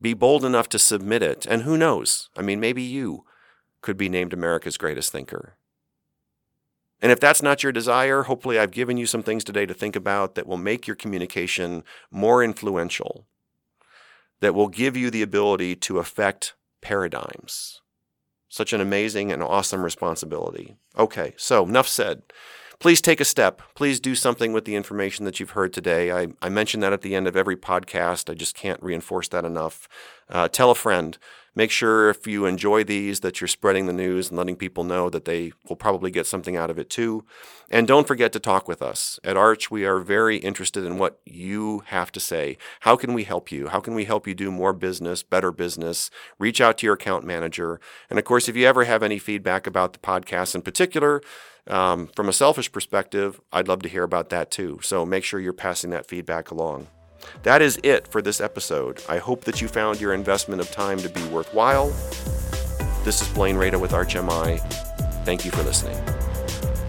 be 0.00 0.14
bold 0.14 0.44
enough 0.44 0.68
to 0.70 0.78
submit 0.78 1.22
it. 1.22 1.46
And 1.46 1.62
who 1.62 1.76
knows? 1.76 2.30
I 2.36 2.42
mean, 2.42 2.60
maybe 2.60 2.82
you 2.82 3.24
could 3.82 3.96
be 3.96 4.08
named 4.08 4.32
America's 4.32 4.78
greatest 4.78 5.12
thinker. 5.12 5.56
And 7.00 7.12
if 7.12 7.20
that's 7.20 7.42
not 7.42 7.62
your 7.62 7.72
desire, 7.72 8.24
hopefully 8.24 8.58
I've 8.58 8.72
given 8.72 8.96
you 8.96 9.06
some 9.06 9.22
things 9.22 9.44
today 9.44 9.66
to 9.66 9.74
think 9.74 9.94
about 9.94 10.34
that 10.34 10.46
will 10.46 10.56
make 10.56 10.86
your 10.86 10.96
communication 10.96 11.84
more 12.10 12.42
influential, 12.42 13.26
that 14.40 14.54
will 14.54 14.68
give 14.68 14.96
you 14.96 15.10
the 15.10 15.22
ability 15.22 15.76
to 15.76 15.98
affect 15.98 16.54
paradigms. 16.80 17.82
Such 18.48 18.72
an 18.72 18.80
amazing 18.80 19.30
and 19.30 19.42
awesome 19.42 19.82
responsibility. 19.82 20.76
Okay, 20.96 21.34
so 21.36 21.64
enough 21.64 21.88
said 21.88 22.22
please 22.78 23.00
take 23.00 23.20
a 23.20 23.24
step. 23.24 23.62
Please 23.74 24.00
do 24.00 24.14
something 24.14 24.52
with 24.52 24.64
the 24.64 24.76
information 24.76 25.24
that 25.24 25.40
you've 25.40 25.50
heard 25.50 25.72
today. 25.72 26.10
I, 26.10 26.28
I 26.40 26.48
mention 26.48 26.80
that 26.80 26.92
at 26.92 27.02
the 27.02 27.14
end 27.14 27.26
of 27.26 27.36
every 27.36 27.56
podcast. 27.56 28.30
I 28.30 28.34
just 28.34 28.54
can't 28.54 28.82
reinforce 28.82 29.28
that 29.28 29.44
enough. 29.44 29.88
Uh, 30.28 30.48
tell 30.48 30.70
a 30.70 30.74
friend. 30.74 31.18
Make 31.58 31.72
sure 31.72 32.08
if 32.08 32.24
you 32.24 32.46
enjoy 32.46 32.84
these 32.84 33.18
that 33.18 33.40
you're 33.40 33.48
spreading 33.48 33.86
the 33.86 33.92
news 33.92 34.28
and 34.28 34.38
letting 34.38 34.54
people 34.54 34.84
know 34.84 35.10
that 35.10 35.24
they 35.24 35.50
will 35.68 35.74
probably 35.74 36.12
get 36.12 36.24
something 36.24 36.56
out 36.56 36.70
of 36.70 36.78
it 36.78 36.88
too. 36.88 37.24
And 37.68 37.88
don't 37.88 38.06
forget 38.06 38.30
to 38.34 38.38
talk 38.38 38.68
with 38.68 38.80
us. 38.80 39.18
At 39.24 39.36
Arch, 39.36 39.68
we 39.68 39.84
are 39.84 39.98
very 39.98 40.36
interested 40.36 40.84
in 40.84 40.98
what 40.98 41.18
you 41.24 41.82
have 41.86 42.12
to 42.12 42.20
say. 42.20 42.58
How 42.82 42.94
can 42.94 43.12
we 43.12 43.24
help 43.24 43.50
you? 43.50 43.66
How 43.66 43.80
can 43.80 43.96
we 43.96 44.04
help 44.04 44.28
you 44.28 44.36
do 44.36 44.52
more 44.52 44.72
business, 44.72 45.24
better 45.24 45.50
business? 45.50 46.10
Reach 46.38 46.60
out 46.60 46.78
to 46.78 46.86
your 46.86 46.94
account 46.94 47.24
manager. 47.24 47.80
And 48.08 48.20
of 48.20 48.24
course, 48.24 48.48
if 48.48 48.54
you 48.54 48.64
ever 48.64 48.84
have 48.84 49.02
any 49.02 49.18
feedback 49.18 49.66
about 49.66 49.94
the 49.94 49.98
podcast 49.98 50.54
in 50.54 50.62
particular, 50.62 51.22
um, 51.66 52.06
from 52.14 52.28
a 52.28 52.32
selfish 52.32 52.70
perspective, 52.70 53.40
I'd 53.52 53.66
love 53.66 53.82
to 53.82 53.88
hear 53.88 54.04
about 54.04 54.28
that 54.28 54.52
too. 54.52 54.78
So 54.84 55.04
make 55.04 55.24
sure 55.24 55.40
you're 55.40 55.52
passing 55.52 55.90
that 55.90 56.06
feedback 56.06 56.52
along. 56.52 56.86
That 57.42 57.62
is 57.62 57.78
it 57.82 58.06
for 58.06 58.22
this 58.22 58.40
episode. 58.40 59.02
I 59.08 59.18
hope 59.18 59.44
that 59.44 59.60
you 59.60 59.68
found 59.68 60.00
your 60.00 60.14
investment 60.14 60.60
of 60.60 60.70
time 60.70 60.98
to 60.98 61.08
be 61.08 61.24
worthwhile. 61.28 61.88
This 63.04 63.22
is 63.22 63.28
Blaine 63.28 63.56
Rada 63.56 63.78
with 63.78 63.92
ArchMI. 63.92 64.60
Thank 65.24 65.44
you 65.44 65.50
for 65.50 65.62
listening. 65.62 65.96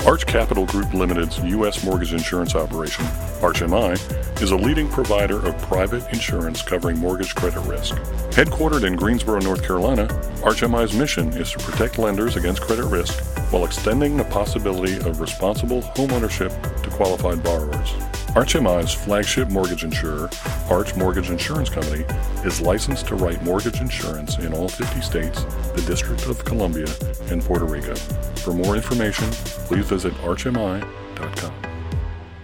Arch 0.05 0.25
Capital 0.25 0.65
Group 0.65 0.93
Limited's 0.93 1.37
U.S. 1.39 1.83
mortgage 1.83 2.13
insurance 2.13 2.55
operation, 2.55 3.05
ArchMI, 3.41 4.41
is 4.41 4.51
a 4.51 4.55
leading 4.55 4.89
provider 4.89 5.45
of 5.45 5.57
private 5.63 6.07
insurance 6.13 6.61
covering 6.61 6.97
mortgage 6.97 7.35
credit 7.35 7.59
risk. 7.61 7.95
Headquartered 8.31 8.85
in 8.85 8.95
Greensboro, 8.95 9.39
North 9.39 9.63
Carolina, 9.63 10.07
ArchMI's 10.43 10.93
mission 10.93 11.29
is 11.33 11.51
to 11.51 11.59
protect 11.59 11.97
lenders 11.97 12.35
against 12.35 12.61
credit 12.61 12.85
risk 12.85 13.21
while 13.51 13.65
extending 13.65 14.15
the 14.15 14.23
possibility 14.25 14.97
of 14.97 15.19
responsible 15.19 15.81
homeownership 15.81 16.51
to 16.83 16.89
qualified 16.91 17.43
borrowers. 17.43 17.89
ArchMI's 18.35 18.93
flagship 18.93 19.49
mortgage 19.49 19.83
insurer, 19.83 20.29
Arch 20.69 20.95
Mortgage 20.95 21.31
Insurance 21.31 21.69
Company, 21.69 22.05
is 22.45 22.61
licensed 22.61 23.07
to 23.07 23.15
write 23.15 23.43
mortgage 23.43 23.81
insurance 23.81 24.37
in 24.37 24.53
all 24.53 24.69
50 24.69 25.01
states, 25.01 25.43
the 25.73 25.83
District 25.87 26.25
of 26.27 26.45
Columbia, 26.45 26.87
and 27.31 27.43
Puerto 27.43 27.65
Rico. 27.65 27.95
For 28.35 28.53
more 28.53 28.75
information, 28.75 29.29
please 29.65 29.85
visit 29.85 30.13
archmi.com. 30.21 31.68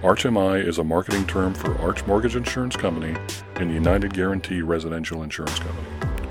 ArchMI 0.06 0.64
is 0.64 0.78
a 0.78 0.84
marketing 0.84 1.26
term 1.26 1.56
for 1.56 1.76
Arch 1.80 2.06
Mortgage 2.06 2.36
Insurance 2.36 2.76
Company 2.76 3.16
and 3.56 3.72
United 3.72 4.14
Guarantee 4.14 4.62
Residential 4.62 5.24
Insurance 5.24 5.58
Company. 5.58 5.88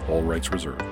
All 0.09 0.23
rights 0.23 0.53
reserved. 0.53 0.85